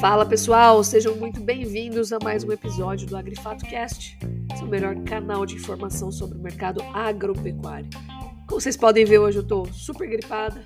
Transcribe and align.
Fala 0.00 0.24
pessoal, 0.24 0.82
sejam 0.82 1.14
muito 1.16 1.40
bem-vindos 1.40 2.10
a 2.10 2.18
mais 2.18 2.42
um 2.42 2.50
episódio 2.50 3.06
do 3.06 3.14
Agrifato 3.18 3.66
Cast, 3.66 4.18
seu 4.56 4.66
melhor 4.66 4.96
canal 5.04 5.44
de 5.44 5.56
informação 5.56 6.10
sobre 6.10 6.38
o 6.38 6.40
mercado 6.40 6.82
agropecuário. 6.94 7.90
Como 8.48 8.58
vocês 8.58 8.78
podem 8.78 9.04
ver, 9.04 9.18
hoje 9.18 9.40
eu 9.40 9.46
tô 9.46 9.66
super 9.66 10.08
gripada, 10.08 10.64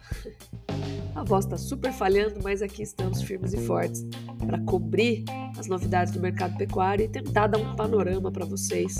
a 1.16 1.24
voz 1.24 1.46
tá 1.46 1.56
super 1.56 1.92
falhando, 1.92 2.38
mas 2.44 2.62
aqui 2.62 2.84
estamos 2.84 3.22
firmes 3.22 3.52
e 3.52 3.58
fortes 3.58 4.06
para 4.46 4.60
cobrir 4.60 5.24
as 5.58 5.66
novidades 5.66 6.12
do 6.12 6.20
mercado 6.20 6.56
pecuário 6.56 7.04
e 7.04 7.08
tentar 7.08 7.48
dar 7.48 7.58
um 7.58 7.74
panorama 7.74 8.30
para 8.30 8.44
vocês 8.44 8.96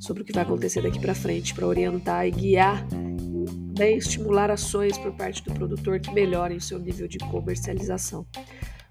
sobre 0.00 0.22
o 0.22 0.24
que 0.24 0.32
vai 0.32 0.44
acontecer 0.44 0.80
daqui 0.80 0.98
para 0.98 1.14
frente, 1.14 1.54
para 1.54 1.66
orientar 1.66 2.26
e 2.26 2.30
guiar, 2.30 2.86
bem 3.74 3.98
estimular 3.98 4.50
ações 4.50 4.96
por 4.96 5.12
parte 5.12 5.42
do 5.42 5.52
produtor 5.52 5.98
que 5.98 6.12
melhorem 6.12 6.56
o 6.56 6.60
seu 6.60 6.78
nível 6.78 7.08
de 7.08 7.18
comercialização. 7.18 8.26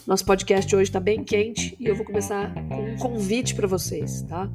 Nosso 0.05 0.25
podcast 0.25 0.75
hoje 0.75 0.89
está 0.89 0.99
bem 0.99 1.23
quente 1.23 1.77
e 1.79 1.85
eu 1.85 1.95
vou 1.95 2.05
começar 2.05 2.53
com 2.67 2.91
um 2.91 2.97
convite 2.97 3.55
para 3.55 3.65
vocês, 3.65 4.21
tá? 4.23 4.49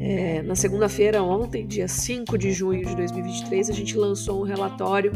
É, 0.00 0.40
na 0.42 0.54
segunda-feira, 0.54 1.22
ontem, 1.22 1.66
dia 1.66 1.86
5 1.86 2.38
de 2.38 2.52
junho 2.52 2.86
de 2.86 2.96
2023, 2.96 3.68
a 3.68 3.72
gente 3.74 3.94
lançou 3.98 4.40
um 4.40 4.44
relatório 4.44 5.12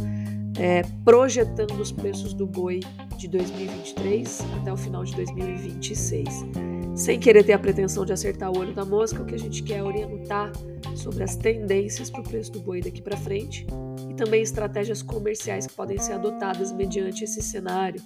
é, 0.58 0.82
projetando 1.02 1.80
os 1.80 1.90
preços 1.90 2.34
do 2.34 2.46
boi 2.46 2.80
de 3.16 3.26
2023 3.28 4.40
até 4.60 4.70
o 4.70 4.76
final 4.76 5.04
de 5.04 5.14
2026. 5.14 6.71
Sem 6.94 7.18
querer 7.18 7.44
ter 7.44 7.52
a 7.52 7.58
pretensão 7.58 8.04
de 8.04 8.12
acertar 8.12 8.50
o 8.50 8.58
olho 8.58 8.74
da 8.74 8.84
mosca, 8.84 9.22
o 9.22 9.24
que 9.24 9.34
a 9.34 9.38
gente 9.38 9.62
quer 9.62 9.78
é 9.78 9.82
orientar 9.82 10.52
sobre 10.94 11.24
as 11.24 11.36
tendências 11.36 12.10
para 12.10 12.20
o 12.20 12.24
preço 12.24 12.52
do 12.52 12.60
boi 12.60 12.80
daqui 12.80 13.00
para 13.00 13.16
frente 13.16 13.66
e 14.10 14.14
também 14.14 14.42
estratégias 14.42 15.02
comerciais 15.02 15.66
que 15.66 15.72
podem 15.72 15.98
ser 15.98 16.12
adotadas 16.12 16.70
mediante 16.70 17.24
esse 17.24 17.40
cenário 17.40 18.00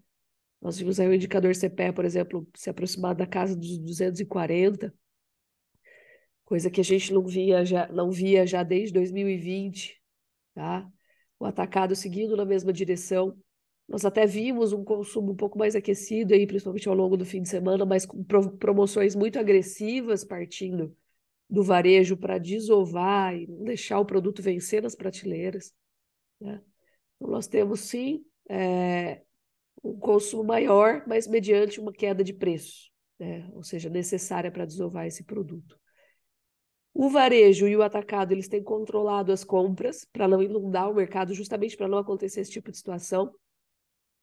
Nós 0.65 0.79
vimos 0.79 0.99
aí 0.99 1.07
o 1.07 1.13
indicador 1.13 1.53
CPE, 1.53 1.93
por 1.93 2.05
exemplo, 2.05 2.47
se 2.55 2.71
aproximar 2.71 3.13
da 3.13 3.27
casa 3.27 3.55
dos 3.55 3.77
240, 3.77 4.91
coisa 6.43 6.71
que 6.71 6.81
a 6.81 6.83
gente 6.83 7.13
não 7.13 7.23
via 7.23 7.63
já, 7.63 7.87
não 7.89 8.09
via 8.09 8.47
já 8.47 8.63
desde 8.63 8.91
2020, 8.93 10.01
tá? 10.55 10.89
o 11.39 11.45
atacado 11.45 11.95
seguindo 11.95 12.35
na 12.35 12.45
mesma 12.45 12.73
direção. 12.73 13.37
Nós 13.87 14.05
até 14.05 14.25
vimos 14.25 14.73
um 14.73 14.83
consumo 14.83 15.33
um 15.33 15.35
pouco 15.35 15.55
mais 15.55 15.75
aquecido 15.75 16.33
aí, 16.33 16.47
principalmente 16.47 16.89
ao 16.89 16.95
longo 16.95 17.15
do 17.15 17.25
fim 17.27 17.43
de 17.43 17.49
semana, 17.49 17.85
mas 17.85 18.03
com 18.03 18.23
promoções 18.23 19.13
muito 19.13 19.37
agressivas 19.37 20.23
partindo 20.23 20.97
do 21.47 21.61
varejo 21.61 22.17
para 22.17 22.39
desovar 22.39 23.35
e 23.35 23.45
não 23.45 23.65
deixar 23.65 23.99
o 23.99 24.05
produto 24.05 24.41
vencer 24.41 24.81
nas 24.81 24.95
prateleiras. 24.95 25.75
Né? 26.41 26.59
Então, 27.17 27.29
nós 27.29 27.45
temos 27.45 27.81
sim 27.81 28.25
é, 28.49 29.21
um 29.90 30.00
consumo 30.00 30.44
maior, 30.44 31.03
mas 31.07 31.28
mediante 31.28 31.79
uma 31.79 31.94
queda 31.94 32.23
de 32.23 32.34
preço, 32.34 32.90
né? 33.19 33.50
ou 33.53 33.63
seja, 33.63 33.90
necessária 33.90 34.51
para 34.51 34.66
desovar 34.66 35.06
esse 35.06 35.23
produto. 35.23 35.79
O 36.94 37.09
varejo 37.09 37.68
e 37.68 37.75
o 37.75 37.84
atacado 37.84 38.31
eles 38.31 38.47
têm 38.47 38.63
controlado 38.63 39.31
as 39.31 39.44
compras 39.44 40.06
para 40.12 40.28
não 40.28 40.41
inundar 40.41 40.90
o 40.90 40.94
mercado, 40.94 41.34
justamente 41.34 41.75
para 41.75 41.88
não 41.88 41.97
acontecer 41.97 42.40
esse 42.40 42.51
tipo 42.51 42.72
de 42.72 42.78
situação. 42.78 43.25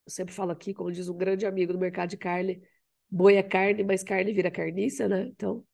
Eu 0.07 0.11
sempre 0.11 0.35
falo 0.35 0.53
aqui, 0.53 0.73
como 0.73 0.91
diz 0.91 1.09
um 1.09 1.17
grande 1.17 1.45
amigo 1.45 1.73
do 1.73 1.79
mercado 1.79 2.11
de 2.11 2.17
carne, 2.17 2.63
boi 3.11 3.37
é 3.37 3.43
carne, 3.43 3.85
mas 3.85 4.03
carne 4.03 4.33
vira 4.33 4.51
carniça, 4.51 5.07
né? 5.07 5.27
Então, 5.27 5.65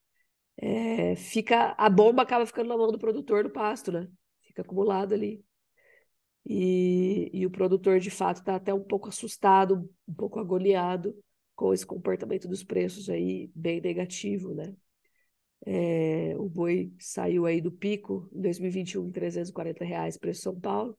é, 0.56 1.14
fica 1.14 1.74
a 1.78 1.88
bomba 1.88 2.22
acaba 2.22 2.44
ficando 2.44 2.68
na 2.68 2.76
mão 2.76 2.90
do 2.90 2.98
produtor 2.98 3.44
do 3.44 3.50
pasto, 3.50 3.92
né? 3.92 4.08
Fica 4.42 4.62
acumulado 4.62 5.14
ali. 5.14 5.44
E, 6.50 7.28
e 7.30 7.44
o 7.44 7.50
produtor, 7.50 8.00
de 8.00 8.10
fato, 8.10 8.38
está 8.38 8.56
até 8.56 8.72
um 8.72 8.82
pouco 8.82 9.10
assustado, 9.10 9.86
um 10.08 10.14
pouco 10.14 10.40
agoniado 10.40 11.14
com 11.54 11.74
esse 11.74 11.84
comportamento 11.84 12.48
dos 12.48 12.64
preços 12.64 13.10
aí 13.10 13.50
bem 13.54 13.82
negativo, 13.82 14.54
né? 14.54 14.74
É, 15.66 16.34
o 16.38 16.48
boi 16.48 16.90
saiu 16.98 17.44
aí 17.44 17.60
do 17.60 17.70
pico 17.70 18.30
em 18.32 18.40
2021 18.40 19.08
em 19.08 19.10
340 19.12 19.84
reais 19.84 20.16
preço 20.16 20.40
São 20.40 20.58
Paulo, 20.58 20.96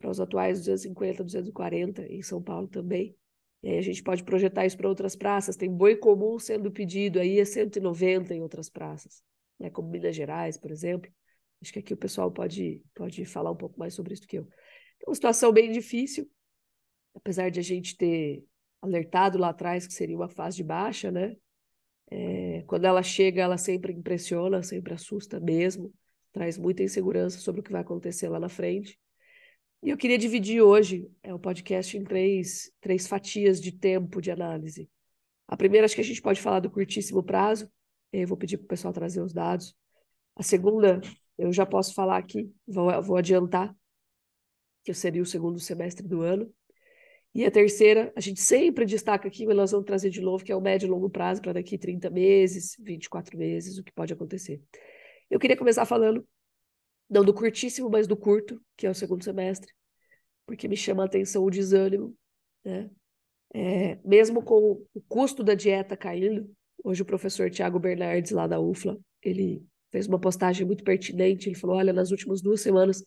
para 0.00 0.10
os 0.10 0.18
atuais 0.18 0.58
250, 0.58 1.22
240 1.22 2.02
em 2.12 2.22
São 2.22 2.42
Paulo 2.42 2.66
também. 2.66 3.14
E 3.62 3.68
aí 3.68 3.78
a 3.78 3.82
gente 3.82 4.02
pode 4.02 4.24
projetar 4.24 4.66
isso 4.66 4.76
para 4.76 4.88
outras 4.88 5.14
praças. 5.14 5.56
Tem 5.56 5.70
boi 5.70 5.94
comum 5.94 6.36
sendo 6.38 6.72
pedido 6.72 7.20
aí 7.20 7.38
a 7.40 7.46
190 7.46 8.34
em 8.34 8.40
outras 8.40 8.68
praças, 8.68 9.22
né? 9.56 9.70
como 9.70 9.88
Minas 9.88 10.16
Gerais, 10.16 10.56
por 10.56 10.72
exemplo. 10.72 11.08
Acho 11.62 11.74
que 11.74 11.78
aqui 11.78 11.94
o 11.94 11.96
pessoal 11.96 12.32
pode, 12.32 12.82
pode 12.94 13.24
falar 13.26 13.50
um 13.50 13.56
pouco 13.56 13.78
mais 13.78 13.94
sobre 13.94 14.14
isso 14.14 14.26
que 14.26 14.38
eu. 14.38 14.48
É 15.02 15.08
uma 15.08 15.14
situação 15.14 15.52
bem 15.52 15.70
difícil, 15.70 16.30
apesar 17.14 17.50
de 17.50 17.60
a 17.60 17.62
gente 17.62 17.96
ter 17.96 18.44
alertado 18.80 19.38
lá 19.38 19.50
atrás 19.50 19.86
que 19.86 19.92
seria 19.92 20.16
uma 20.16 20.28
fase 20.28 20.56
de 20.56 20.64
baixa, 20.64 21.10
né? 21.10 21.36
É, 22.10 22.62
quando 22.66 22.84
ela 22.86 23.02
chega, 23.02 23.42
ela 23.42 23.56
sempre 23.56 23.92
impressiona, 23.92 24.62
sempre 24.62 24.94
assusta 24.94 25.38
mesmo, 25.38 25.92
traz 26.32 26.58
muita 26.58 26.82
insegurança 26.82 27.38
sobre 27.38 27.60
o 27.60 27.64
que 27.64 27.72
vai 27.72 27.82
acontecer 27.82 28.28
lá 28.28 28.40
na 28.40 28.48
frente. 28.48 28.98
E 29.82 29.90
eu 29.90 29.96
queria 29.96 30.18
dividir 30.18 30.60
hoje 30.60 31.10
é, 31.22 31.32
o 31.32 31.38
podcast 31.38 31.96
em 31.96 32.04
três, 32.04 32.70
três 32.80 33.06
fatias 33.06 33.60
de 33.60 33.72
tempo 33.72 34.20
de 34.20 34.30
análise. 34.30 34.90
A 35.48 35.56
primeira, 35.56 35.84
acho 35.84 35.94
que 35.94 36.00
a 36.00 36.04
gente 36.04 36.20
pode 36.20 36.40
falar 36.40 36.60
do 36.60 36.70
curtíssimo 36.70 37.22
prazo, 37.22 37.70
eu 38.12 38.26
vou 38.26 38.36
pedir 38.36 38.58
para 38.58 38.64
o 38.64 38.68
pessoal 38.68 38.92
trazer 38.92 39.22
os 39.22 39.32
dados. 39.32 39.74
A 40.36 40.42
segunda, 40.42 41.00
eu 41.38 41.52
já 41.52 41.64
posso 41.64 41.94
falar 41.94 42.18
aqui, 42.18 42.52
vou, 42.66 43.02
vou 43.02 43.16
adiantar, 43.16 43.74
que 44.84 44.94
seria 44.94 45.22
o 45.22 45.26
segundo 45.26 45.58
semestre 45.58 46.06
do 46.06 46.22
ano. 46.22 46.52
E 47.34 47.44
a 47.44 47.50
terceira, 47.50 48.12
a 48.16 48.20
gente 48.20 48.40
sempre 48.40 48.84
destaca 48.84 49.28
aqui, 49.28 49.46
mas 49.46 49.56
nós 49.56 49.70
vamos 49.70 49.86
trazer 49.86 50.10
de 50.10 50.20
novo, 50.20 50.44
que 50.44 50.50
é 50.50 50.56
o 50.56 50.60
médio 50.60 50.86
e 50.86 50.90
longo 50.90 51.08
prazo 51.08 51.40
para 51.40 51.52
daqui 51.52 51.78
30 51.78 52.10
meses, 52.10 52.76
24 52.80 53.38
meses, 53.38 53.78
o 53.78 53.84
que 53.84 53.92
pode 53.92 54.12
acontecer. 54.12 54.60
Eu 55.30 55.38
queria 55.38 55.56
começar 55.56 55.86
falando, 55.86 56.26
não 57.08 57.24
do 57.24 57.32
curtíssimo, 57.32 57.88
mas 57.88 58.08
do 58.08 58.16
curto, 58.16 58.60
que 58.76 58.86
é 58.86 58.90
o 58.90 58.94
segundo 58.94 59.22
semestre, 59.22 59.72
porque 60.44 60.66
me 60.66 60.76
chama 60.76 61.04
a 61.04 61.06
atenção 61.06 61.44
o 61.44 61.50
desânimo, 61.50 62.16
né? 62.64 62.90
É, 63.52 63.98
mesmo 64.04 64.42
com 64.42 64.84
o 64.94 65.00
custo 65.08 65.42
da 65.42 65.54
dieta 65.54 65.96
caindo, 65.96 66.48
hoje 66.84 67.02
o 67.02 67.04
professor 67.04 67.50
Tiago 67.50 67.80
Bernardes, 67.80 68.30
lá 68.30 68.46
da 68.46 68.60
UFLA, 68.60 68.96
ele 69.22 69.64
fez 69.90 70.06
uma 70.06 70.20
postagem 70.20 70.64
muito 70.64 70.84
pertinente, 70.84 71.48
ele 71.48 71.56
falou, 71.56 71.76
olha, 71.76 71.92
nas 71.92 72.10
últimas 72.10 72.40
duas 72.40 72.60
semanas 72.60 73.04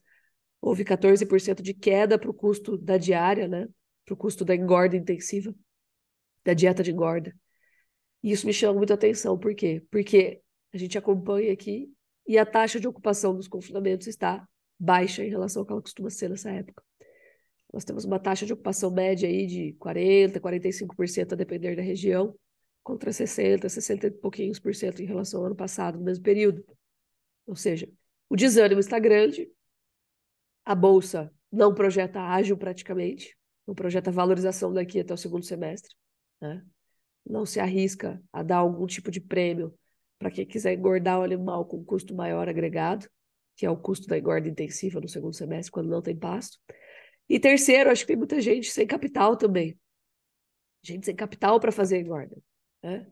houve 0.63 0.86
14% 0.86 1.62
de 1.62 1.74
queda 1.74 2.18
para 2.18 2.31
o 2.31 2.33
custo 2.33 2.77
da 2.77 2.98
diária, 2.98 3.50
né? 3.50 3.68
para 4.06 4.13
o 4.13 4.18
custo 4.18 4.45
da 4.45 4.56
engorda 4.56 4.95
intensiva, 4.95 5.54
da 6.45 6.54
dieta 6.54 6.81
de 6.81 6.89
engorda. 6.89 7.36
E 8.24 8.31
isso 8.31 8.48
me 8.48 8.54
chama 8.54 8.77
muita 8.77 8.94
atenção. 8.94 9.38
Por 9.38 9.54
quê? 9.54 9.86
Porque 9.92 10.42
a 10.74 10.77
gente 10.77 10.98
acompanha 10.98 11.51
aqui 11.51 11.92
e 12.25 12.38
a 12.38 12.45
taxa 12.45 12.80
de 12.80 12.88
ocupação 12.88 13.36
dos 13.36 13.50
confinamentos 13.50 14.07
está 14.07 14.48
baixa 14.80 15.25
em 15.25 15.30
relação 15.30 15.62
ao 15.62 15.65
que 15.65 15.74
ela 15.74 15.81
costuma 15.81 16.10
ser 16.10 16.30
nessa 16.30 16.50
época. 16.50 16.81
Nós 17.74 17.83
temos 17.83 18.06
uma 18.06 18.19
taxa 18.19 18.45
de 18.45 18.54
ocupação 18.54 18.89
média 18.89 19.27
aí 19.27 19.45
de 19.45 19.75
40%, 19.77 20.39
45% 20.39 21.33
a 21.33 21.36
depender 21.36 21.75
da 21.75 21.81
região, 21.81 22.33
contra 22.81 23.12
60%, 23.12 23.68
60 23.68 24.07
e 24.07 24.12
pouquinhos 24.12 24.59
por 24.59 24.74
cento 24.74 25.01
em 25.01 25.06
relação 25.06 25.42
ao 25.42 25.48
ano 25.48 25.56
passado, 25.56 25.98
no 25.98 26.06
mesmo 26.06 26.24
período. 26.24 26.63
Ou 27.45 27.56
seja, 27.56 27.89
o 28.30 28.36
desânimo 28.38 28.80
está 28.80 28.98
grande, 28.98 29.50
a 30.65 30.75
Bolsa 30.75 31.31
não 31.51 31.74
projeta 31.74 32.21
ágil 32.21 32.57
praticamente, 32.57 33.38
não 33.68 33.75
projeta 33.75 34.12
valorização 34.12 34.74
daqui 34.74 35.00
até 35.00 35.13
o 35.13 35.18
segundo 35.18 35.45
semestre, 35.45 35.94
né? 36.42 36.65
não 37.25 37.45
se 37.45 37.60
arrisca 37.60 38.21
a 38.31 38.44
dar 38.44 38.57
algum 38.57 38.86
tipo 38.86 39.12
de 39.12 39.21
prêmio 39.21 39.74
para 40.18 40.31
quem 40.31 40.45
quiser 40.45 40.74
engordar 40.74 41.19
o 41.19 41.24
animal 41.24 41.65
com 41.65 41.83
custo 41.83 42.15
maior 42.15 42.48
agregado, 42.48 43.07
que 43.56 43.65
é 43.65 43.69
o 43.69 43.77
custo 43.77 44.07
da 44.07 44.18
engorda 44.18 44.48
intensiva 44.48 45.00
no 45.00 45.07
segundo 45.07 45.36
semestre, 45.36 45.71
quando 45.71 45.89
não 45.89 46.01
tem 46.01 46.18
pasto. 46.18 46.57
E 47.30 47.39
terceiro, 47.39 47.89
acho 47.89 48.01
que 48.01 48.07
tem 48.07 48.18
muita 48.18 48.42
gente 48.42 48.69
sem 48.71 48.86
capital 48.86 49.38
também. 49.38 49.77
Gente 50.81 51.06
sem 51.06 51.16
capital 51.16 51.59
para 51.59 51.71
fazer 51.71 52.00
engorda. 52.00 52.36
Né? 52.81 53.07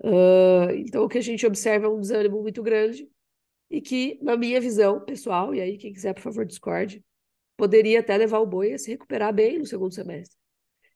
Uh, 0.00 0.70
então, 0.76 1.04
o 1.04 1.08
que 1.08 1.18
a 1.18 1.22
gente 1.22 1.46
observa 1.46 1.86
é 1.86 1.88
um 1.88 2.00
desânimo 2.00 2.40
muito 2.40 2.62
grande 2.62 3.08
e 3.70 3.80
que, 3.80 4.18
na 4.22 4.36
minha 4.36 4.60
visão 4.60 5.04
pessoal, 5.04 5.54
e 5.54 5.60
aí 5.60 5.76
quem 5.76 5.92
quiser, 5.92 6.14
por 6.14 6.22
favor, 6.22 6.46
discorde, 6.46 7.04
poderia 7.56 8.00
até 8.00 8.16
levar 8.16 8.38
o 8.38 8.46
boi 8.46 8.72
a 8.72 8.78
se 8.78 8.90
recuperar 8.90 9.32
bem 9.32 9.58
no 9.58 9.66
segundo 9.66 9.94
semestre. 9.94 10.36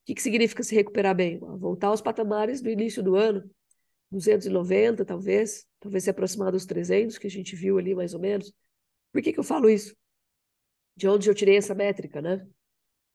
O 0.03 0.05
que, 0.07 0.15
que 0.15 0.23
significa 0.23 0.63
se 0.63 0.75
recuperar 0.75 1.15
bem? 1.15 1.39
Voltar 1.39 1.89
aos 1.89 2.01
patamares 2.01 2.61
do 2.61 2.71
início 2.71 3.03
do 3.03 3.15
ano, 3.15 3.49
290 4.11 5.05
talvez, 5.05 5.67
talvez 5.81 6.05
se 6.05 6.11
aproximar 6.11 6.53
dos 6.53 6.67
300 6.67 7.19
que 7.19 7.27
a 7.27 7.31
gente 7.31 7.57
viu 7.57 7.79
ali 7.79 7.95
mais 7.95 8.15
ou 8.15 8.21
menos. 8.21 8.53
Por 9.13 9.23
que, 9.23 9.33
que 9.33 9.39
eu 9.39 9.45
falo 9.45 9.69
isso? 9.69 9.95
De 10.97 11.09
onde 11.09 11.29
eu 11.29 11.35
tirei 11.35 11.57
essa 11.57 11.75
métrica, 11.75 12.21
né? 12.21 12.47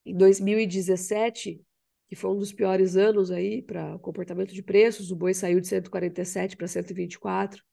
Em 0.05 0.15
2017, 0.15 1.61
que 2.07 2.15
foi 2.15 2.31
um 2.31 2.37
dos 2.37 2.53
piores 2.53 2.95
anos 2.95 3.31
aí 3.31 3.61
para 3.61 3.95
o 3.95 3.99
comportamento 3.99 4.53
de 4.53 4.63
preços, 4.63 5.11
o 5.11 5.15
boi 5.15 5.33
saiu 5.33 5.59
de 5.59 5.67
147 5.67 6.55
para 6.55 6.67
124. 6.67 7.63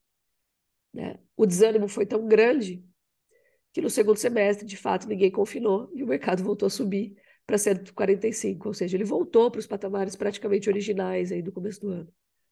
Né? 0.95 1.19
O 1.37 1.45
desânimo 1.45 1.89
foi 1.89 2.07
tão 2.07 2.27
grande 2.27 2.85
que 3.73 3.83
no 3.83 3.91
segundo 3.91 4.17
semestre, 4.17 4.65
de 4.65 4.77
fato, 4.77 5.09
ninguém 5.09 5.31
confinou 5.31 5.91
e 5.93 6.05
o 6.05 6.07
mercado 6.07 6.45
voltou 6.45 6.67
a 6.67 6.71
subir 6.71 7.17
para 7.45 7.59
145, 7.59 8.69
ou 8.69 8.73
seja, 8.73 8.97
ele 8.97 9.05
voltou 9.05 9.51
para 9.51 9.59
os 9.59 9.67
patamares 9.67 10.17
praticamente 10.17 10.71
originais 10.71 11.33
aí 11.33 11.43
do 11.43 11.53
começo 11.53 11.81
do 11.81 11.89
ano, 11.89 12.09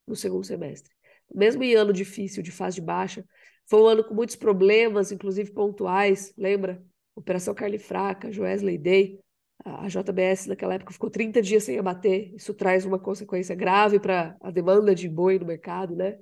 no 0.07 0.17
segundo 0.17 0.45
semestre. 0.45 0.93
Mesmo 1.33 1.63
em 1.63 1.75
ano 1.75 1.93
difícil, 1.93 2.43
de 2.43 2.51
fase 2.51 2.75
de 2.75 2.83
baixa, 2.83 3.25
foi 3.67 3.81
um 3.81 3.87
ano 3.87 4.05
com 4.05 4.15
muitos 4.15 4.37
problemas, 4.37 5.13
inclusive 5.13 5.53
pontuais, 5.53 6.35
lembra? 6.37 6.85
Operação 7.15 7.55
Carne 7.55 7.79
Fraca, 7.79 8.33
Joesley 8.33 8.77
Day, 8.77 9.19
a 9.65 9.87
JBS 9.87 10.49
naquela 10.49 10.75
época 10.75 10.93
ficou 10.93 11.09
30 11.09 11.41
dias 11.41 11.63
sem 11.63 11.79
abater, 11.79 12.35
isso 12.35 12.53
traz 12.53 12.85
uma 12.85 12.99
consequência 12.99 13.55
grave 13.55 14.01
para 14.01 14.37
a 14.41 14.51
demanda 14.51 14.95
de 14.95 15.09
boi 15.09 15.39
no 15.39 15.47
mercado, 15.47 15.95
né? 15.95 16.19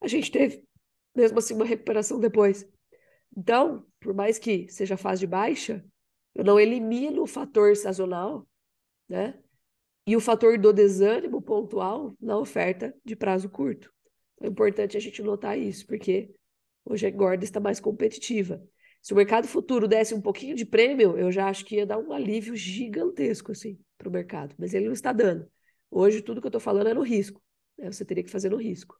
A 0.00 0.08
gente 0.08 0.30
teve, 0.30 0.64
mesmo 1.14 1.38
assim, 1.38 1.54
uma 1.54 1.64
recuperação 1.64 2.18
depois. 2.18 2.66
Então, 3.36 3.86
por 4.00 4.14
mais 4.14 4.38
que 4.38 4.68
seja 4.68 4.96
fase 4.96 5.20
de 5.20 5.26
baixa, 5.26 5.84
eu 6.34 6.44
não 6.44 6.58
elimino 6.58 7.22
o 7.22 7.26
fator 7.26 7.76
sazonal, 7.76 8.46
né? 9.08 9.38
E 10.06 10.16
o 10.16 10.20
fator 10.20 10.58
do 10.58 10.72
desânimo 10.72 11.40
pontual 11.40 12.14
na 12.20 12.36
oferta 12.36 12.94
de 13.04 13.14
prazo 13.14 13.48
curto. 13.48 13.92
Então, 14.34 14.48
é 14.48 14.50
importante 14.50 14.96
a 14.96 15.00
gente 15.00 15.22
notar 15.22 15.58
isso, 15.58 15.86
porque 15.86 16.34
hoje 16.84 17.06
a 17.06 17.08
engorda 17.08 17.44
está 17.44 17.60
mais 17.60 17.78
competitiva. 17.78 18.62
Se 19.00 19.12
o 19.12 19.16
mercado 19.16 19.48
futuro 19.48 19.88
desse 19.88 20.14
um 20.14 20.20
pouquinho 20.20 20.54
de 20.54 20.64
prêmio, 20.64 21.18
eu 21.18 21.30
já 21.30 21.48
acho 21.48 21.64
que 21.64 21.76
ia 21.76 21.86
dar 21.86 21.98
um 21.98 22.12
alívio 22.12 22.54
gigantesco 22.54 23.52
assim, 23.52 23.78
para 23.98 24.08
o 24.08 24.12
mercado. 24.12 24.54
Mas 24.58 24.74
ele 24.74 24.86
não 24.86 24.92
está 24.92 25.12
dando. 25.12 25.50
Hoje, 25.90 26.22
tudo 26.22 26.40
que 26.40 26.46
eu 26.46 26.50
estou 26.50 26.60
falando 26.60 26.88
é 26.88 26.94
no 26.94 27.02
risco. 27.02 27.42
Né? 27.76 27.90
Você 27.90 28.04
teria 28.04 28.22
que 28.22 28.30
fazer 28.30 28.48
no 28.48 28.56
risco. 28.56 28.96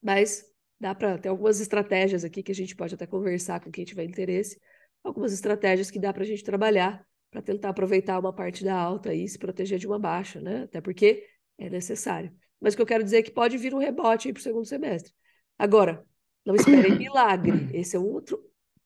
Mas 0.00 0.44
dá 0.80 0.94
para 0.94 1.18
ter 1.18 1.28
algumas 1.28 1.60
estratégias 1.60 2.24
aqui 2.24 2.42
que 2.42 2.52
a 2.52 2.54
gente 2.54 2.76
pode 2.76 2.94
até 2.94 3.06
conversar 3.06 3.60
com 3.60 3.70
quem 3.70 3.84
tiver 3.84 4.04
interesse 4.04 4.58
algumas 5.02 5.32
estratégias 5.32 5.90
que 5.90 5.98
dá 5.98 6.12
para 6.12 6.22
a 6.22 6.26
gente 6.26 6.44
trabalhar 6.44 7.04
para 7.30 7.42
tentar 7.42 7.70
aproveitar 7.70 8.18
uma 8.18 8.32
parte 8.32 8.64
da 8.64 8.74
alta 8.74 9.14
e 9.14 9.28
se 9.28 9.38
proteger 9.38 9.78
de 9.78 9.86
uma 9.86 9.98
baixa, 9.98 10.40
né? 10.40 10.62
Até 10.62 10.80
porque 10.80 11.26
é 11.58 11.68
necessário. 11.68 12.32
Mas 12.60 12.72
o 12.72 12.76
que 12.76 12.82
eu 12.82 12.86
quero 12.86 13.04
dizer 13.04 13.18
é 13.18 13.22
que 13.22 13.30
pode 13.30 13.58
vir 13.58 13.74
um 13.74 13.78
rebote 13.78 14.32
para 14.32 14.40
o 14.40 14.42
segundo 14.42 14.64
semestre. 14.64 15.12
Agora, 15.58 16.04
não 16.44 16.54
esperem 16.54 16.96
milagre. 16.96 17.68
Esse 17.72 17.96
é 17.96 17.98
um 17.98 18.06
outro 18.06 18.42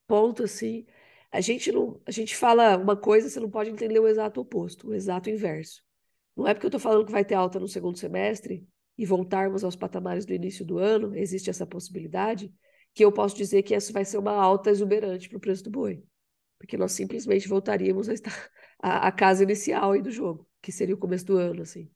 ponto, 0.07 0.43
assim. 0.43 0.85
A 1.31 1.41
gente 1.41 1.71
não, 1.71 2.01
a 2.05 2.11
gente 2.11 2.37
fala 2.37 2.77
uma 2.77 2.97
coisa, 2.97 3.29
você 3.29 3.39
não 3.39 3.51
pode 3.51 3.71
entender 3.71 3.99
o 4.01 4.09
exato 4.09 4.41
oposto, 4.41 4.89
o 4.89 4.95
exato 4.95 5.31
inverso. 5.31 5.83
Não 6.37 6.47
é 6.47 6.53
porque 6.53 6.67
eu 6.67 6.69
estou 6.69 6.81
falando 6.81 7.07
que 7.07 7.13
vai 7.13 7.25
ter 7.25 7.35
alta 7.35 7.61
no 7.61 7.69
segundo 7.69 7.97
semestre 7.97 8.67
e 8.97 9.07
voltarmos 9.07 9.65
aos 9.65 9.77
patamares 9.77 10.25
do 10.25 10.33
início 10.33 10.65
do 10.65 10.79
ano, 10.79 11.17
existe 11.17 11.51
essa 11.51 11.67
possibilidade, 11.67 12.53
que 12.95 13.05
eu 13.05 13.11
posso 13.11 13.37
dizer 13.37 13.63
que 13.63 13.75
essa 13.75 13.93
vai 13.93 14.05
ser 14.05 14.19
uma 14.19 14.33
alta 14.33 14.71
exuberante 14.71 15.29
para 15.29 15.39
o 15.39 15.41
preço 15.41 15.65
do 15.65 15.71
boi. 15.71 16.05
Porque 16.59 16.77
nós 16.77 16.93
simplesmente 16.93 17.49
voltaríamos 17.49 18.09
a 18.09 18.15
estar 18.15 18.51
a, 18.81 19.09
a 19.09 19.13
casa 19.13 19.43
inicial 19.43 19.93
aí 19.93 20.03
do 20.03 20.11
jogo, 20.11 20.47
que 20.61 20.71
seria 20.71 20.95
o 20.95 20.99
começo 20.99 21.25
do 21.27 21.37
ano, 21.37 21.63
assim. 21.63 21.91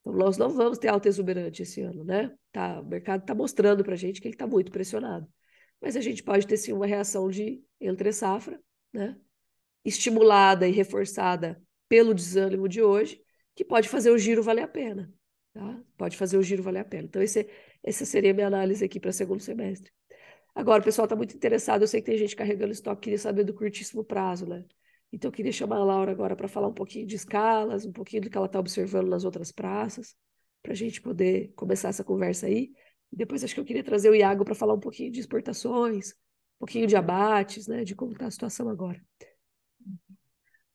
Então, 0.00 0.12
nós 0.12 0.36
não 0.36 0.50
vamos 0.50 0.78
ter 0.78 0.88
alta 0.88 1.08
exuberante 1.08 1.62
esse 1.62 1.80
ano, 1.80 2.04
né? 2.04 2.34
Tá, 2.50 2.80
o 2.80 2.84
mercado 2.84 3.20
está 3.20 3.34
mostrando 3.34 3.84
para 3.84 3.94
a 3.94 3.96
gente 3.96 4.20
que 4.20 4.26
ele 4.26 4.34
está 4.34 4.46
muito 4.46 4.72
pressionado. 4.72 5.26
Mas 5.80 5.96
a 5.96 6.00
gente 6.00 6.22
pode 6.22 6.46
ter 6.46 6.56
sim 6.56 6.72
uma 6.72 6.86
reação 6.86 7.28
de 7.28 7.62
entre 7.80 8.12
safra, 8.12 8.60
né? 8.92 9.16
Estimulada 9.84 10.66
e 10.68 10.72
reforçada 10.72 11.62
pelo 11.88 12.14
desânimo 12.14 12.68
de 12.68 12.82
hoje, 12.82 13.20
que 13.54 13.64
pode 13.64 13.88
fazer 13.88 14.10
o 14.10 14.18
giro 14.18 14.42
valer 14.42 14.62
a 14.62 14.68
pena. 14.68 15.12
Tá? 15.52 15.80
Pode 15.96 16.16
fazer 16.16 16.38
o 16.38 16.42
giro 16.42 16.62
valer 16.62 16.80
a 16.80 16.84
pena. 16.84 17.04
Então, 17.04 17.22
esse, 17.22 17.46
essa 17.82 18.04
seria 18.04 18.30
a 18.30 18.34
minha 18.34 18.46
análise 18.46 18.84
aqui 18.84 18.98
para 18.98 19.12
segundo 19.12 19.40
semestre. 19.40 19.90
Agora, 20.54 20.80
o 20.80 20.84
pessoal 20.84 21.04
está 21.06 21.16
muito 21.16 21.34
interessado. 21.36 21.82
Eu 21.82 21.88
sei 21.88 22.00
que 22.00 22.06
tem 22.06 22.18
gente 22.18 22.36
carregando 22.36 22.72
estoque, 22.72 23.02
queria 23.02 23.18
saber 23.18 23.44
do 23.44 23.54
curtíssimo 23.54 24.04
prazo, 24.04 24.46
né? 24.46 24.64
Então, 25.12 25.28
eu 25.28 25.32
queria 25.32 25.52
chamar 25.52 25.76
a 25.76 25.84
Laura 25.84 26.10
agora 26.10 26.34
para 26.34 26.48
falar 26.48 26.68
um 26.68 26.74
pouquinho 26.74 27.06
de 27.06 27.16
escalas, 27.16 27.84
um 27.84 27.92
pouquinho 27.92 28.22
do 28.22 28.30
que 28.30 28.36
ela 28.36 28.46
está 28.46 28.58
observando 28.58 29.08
nas 29.08 29.24
outras 29.24 29.52
praças, 29.52 30.14
para 30.62 30.72
a 30.72 30.76
gente 30.76 31.02
poder 31.02 31.52
começar 31.54 31.88
essa 31.88 32.04
conversa 32.04 32.46
aí. 32.46 32.72
Depois, 33.10 33.44
acho 33.44 33.54
que 33.54 33.60
eu 33.60 33.64
queria 33.64 33.84
trazer 33.84 34.08
o 34.08 34.14
Iago 34.14 34.44
para 34.44 34.54
falar 34.54 34.72
um 34.72 34.80
pouquinho 34.80 35.12
de 35.12 35.20
exportações, 35.20 36.12
um 36.56 36.60
pouquinho 36.60 36.86
de 36.86 36.96
abates, 36.96 37.66
né? 37.66 37.84
De 37.84 37.94
como 37.94 38.12
está 38.12 38.26
a 38.26 38.30
situação 38.30 38.70
agora. 38.70 39.00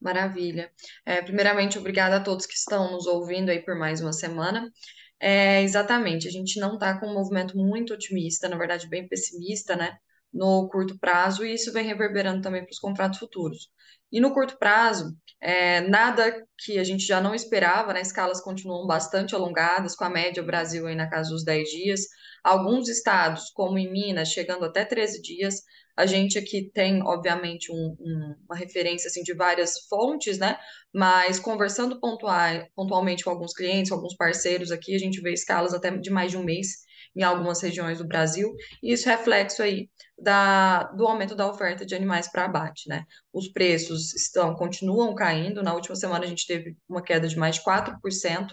Maravilha. 0.08 0.72
É, 1.06 1.22
primeiramente, 1.22 1.78
obrigada 1.78 2.16
a 2.16 2.24
todos 2.24 2.46
que 2.46 2.54
estão 2.54 2.94
nos 2.94 3.06
ouvindo 3.06 3.50
aí 3.50 3.62
por 3.62 3.78
mais 3.78 4.00
uma 4.00 4.14
semana. 4.14 4.72
É, 5.20 5.62
exatamente, 5.64 6.30
a 6.30 6.32
gente 6.32 6.62
não 6.62 6.76
está 6.76 6.98
com 6.98 7.08
um 7.08 7.14
movimento 7.14 7.58
muito 7.58 7.94
otimista, 7.94 8.48
na 8.48 8.58
verdade, 8.58 8.88
bem 8.88 9.06
pessimista, 9.06 9.76
né, 9.76 9.98
no 10.34 10.70
curto 10.70 10.98
prazo, 10.98 11.44
e 11.44 11.54
isso 11.54 11.74
vem 11.74 11.86
reverberando 11.86 12.42
também 12.42 12.64
para 12.64 12.72
os 12.72 12.80
contratos 12.80 13.20
futuros. 13.20 13.70
E 14.10 14.22
no 14.22 14.34
curto 14.34 14.58
prazo, 14.58 15.14
é, 15.42 15.82
nada 15.82 16.42
que 16.58 16.80
a 16.80 16.84
gente 16.86 17.06
já 17.06 17.20
não 17.20 17.36
esperava, 17.36 17.92
né, 17.94 18.00
escalas 18.00 18.40
continuam 18.40 18.88
bastante 18.88 19.36
alongadas, 19.36 19.94
com 19.94 20.06
a 20.06 20.10
média 20.10 20.42
Brasil 20.42 20.88
aí 20.88 20.96
na 20.96 21.10
casa 21.10 21.32
dos 21.32 21.44
10 21.44 21.70
dias, 21.70 22.02
alguns 22.42 22.88
estados, 22.88 23.50
como 23.54 23.78
em 23.78 23.92
Minas, 23.92 24.30
chegando 24.30 24.64
até 24.64 24.86
13 24.86 25.22
dias, 25.22 25.64
a 25.98 26.06
gente 26.06 26.38
aqui 26.38 26.70
tem, 26.74 27.02
obviamente, 27.02 27.72
um, 27.72 27.96
um, 28.00 28.36
uma 28.48 28.56
referência 28.56 29.08
assim, 29.08 29.24
de 29.24 29.34
várias 29.34 29.80
fontes, 29.90 30.38
né? 30.38 30.58
Mas 30.94 31.40
conversando 31.40 32.00
pontual, 32.00 32.68
pontualmente 32.76 33.24
com 33.24 33.32
alguns 33.32 33.54
clientes, 33.54 33.90
com 33.90 33.96
alguns 33.96 34.16
parceiros 34.16 34.72
aqui, 34.72 34.96
a 34.96 35.00
gente 35.00 35.20
vê 35.22 35.34
escalas 35.34 35.74
até 35.74 35.90
de 35.90 36.12
mais 36.12 36.30
de 36.32 36.38
um 36.38 36.44
mês 36.44 36.86
em 37.16 37.24
algumas 37.24 37.62
regiões 37.62 37.98
do 37.98 38.08
Brasil, 38.08 38.54
e 38.84 38.94
isso 38.94 39.10
é 39.10 39.16
reflexo 39.16 39.64
aí 39.64 39.90
da, 40.20 40.84
do 40.84 41.08
aumento 41.08 41.36
da 41.36 41.50
oferta 41.50 41.84
de 41.84 41.96
animais 41.96 42.28
para 42.32 42.46
abate, 42.46 42.88
né? 42.88 43.04
Os 43.34 43.48
preços 43.48 44.14
estão 44.14 44.56
continuam 44.56 45.16
caindo. 45.16 45.64
Na 45.64 45.74
última 45.74 45.96
semana 45.96 46.26
a 46.26 46.28
gente 46.28 46.46
teve 46.46 46.78
uma 46.88 47.04
queda 47.04 47.28
de 47.28 47.38
mais 47.38 47.56
de 47.56 47.64
4% 47.64 48.48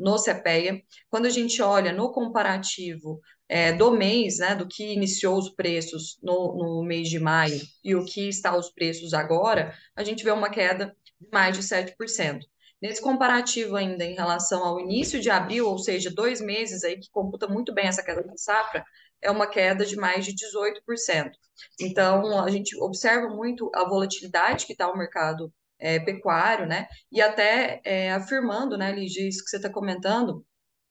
no 0.00 0.16
CPEA. 0.16 0.82
Quando 1.10 1.26
a 1.26 1.30
gente 1.30 1.60
olha 1.60 1.92
no 1.92 2.10
comparativo 2.10 3.20
é, 3.48 3.72
do 3.72 3.92
mês, 3.92 4.38
né, 4.38 4.54
do 4.54 4.66
que 4.66 4.92
iniciou 4.92 5.38
os 5.38 5.50
preços 5.50 6.18
no, 6.22 6.56
no 6.56 6.82
mês 6.82 7.08
de 7.08 7.20
maio 7.20 7.60
e 7.84 7.94
o 7.94 8.04
que 8.04 8.28
está 8.28 8.56
os 8.56 8.70
preços 8.70 9.12
agora, 9.12 9.74
a 9.94 10.02
gente 10.02 10.24
vê 10.24 10.30
uma 10.30 10.48
queda 10.48 10.96
de 11.20 11.28
mais 11.30 11.56
de 11.56 11.62
7%. 11.62 12.40
Nesse 12.80 13.02
comparativo 13.02 13.76
ainda 13.76 14.04
em 14.04 14.14
relação 14.14 14.64
ao 14.64 14.80
início 14.80 15.20
de 15.20 15.28
abril, 15.28 15.68
ou 15.68 15.78
seja, 15.78 16.10
dois 16.10 16.40
meses 16.40 16.82
aí 16.82 16.98
que 16.98 17.10
computa 17.10 17.46
muito 17.46 17.74
bem 17.74 17.86
essa 17.86 18.02
queda 18.02 18.22
da 18.22 18.36
safra, 18.38 18.82
é 19.20 19.30
uma 19.30 19.46
queda 19.46 19.84
de 19.84 19.96
mais 19.96 20.24
de 20.24 20.32
18%. 20.34 21.30
Então, 21.78 22.42
a 22.42 22.50
gente 22.50 22.74
observa 22.80 23.28
muito 23.28 23.70
a 23.74 23.86
volatilidade 23.86 24.64
que 24.64 24.72
está 24.72 24.90
o 24.90 24.96
mercado 24.96 25.52
é, 25.80 25.98
pecuário, 26.00 26.66
né? 26.66 26.86
E 27.10 27.20
até 27.20 27.80
é, 27.84 28.12
afirmando, 28.12 28.76
né, 28.76 28.92
Lígia, 28.92 29.28
isso 29.28 29.42
que 29.42 29.50
você 29.50 29.56
está 29.56 29.70
comentando, 29.70 30.44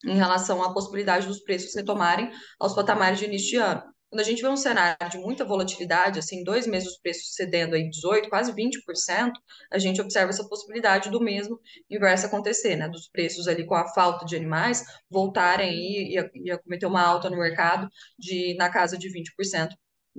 em 0.05 0.15
relação 0.15 0.63
à 0.63 0.73
possibilidade 0.73 1.27
dos 1.27 1.41
preços 1.41 1.75
retomarem 1.75 2.31
aos 2.59 2.73
patamares 2.73 3.19
de 3.19 3.25
início 3.25 3.49
de 3.49 3.57
ano. 3.57 3.83
Quando 4.09 4.21
a 4.21 4.23
gente 4.23 4.41
vê 4.41 4.47
um 4.47 4.57
cenário 4.57 5.09
de 5.09 5.19
muita 5.19 5.45
volatilidade, 5.45 6.17
assim, 6.17 6.43
dois 6.43 6.65
meses 6.65 6.89
os 6.89 6.97
preços 6.97 7.35
cedendo 7.35 7.75
aí 7.75 7.87
18, 7.89 8.27
quase 8.27 8.51
20%, 8.51 9.31
a 9.71 9.77
gente 9.77 10.01
observa 10.01 10.31
essa 10.31 10.47
possibilidade 10.47 11.11
do 11.11 11.21
mesmo 11.21 11.59
inverso 11.87 12.25
acontecer, 12.25 12.75
né? 12.75 12.89
Dos 12.89 13.07
preços 13.07 13.47
ali 13.47 13.65
com 13.67 13.75
a 13.75 13.87
falta 13.93 14.25
de 14.25 14.35
animais 14.35 14.83
voltarem 15.11 15.71
e, 15.75 16.17
e, 16.17 16.51
e 16.51 16.57
cometer 16.59 16.87
uma 16.87 17.03
alta 17.03 17.29
no 17.29 17.37
mercado 17.37 17.87
de 18.17 18.55
na 18.57 18.69
casa 18.69 18.97
de 18.97 19.09
20% 19.09 19.69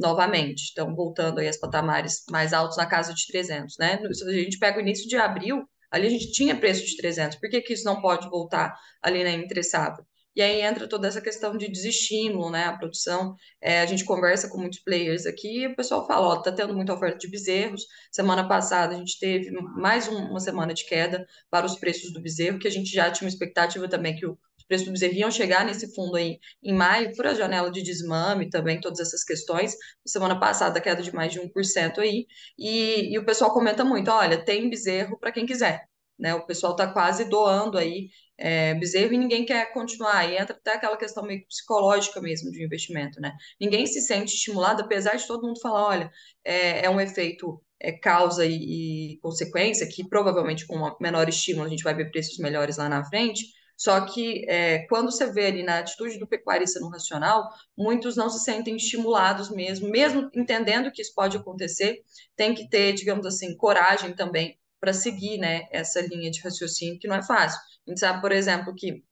novamente. 0.00 0.70
Então, 0.72 0.94
voltando 0.94 1.38
aí 1.38 1.46
aos 1.46 1.56
patamares 1.58 2.24
mais 2.30 2.52
altos 2.52 2.76
na 2.76 2.86
casa 2.86 3.14
de 3.14 3.26
300, 3.26 3.76
né? 3.78 3.98
Se 4.12 4.24
a 4.24 4.32
gente 4.32 4.58
pega 4.58 4.78
o 4.78 4.80
início 4.80 5.08
de 5.08 5.16
abril, 5.16 5.62
ali 5.90 6.06
a 6.06 6.10
gente 6.10 6.32
tinha 6.32 6.56
preço 6.56 6.84
de 6.84 6.96
300. 6.96 7.38
Por 7.38 7.50
que, 7.50 7.60
que 7.60 7.74
isso 7.74 7.84
não 7.84 8.00
pode 8.00 8.28
voltar 8.28 8.74
ali 9.02 9.22
na 9.22 9.30
entre 9.30 9.62
safra? 9.62 10.04
E 10.34 10.40
aí 10.42 10.62
entra 10.62 10.88
toda 10.88 11.08
essa 11.08 11.20
questão 11.20 11.56
de 11.56 11.68
desestímulo, 11.68 12.50
né? 12.50 12.64
A 12.64 12.76
produção. 12.78 13.34
É, 13.60 13.80
a 13.80 13.86
gente 13.86 14.04
conversa 14.04 14.48
com 14.48 14.58
muitos 14.58 14.78
players 14.78 15.26
aqui 15.26 15.62
e 15.62 15.66
o 15.66 15.76
pessoal 15.76 16.06
fala: 16.06 16.28
ó, 16.28 16.36
tá 16.40 16.52
tendo 16.52 16.74
muita 16.74 16.94
oferta 16.94 17.18
de 17.18 17.28
bezerros. 17.28 17.84
Semana 18.12 18.46
passada 18.48 18.94
a 18.94 18.98
gente 18.98 19.18
teve 19.18 19.50
mais 19.50 20.08
um, 20.08 20.16
uma 20.30 20.40
semana 20.40 20.72
de 20.72 20.86
queda 20.86 21.26
para 21.50 21.66
os 21.66 21.76
preços 21.76 22.12
do 22.12 22.22
bezerro, 22.22 22.58
que 22.58 22.68
a 22.68 22.70
gente 22.70 22.90
já 22.90 23.10
tinha 23.10 23.26
uma 23.26 23.32
expectativa 23.32 23.88
também 23.88 24.14
que 24.16 24.24
o 24.26 24.38
preços 24.70 24.86
do 24.86 24.92
bezerro 24.92 25.14
iam 25.14 25.30
chegar 25.32 25.64
nesse 25.66 25.92
fundo 25.92 26.16
aí 26.16 26.38
em 26.62 26.72
maio, 26.72 27.12
por 27.16 27.26
a 27.26 27.34
janela 27.34 27.72
de 27.72 27.82
desmame 27.82 28.48
também, 28.48 28.80
todas 28.80 29.00
essas 29.00 29.24
questões. 29.24 29.74
Semana 30.06 30.38
passada, 30.38 30.80
queda 30.80 31.02
de 31.02 31.12
mais 31.12 31.32
de 31.32 31.40
1% 31.40 31.98
aí. 31.98 32.26
E, 32.56 33.12
e 33.12 33.18
o 33.18 33.26
pessoal 33.26 33.52
comenta 33.52 33.84
muito: 33.84 34.10
olha, 34.10 34.42
tem 34.44 34.70
bezerro 34.70 35.18
para 35.18 35.32
quem 35.32 35.44
quiser. 35.44 35.88
Né, 36.18 36.34
o 36.34 36.44
pessoal 36.46 36.72
está 36.72 36.86
quase 36.92 37.24
doando 37.24 37.78
aí 37.78 38.10
é, 38.36 38.74
bezerro 38.74 39.14
e 39.14 39.18
ninguém 39.18 39.44
quer 39.44 39.72
continuar. 39.72 40.30
E 40.30 40.36
entra 40.36 40.54
até 40.54 40.74
aquela 40.74 40.96
questão 40.96 41.24
meio 41.24 41.44
psicológica 41.46 42.20
mesmo 42.20 42.50
de 42.50 42.62
investimento, 42.64 43.20
né? 43.20 43.32
Ninguém 43.60 43.86
se 43.86 44.00
sente 44.02 44.34
estimulado, 44.34 44.82
apesar 44.82 45.16
de 45.16 45.26
todo 45.26 45.46
mundo 45.46 45.60
falar, 45.60 45.86
olha, 45.88 46.10
é, 46.44 46.84
é 46.84 46.90
um 46.90 47.00
efeito 47.00 47.60
é, 47.80 47.90
causa 47.90 48.44
e, 48.46 49.14
e, 49.14 49.18
consequência, 49.20 49.88
que 49.88 50.06
provavelmente 50.08 50.66
com 50.66 50.94
menor 51.00 51.28
estímulo 51.28 51.66
a 51.66 51.70
gente 51.70 51.82
vai 51.82 51.94
ver 51.94 52.10
preços 52.10 52.38
melhores 52.38 52.76
lá 52.76 52.88
na 52.88 53.02
frente. 53.04 53.46
Só 53.80 53.98
que 54.02 54.44
é, 54.46 54.86
quando 54.88 55.10
você 55.10 55.32
vê 55.32 55.46
ali 55.46 55.62
na 55.62 55.78
atitude 55.78 56.18
do 56.18 56.26
pecuarista 56.26 56.78
no 56.80 56.90
racional, 56.90 57.48
muitos 57.74 58.14
não 58.14 58.28
se 58.28 58.44
sentem 58.44 58.76
estimulados 58.76 59.48
mesmo, 59.48 59.88
mesmo 59.88 60.30
entendendo 60.34 60.92
que 60.92 61.00
isso 61.00 61.14
pode 61.14 61.38
acontecer, 61.38 62.02
tem 62.36 62.52
que 62.54 62.68
ter, 62.68 62.92
digamos 62.92 63.24
assim, 63.24 63.56
coragem 63.56 64.12
também 64.14 64.58
para 64.78 64.92
seguir 64.92 65.38
né, 65.38 65.66
essa 65.70 66.02
linha 66.02 66.30
de 66.30 66.42
raciocínio, 66.42 66.98
que 66.98 67.08
não 67.08 67.16
é 67.16 67.22
fácil. 67.22 67.58
A 67.86 67.90
gente 67.90 68.00
sabe, 68.00 68.20
por 68.20 68.32
exemplo, 68.32 68.74
que 68.74 69.02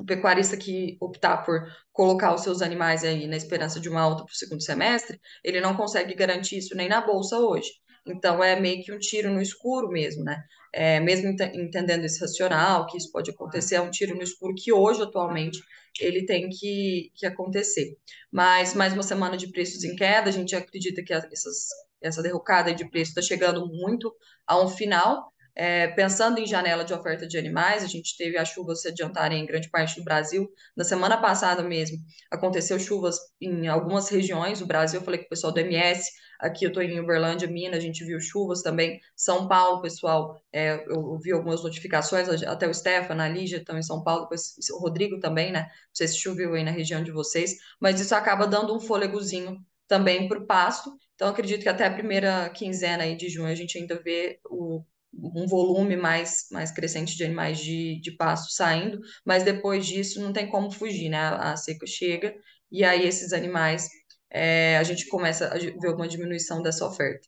o 0.00 0.04
pecuarista 0.04 0.56
que 0.56 0.96
optar 1.00 1.44
por 1.44 1.62
colocar 1.92 2.34
os 2.34 2.42
seus 2.42 2.60
animais 2.60 3.04
aí 3.04 3.24
na 3.28 3.36
esperança 3.36 3.78
de 3.78 3.88
uma 3.88 4.00
alta 4.00 4.24
para 4.24 4.32
o 4.32 4.36
segundo 4.36 4.64
semestre, 4.64 5.20
ele 5.44 5.60
não 5.60 5.76
consegue 5.76 6.12
garantir 6.16 6.58
isso 6.58 6.74
nem 6.74 6.88
na 6.88 7.00
bolsa 7.00 7.38
hoje. 7.38 7.70
Então 8.06 8.42
é 8.42 8.58
meio 8.58 8.82
que 8.82 8.92
um 8.92 8.98
tiro 8.98 9.30
no 9.32 9.40
escuro 9.40 9.88
mesmo, 9.88 10.24
né? 10.24 10.42
É, 10.72 11.00
mesmo 11.00 11.28
ent 11.28 11.40
entendendo 11.54 12.04
esse 12.04 12.20
racional, 12.20 12.86
que 12.86 12.98
isso 12.98 13.10
pode 13.10 13.30
acontecer, 13.30 13.76
é 13.76 13.80
um 13.80 13.90
tiro 13.90 14.14
no 14.14 14.22
escuro 14.22 14.54
que 14.54 14.72
hoje, 14.72 15.02
atualmente, 15.02 15.60
ele 16.00 16.26
tem 16.26 16.48
que, 16.48 17.10
que 17.14 17.26
acontecer. 17.26 17.96
Mas 18.30 18.74
mais 18.74 18.92
uma 18.92 19.02
semana 19.02 19.36
de 19.36 19.50
preços 19.50 19.84
em 19.84 19.96
queda, 19.96 20.28
a 20.28 20.32
gente 20.32 20.54
acredita 20.54 21.02
que 21.02 21.12
essas, 21.12 21.68
essa 22.02 22.22
derrocada 22.22 22.74
de 22.74 22.88
preço 22.90 23.10
está 23.10 23.22
chegando 23.22 23.66
muito 23.66 24.14
a 24.46 24.60
um 24.62 24.68
final, 24.68 25.32
é, 25.58 25.88
pensando 25.88 26.38
em 26.38 26.46
janela 26.46 26.84
de 26.84 26.94
oferta 26.94 27.26
de 27.26 27.36
animais, 27.36 27.82
a 27.82 27.88
gente 27.88 28.16
teve 28.16 28.38
as 28.38 28.48
chuvas 28.48 28.80
se 28.80 28.88
adiantarem 28.88 29.42
em 29.42 29.44
grande 29.44 29.68
parte 29.68 29.96
do 29.96 30.04
Brasil. 30.04 30.48
Na 30.76 30.84
semana 30.84 31.16
passada 31.16 31.64
mesmo, 31.64 31.98
aconteceu 32.30 32.78
chuvas 32.78 33.18
em 33.40 33.66
algumas 33.66 34.08
regiões 34.08 34.60
do 34.60 34.66
Brasil. 34.66 35.00
Eu 35.00 35.04
falei 35.04 35.18
com 35.18 35.26
o 35.26 35.28
pessoal 35.28 35.52
do 35.52 35.58
MS, 35.58 36.08
aqui 36.38 36.64
eu 36.64 36.68
estou 36.68 36.82
em 36.82 37.00
Uberlândia, 37.00 37.48
Minas, 37.48 37.78
a 37.78 37.80
gente 37.82 38.04
viu 38.04 38.20
chuvas 38.20 38.62
também. 38.62 39.00
São 39.16 39.48
Paulo, 39.48 39.82
pessoal, 39.82 40.40
é, 40.52 40.84
eu, 40.86 41.18
vi 41.18 41.32
algumas 41.32 41.62
notificações, 41.62 42.28
até 42.44 42.68
o 42.68 42.74
Stefano, 42.74 43.22
a 43.22 43.28
Lígia 43.28 43.58
estão 43.58 43.78
em 43.78 43.82
São 43.82 44.02
Paulo, 44.02 44.22
depois 44.22 44.54
o 44.72 44.78
Rodrigo 44.78 45.18
também, 45.20 45.50
né? 45.52 45.62
Não 45.62 45.94
sei 45.94 46.08
se 46.08 46.18
choveu 46.18 46.54
aí 46.54 46.64
na 46.64 46.70
região 46.70 47.02
de 47.02 47.10
vocês, 47.10 47.56
mas 47.80 48.00
isso 48.00 48.14
acaba 48.14 48.46
dando 48.46 48.74
um 48.74 48.80
fôlegozinho 48.80 49.58
também 49.86 50.28
para 50.28 50.38
o 50.38 50.46
pasto. 50.46 50.96
Então, 51.14 51.28
acredito 51.28 51.62
que 51.62 51.68
até 51.68 51.86
a 51.86 51.92
primeira 51.92 52.48
quinzena 52.50 53.02
aí 53.02 53.16
de 53.16 53.28
junho 53.28 53.48
a 53.48 53.54
gente 53.54 53.76
ainda 53.78 54.00
vê 54.00 54.38
o 54.48 54.84
um 55.12 55.46
volume 55.46 55.96
mais, 55.96 56.46
mais 56.52 56.70
crescente 56.70 57.16
de 57.16 57.24
animais 57.24 57.58
de, 57.58 58.00
de 58.00 58.12
pasto 58.12 58.52
saindo, 58.52 59.00
mas 59.24 59.42
depois 59.42 59.86
disso 59.86 60.20
não 60.20 60.32
tem 60.32 60.48
como 60.48 60.70
fugir, 60.70 61.08
né? 61.08 61.18
A, 61.18 61.52
a 61.52 61.56
seca 61.56 61.86
chega 61.86 62.34
e 62.70 62.84
aí 62.84 63.06
esses 63.06 63.32
animais 63.32 63.88
é, 64.30 64.78
a 64.78 64.82
gente 64.82 65.06
começa 65.08 65.46
a 65.48 65.58
ver 65.58 65.94
uma 65.94 66.08
diminuição 66.08 66.62
dessa 66.62 66.86
oferta. 66.86 67.26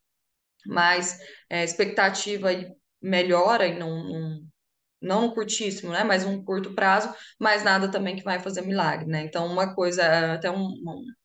Mas 0.66 1.18
é, 1.48 1.64
expectativa 1.64 2.48
melhora 3.00 3.66
e 3.66 3.78
não, 3.78 4.04
não, 4.04 4.40
não 5.00 5.24
um 5.26 5.34
curtíssimo, 5.34 5.92
né? 5.92 6.04
Mas 6.04 6.24
um 6.24 6.44
curto 6.44 6.74
prazo, 6.74 7.12
mas 7.38 7.64
nada 7.64 7.90
também 7.90 8.16
que 8.16 8.22
vai 8.24 8.38
fazer 8.38 8.62
milagre, 8.62 9.06
né? 9.06 9.22
Então, 9.22 9.46
uma 9.46 9.74
coisa, 9.74 10.34
até 10.34 10.50
um, 10.50 10.68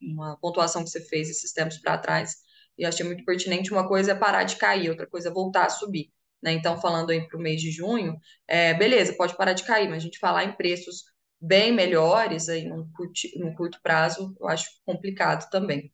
uma 0.02 0.38
pontuação 0.40 0.84
que 0.84 0.90
você 0.90 1.02
fez 1.02 1.30
esses 1.30 1.52
tempos 1.52 1.78
para 1.80 1.98
trás, 1.98 2.36
e 2.78 2.86
achei 2.86 3.06
muito 3.06 3.24
pertinente, 3.26 3.72
uma 3.72 3.88
coisa 3.88 4.12
é 4.12 4.16
parar 4.16 4.44
de 4.44 4.58
cair, 4.58 4.90
outra 4.90 5.08
coisa 5.08 5.30
é 5.30 5.32
voltar 5.32 5.66
a 5.66 5.70
subir. 5.70 6.12
Né? 6.42 6.54
Então, 6.54 6.80
falando 6.80 7.10
aí 7.10 7.28
para 7.28 7.38
o 7.38 7.42
mês 7.42 7.62
de 7.62 7.72
junho, 7.72 8.16
é, 8.48 8.74
beleza, 8.74 9.16
pode 9.16 9.36
parar 9.36 9.54
de 9.54 9.64
cair, 9.64 9.88
mas 9.90 9.98
a 9.98 10.06
gente 10.06 10.20
falar 10.20 10.44
em 10.44 10.56
preços 10.56 11.04
bem 11.40 11.72
melhores 11.72 12.50
aí 12.50 12.68
num 12.68 12.90
curto, 12.92 13.22
num 13.38 13.54
curto 13.54 13.80
prazo, 13.82 14.36
eu 14.40 14.48
acho 14.48 14.70
complicado 14.86 15.50
também. 15.50 15.94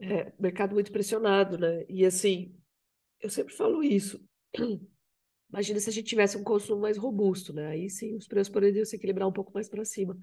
É, 0.00 0.32
mercado 0.38 0.74
muito 0.74 0.92
pressionado, 0.92 1.58
né? 1.58 1.84
E 1.88 2.04
assim, 2.04 2.54
eu 3.20 3.30
sempre 3.30 3.54
falo 3.54 3.82
isso. 3.82 4.22
Imagina 5.50 5.80
se 5.80 5.90
a 5.90 5.92
gente 5.92 6.06
tivesse 6.06 6.36
um 6.36 6.42
consumo 6.42 6.80
mais 6.80 6.96
robusto, 6.96 7.52
né? 7.52 7.68
Aí 7.68 7.90
sim 7.90 8.16
os 8.16 8.26
preços 8.26 8.52
poderiam 8.52 8.84
se 8.84 8.96
equilibrar 8.96 9.28
um 9.28 9.32
pouco 9.32 9.52
mais 9.52 9.68
para 9.68 9.84
cima. 9.84 10.16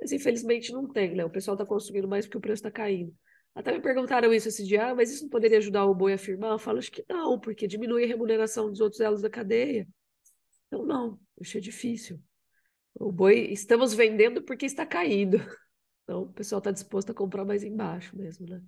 Mas 0.00 0.12
infelizmente 0.12 0.72
não 0.72 0.88
tem, 0.88 1.14
né? 1.14 1.24
O 1.24 1.30
pessoal 1.30 1.54
está 1.54 1.66
consumindo 1.66 2.08
mais 2.08 2.26
porque 2.26 2.38
o 2.38 2.40
preço 2.40 2.60
está 2.60 2.70
caindo. 2.70 3.14
Até 3.54 3.70
me 3.70 3.80
perguntaram 3.80 4.32
isso 4.32 4.48
esse 4.48 4.64
dia, 4.64 4.86
ah, 4.86 4.94
mas 4.94 5.12
isso 5.12 5.24
não 5.24 5.30
poderia 5.30 5.58
ajudar 5.58 5.84
o 5.84 5.94
boi 5.94 6.14
a 6.14 6.18
firmar? 6.18 6.52
Eu 6.52 6.58
falo, 6.58 6.78
acho 6.78 6.90
que 6.90 7.04
não, 7.08 7.38
porque 7.38 7.66
diminui 7.66 8.04
a 8.04 8.06
remuneração 8.06 8.70
dos 8.70 8.80
outros 8.80 9.00
elos 9.00 9.20
da 9.20 9.28
cadeia. 9.28 9.86
Então, 10.66 10.86
não, 10.86 11.20
acho 11.38 11.60
difícil. 11.60 12.18
O 12.94 13.10
boi, 13.10 13.48
estamos 13.50 13.94
vendendo 13.94 14.42
porque 14.42 14.66
está 14.66 14.86
caindo. 14.86 15.38
Então, 16.04 16.22
o 16.22 16.32
pessoal 16.32 16.58
está 16.58 16.72
disposto 16.72 17.10
a 17.10 17.14
comprar 17.14 17.44
mais 17.44 17.62
embaixo 17.62 18.16
mesmo, 18.18 18.44
né? 18.44 18.60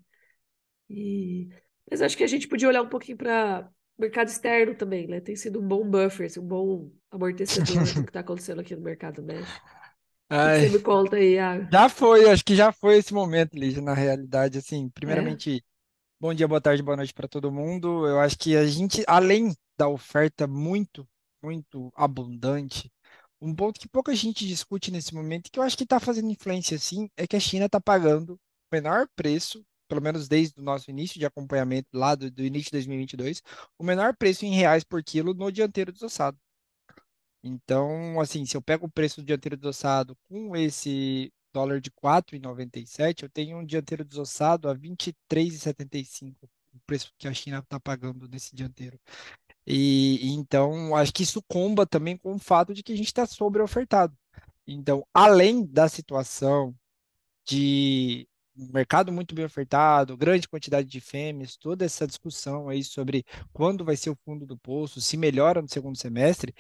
E... 0.88 1.48
Mas 1.90 2.00
acho 2.00 2.16
que 2.16 2.22
a 2.22 2.28
gente 2.28 2.46
podia 2.46 2.68
olhar 2.68 2.80
um 2.80 2.88
pouquinho 2.88 3.18
para 3.18 3.68
o 3.98 4.02
mercado 4.02 4.28
externo 4.28 4.76
também, 4.76 5.08
né? 5.08 5.20
Tem 5.20 5.34
sido 5.34 5.60
um 5.60 5.66
bom 5.66 5.84
buffer, 5.84 6.26
assim, 6.26 6.38
um 6.38 6.46
bom 6.46 6.92
amortecedor 7.10 7.92
do 7.92 8.04
que 8.04 8.10
está 8.10 8.20
acontecendo 8.20 8.60
aqui 8.60 8.76
no 8.76 8.82
mercado 8.82 9.20
médio. 9.20 9.60
Ai, 10.30 10.60
você 10.60 10.68
me 10.68 10.78
conta 10.80 11.16
aí, 11.16 11.34
Iago? 11.34 11.68
já 11.70 11.88
foi, 11.88 12.28
acho 12.30 12.44
que 12.44 12.56
já 12.56 12.72
foi 12.72 12.98
esse 12.98 13.12
momento, 13.12 13.54
Lígia, 13.58 13.82
na 13.82 13.94
realidade, 13.94 14.58
assim, 14.58 14.88
primeiramente, 14.88 15.64
bom 16.20 16.32
dia, 16.32 16.48
boa 16.48 16.60
tarde, 16.60 16.82
boa 16.82 16.96
noite 16.96 17.12
para 17.12 17.28
todo 17.28 17.52
mundo. 17.52 18.06
Eu 18.06 18.20
acho 18.20 18.38
que 18.38 18.56
a 18.56 18.66
gente, 18.66 19.04
além 19.06 19.54
da 19.76 19.88
oferta 19.88 20.46
muito, 20.46 21.06
muito 21.42 21.92
abundante, 21.94 22.90
um 23.44 23.54
ponto 23.54 23.78
que 23.78 23.86
pouca 23.86 24.14
gente 24.14 24.46
discute 24.46 24.90
nesse 24.90 25.14
momento, 25.14 25.50
que 25.50 25.58
eu 25.58 25.62
acho 25.62 25.76
que 25.76 25.84
está 25.84 26.00
fazendo 26.00 26.30
influência, 26.30 26.78
sim, 26.78 27.10
é 27.14 27.26
que 27.26 27.36
a 27.36 27.40
China 27.40 27.66
está 27.66 27.78
pagando 27.78 28.34
o 28.34 28.38
menor 28.72 29.06
preço, 29.14 29.62
pelo 29.86 30.00
menos 30.00 30.26
desde 30.26 30.58
o 30.58 30.62
nosso 30.62 30.90
início 30.90 31.18
de 31.20 31.26
acompanhamento, 31.26 31.88
lá 31.92 32.14
do, 32.14 32.30
do 32.30 32.42
início 32.42 32.66
de 32.66 32.78
2022, 32.78 33.42
o 33.78 33.84
menor 33.84 34.16
preço 34.16 34.46
em 34.46 34.54
reais 34.54 34.82
por 34.82 35.02
quilo 35.04 35.34
no 35.34 35.52
dianteiro 35.52 35.92
desossado. 35.92 36.38
Então, 37.42 38.18
assim, 38.18 38.46
se 38.46 38.56
eu 38.56 38.62
pego 38.62 38.86
o 38.86 38.90
preço 38.90 39.20
do 39.20 39.26
dianteiro 39.26 39.58
desossado 39.58 40.16
com 40.26 40.56
esse 40.56 41.30
dólar 41.52 41.82
de 41.82 41.90
4,97, 41.90 43.24
eu 43.24 43.28
tenho 43.28 43.58
um 43.58 43.64
dianteiro 43.64 44.02
desossado 44.06 44.70
a 44.70 44.74
23,75, 44.74 46.34
o 46.72 46.80
preço 46.86 47.12
que 47.18 47.28
a 47.28 47.34
China 47.34 47.58
está 47.58 47.78
pagando 47.78 48.26
nesse 48.26 48.56
dianteiro. 48.56 48.98
E, 49.66 50.33
então, 50.35 50.94
acho 50.94 51.12
que 51.12 51.23
isso 51.23 51.42
comba 51.49 51.87
também 51.87 52.16
com 52.16 52.35
o 52.35 52.38
fato 52.38 52.75
de 52.75 52.83
que 52.83 52.92
a 52.92 52.97
gente 52.97 53.06
está 53.06 53.26
sobre-ofertado. 53.26 54.16
Então, 54.66 55.06
além 55.12 55.64
da 55.64 55.88
situação 55.88 56.75
de 57.47 58.28
mercado 58.56 59.12
muito 59.12 59.35
bem 59.35 59.44
ofertado, 59.44 60.16
grande 60.16 60.49
quantidade 60.49 60.88
de 60.88 61.00
fêmeas, 61.00 61.56
toda 61.56 61.85
essa 61.85 62.06
discussão 62.06 62.68
aí 62.68 62.85
sobre 62.85 63.25
quando 63.52 63.85
vai 63.85 63.97
ser 63.97 64.11
o 64.11 64.18
fundo 64.25 64.47
do 64.47 64.56
poço, 64.56 65.00
se 65.00 65.16
melhora 65.16 65.61
no 65.61 65.68
segundo 65.68 65.99
semestre, 65.99 66.54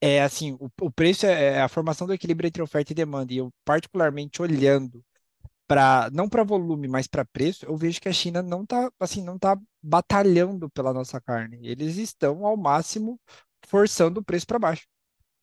é 0.00 0.22
assim, 0.22 0.52
o, 0.60 0.70
o 0.82 0.90
preço 0.90 1.26
é, 1.26 1.56
é 1.56 1.62
a 1.62 1.68
formação 1.68 2.06
do 2.06 2.14
equilíbrio 2.14 2.48
entre 2.48 2.62
oferta 2.62 2.92
e 2.92 2.94
demanda. 2.94 3.32
E 3.32 3.38
eu, 3.38 3.52
particularmente 3.64 4.42
olhando 4.42 5.04
para 5.66 6.10
não 6.12 6.28
para 6.28 6.44
volume, 6.44 6.88
mas 6.88 7.06
para 7.06 7.24
preço, 7.24 7.64
eu 7.66 7.76
vejo 7.76 8.00
que 8.00 8.08
a 8.08 8.12
China 8.12 8.42
não 8.42 8.62
está 8.64 8.90
assim, 9.00 9.22
não 9.22 9.38
tá 9.38 9.58
batalhando 9.82 10.70
pela 10.70 10.92
nossa 10.92 11.20
carne. 11.20 11.58
Eles 11.62 11.96
estão 11.96 12.44
ao 12.46 12.56
máximo 12.56 13.20
forçando 13.66 14.20
o 14.20 14.24
preço 14.24 14.46
para 14.46 14.58
baixo. 14.58 14.86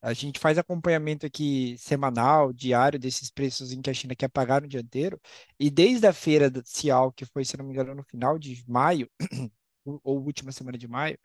A 0.01 0.13
gente 0.13 0.39
faz 0.39 0.57
acompanhamento 0.57 1.25
aqui 1.25 1.75
semanal, 1.79 2.53
diário, 2.53 2.99
desses 2.99 3.31
preços 3.31 3.71
em 3.71 3.81
que 3.81 3.89
a 3.89 3.93
China 3.93 4.15
quer 4.15 4.29
pagar 4.29 4.61
no 4.61 4.67
dianteiro, 4.67 5.19
e 5.59 5.69
desde 5.69 6.05
a 6.07 6.13
feira 6.13 6.49
da 6.49 6.61
Cial, 6.63 7.11
que 7.11 7.25
foi, 7.25 7.43
se 7.43 7.57
não 7.57 7.65
me 7.65 7.71
engano, 7.73 7.95
no 7.95 8.03
final 8.03 8.37
de 8.37 8.63
maio, 8.67 9.09
ou 10.03 10.23
última 10.23 10.51
semana 10.51 10.77
de 10.77 10.87
maio, 10.87 11.17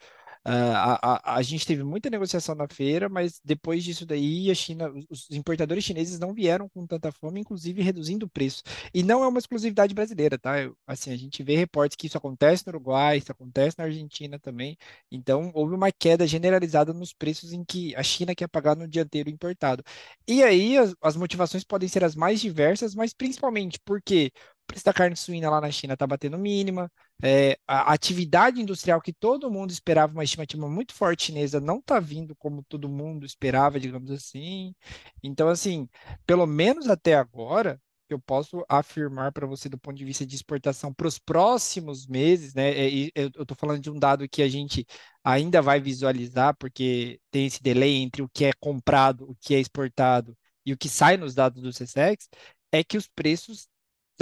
a, 0.45 1.35
a, 1.35 1.37
a, 1.37 1.43
gente 1.43 1.65
teve 1.65 1.85
muita 1.85 2.11
negociação 2.11 2.55
na 2.55 2.67
feira, 2.69 3.09
mas 3.09 3.41
depois 3.45 3.85
disso 3.85 4.05
daí 4.05 4.51
a 4.51 4.55
China, 4.55 4.93
os 5.09 5.31
importadores 5.31 5.85
chineses 5.85 6.19
não 6.19 6.35
vieram 6.35 6.69
com 6.69 6.85
tanta 6.87 7.13
fome, 7.13 7.41
inclusive 7.41 7.81
reduzindo 7.81 8.27
o 8.27 8.29
preço. 8.29 8.63
E 8.93 9.03
não 9.05 9.23
é 9.23 9.29
uma 9.29 9.39
exclusividade 9.39 9.95
brasileira, 9.95 10.37
tá? 10.39 10.61
Eu, 10.61 10.77
assim, 10.87 11.13
a 11.13 11.17
gente 11.17 11.43
vê 11.45 11.57
reportes 11.57 11.97
que 11.97 12.07
isso 12.09 12.19
acontece 12.19 12.65
no 12.67 12.73
Uruguai, 12.73 13.19
isso 13.19 13.31
acontece 13.31 13.79
na 13.79 13.85
Argentina 13.85 14.39
também. 14.39 14.77
Então, 15.11 15.53
houve 15.55 15.75
uma 15.75 15.93
queda 15.93 16.27
generalizada 16.27 16.93
nos 16.93 17.13
preços 17.13 17.53
em 17.53 17.65
que 17.65 17.95
a 17.95 18.03
China 18.03 18.35
quer 18.35 18.49
pagar 18.49 18.77
no 18.77 18.89
dianteiro 18.89 19.31
importado. 19.31 19.85
E 20.27 20.43
aí 20.43 20.77
as, 20.79 20.95
as 21.01 21.17
motivações 21.17 21.65
podem 21.65 21.89
ser 21.89 22.03
as 22.05 22.17
mais 22.17 22.41
diversas, 22.41 22.95
mas 22.95 23.13
principalmente 23.15 23.79
porque 23.85 24.33
o 24.65 24.67
preço 24.67 24.85
da 24.85 24.93
carne 24.93 25.17
suína 25.17 25.51
lá 25.51 25.61
na 25.61 25.71
China 25.71 25.95
está 25.95 26.07
batendo 26.07 26.39
mínima, 26.39 26.91
é, 27.23 27.57
a 27.67 27.93
atividade 27.93 28.61
industrial 28.61 29.01
que 29.01 29.13
todo 29.13 29.51
mundo 29.51 29.71
esperava, 29.71 30.13
uma 30.13 30.25
estimativa 30.25 30.69
muito 30.69 30.93
forte 30.93 31.27
chinesa, 31.27 31.61
não 31.61 31.79
está 31.79 32.01
vindo 32.01 32.35
como 32.37 32.65
todo 32.65 32.89
mundo 32.89 33.25
esperava, 33.25 33.79
digamos 33.79 34.11
assim. 34.11 34.75
Então, 35.23 35.49
assim, 35.49 35.89
pelo 36.27 36.47
menos 36.47 36.89
até 36.89 37.15
agora, 37.15 37.81
eu 38.09 38.21
posso 38.21 38.65
afirmar 38.69 39.33
para 39.33 39.47
você 39.47 39.69
do 39.69 39.79
ponto 39.79 39.97
de 39.97 40.05
vista 40.05 40.27
de 40.27 40.35
exportação 40.35 40.93
para 40.93 41.07
os 41.07 41.19
próximos 41.19 42.07
meses, 42.07 42.55
né? 42.55 42.71
É, 42.71 43.11
eu 43.15 43.29
estou 43.29 43.57
falando 43.57 43.81
de 43.81 43.91
um 43.91 43.99
dado 43.99 44.29
que 44.29 44.43
a 44.43 44.49
gente 44.49 44.87
ainda 45.25 45.63
vai 45.63 45.81
visualizar, 45.81 46.57
porque 46.57 47.21
tem 47.31 47.47
esse 47.47 47.63
delay 47.63 47.97
entre 47.97 48.23
o 48.23 48.29
que 48.29 48.45
é 48.45 48.53
comprado, 48.61 49.31
o 49.31 49.37
que 49.41 49.55
é 49.55 49.61
exportado 49.61 50.37
e 50.65 50.73
o 50.73 50.79
que 50.79 50.89
sai 50.89 51.17
nos 51.17 51.35
dados 51.35 51.63
do 51.63 51.71
CSEX, 51.71 52.29
é 52.73 52.83
que 52.85 52.97
os 52.97 53.09
preços 53.09 53.69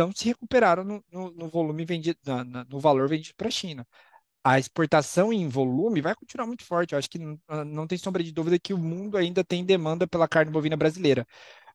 não 0.00 0.12
se 0.12 0.26
recuperaram 0.26 0.84
no, 0.84 1.04
no, 1.12 1.30
no 1.32 1.48
volume 1.48 1.84
vendido, 1.84 2.18
na, 2.24 2.44
na, 2.44 2.64
no 2.64 2.80
valor 2.80 3.08
vendido 3.08 3.34
para 3.36 3.48
a 3.48 3.50
China. 3.50 3.86
A 4.44 4.58
exportação 4.58 5.32
em 5.32 5.48
volume 5.48 6.00
vai 6.00 6.14
continuar 6.14 6.46
muito 6.46 6.64
forte. 6.64 6.92
Eu 6.94 6.98
acho 6.98 7.10
que 7.10 7.18
não, 7.18 7.38
ah, 7.48 7.64
não 7.64 7.86
tem 7.86 7.98
sombra 7.98 8.22
de 8.24 8.32
dúvida 8.32 8.58
que 8.58 8.74
o 8.74 8.78
mundo 8.78 9.16
ainda 9.18 9.44
tem 9.44 9.64
demanda 9.64 10.06
pela 10.08 10.28
carne 10.28 10.52
bovina 10.52 10.76
brasileira. 10.76 11.26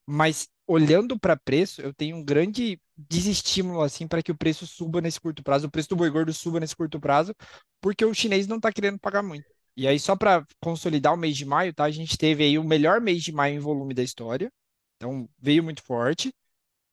Mas 0.06 0.50
olhando 0.68 1.20
para 1.20 1.38
preço, 1.38 1.82
eu 1.82 1.94
tenho 1.94 2.18
um 2.18 2.24
grande 2.24 2.80
desestímulo 2.98 3.82
assim 3.82 4.08
para 4.08 4.24
que 4.24 4.32
o 4.32 4.38
preço 4.38 4.68
suba 4.68 5.02
nesse 5.02 5.20
curto 5.20 5.44
prazo, 5.44 5.68
o 5.68 5.72
preço 5.72 5.90
do 5.90 5.96
boi 5.96 6.10
gordo 6.10 6.34
suba 6.34 6.60
nesse 6.60 6.76
curto 6.76 7.00
prazo, 7.00 7.36
porque 7.82 8.06
o 8.06 8.14
chinês 8.14 8.48
não 8.48 8.58
está 8.58 8.72
querendo 8.72 9.00
pagar 9.00 9.24
muito. 9.24 9.46
E 9.78 9.88
aí, 9.88 10.00
só 10.00 10.16
para 10.16 10.46
consolidar 10.62 11.14
o 11.14 11.18
mês 11.18 11.36
de 11.36 11.46
maio, 11.46 11.74
tá? 11.74 11.84
A 11.84 11.92
gente 11.92 12.18
teve 12.18 12.44
aí 12.44 12.58
o 12.58 12.64
melhor 12.64 13.02
mês 13.02 13.22
de 13.24 13.32
maio 13.32 13.56
em 13.56 13.60
volume 13.60 13.94
da 13.94 14.04
história. 14.04 14.52
Então, 14.96 15.30
veio 15.38 15.64
muito 15.64 15.84
forte. 15.84 16.34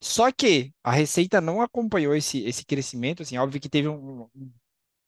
Só 0.03 0.33
que 0.33 0.73
a 0.83 0.91
receita 0.91 1.41
não 1.41 1.63
acompanhou 1.63 2.13
esse, 2.13 2.43
esse 2.45 2.65
crescimento, 2.65 3.23
assim, 3.23 3.39
óbvio 3.39 3.61
que 3.61 3.69
teve 3.69 3.87
um, 3.87 4.29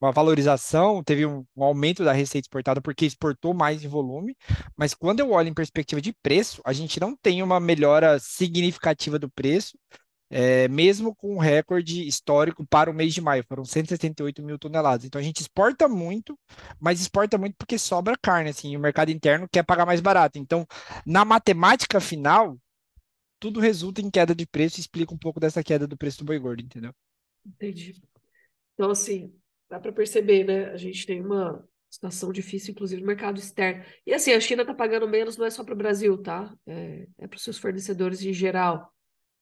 uma 0.00 0.12
valorização, 0.12 1.02
teve 1.02 1.26
um, 1.26 1.44
um, 1.56 1.64
aumento 1.64 2.04
da 2.04 2.12
receita 2.12 2.46
exportada 2.46 2.80
porque 2.80 3.04
exportou 3.04 3.52
mais 3.52 3.82
em 3.82 3.88
volume, 3.88 4.36
mas 4.76 4.94
quando 4.94 5.18
eu 5.18 5.32
olho 5.32 5.48
em 5.48 5.54
perspectiva 5.54 6.00
de 6.00 6.12
preço, 6.22 6.62
a 6.64 6.72
gente 6.72 7.00
não 7.00 7.16
tem 7.16 7.42
uma 7.42 7.58
melhora 7.58 8.20
significativa 8.20 9.18
do 9.18 9.28
preço, 9.28 9.76
é, 10.30 10.68
mesmo 10.68 11.12
com 11.14 11.34
um 11.34 11.38
recorde 11.38 12.06
histórico 12.06 12.64
para 12.64 12.88
o 12.88 12.94
mês 12.94 13.12
de 13.12 13.20
maio, 13.20 13.44
foram 13.48 13.64
178 13.64 14.42
mil 14.44 14.58
toneladas. 14.60 15.04
Então 15.04 15.20
a 15.20 15.24
gente 15.24 15.40
exporta 15.40 15.88
muito, 15.88 16.38
mas 16.78 17.00
exporta 17.00 17.36
muito 17.36 17.56
porque 17.58 17.78
sobra 17.78 18.16
carne, 18.22 18.50
assim, 18.50 18.76
o 18.76 18.80
mercado 18.80 19.10
interno 19.10 19.48
quer 19.50 19.64
pagar 19.64 19.86
mais 19.86 20.00
barato. 20.00 20.38
Então, 20.38 20.64
na 21.04 21.24
matemática 21.24 22.00
final, 22.00 22.56
tudo 23.38 23.60
resulta 23.60 24.00
em 24.00 24.10
queda 24.10 24.34
de 24.34 24.46
preço 24.46 24.78
e 24.78 24.80
explica 24.80 25.14
um 25.14 25.18
pouco 25.18 25.40
dessa 25.40 25.62
queda 25.62 25.86
do 25.86 25.96
preço 25.96 26.18
do 26.18 26.24
boi 26.24 26.38
gordo, 26.38 26.62
entendeu? 26.62 26.92
Entendi. 27.44 28.00
Então, 28.74 28.90
assim, 28.90 29.34
dá 29.68 29.78
para 29.78 29.92
perceber, 29.92 30.44
né? 30.44 30.70
A 30.70 30.76
gente 30.76 31.06
tem 31.06 31.20
uma 31.20 31.66
situação 31.90 32.32
difícil, 32.32 32.72
inclusive 32.72 33.00
no 33.00 33.06
mercado 33.06 33.38
externo. 33.38 33.84
E 34.04 34.12
assim, 34.12 34.32
a 34.32 34.40
China 34.40 34.62
está 34.62 34.74
pagando 34.74 35.08
menos, 35.08 35.36
não 35.36 35.46
é 35.46 35.50
só 35.50 35.62
para 35.62 35.74
o 35.74 35.78
Brasil, 35.78 36.18
tá? 36.18 36.52
É, 36.66 37.06
é 37.18 37.26
para 37.28 37.36
os 37.36 37.42
seus 37.42 37.58
fornecedores 37.58 38.22
em 38.22 38.32
geral. 38.32 38.92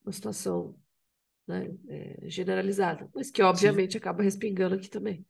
Uma 0.04 0.12
situação 0.12 0.74
né, 1.46 1.72
é, 1.88 2.28
generalizada, 2.28 3.08
mas 3.14 3.30
que 3.30 3.42
obviamente 3.42 3.92
Sim. 3.92 3.98
acaba 3.98 4.22
respingando 4.22 4.74
aqui 4.74 4.88
também. 4.88 5.24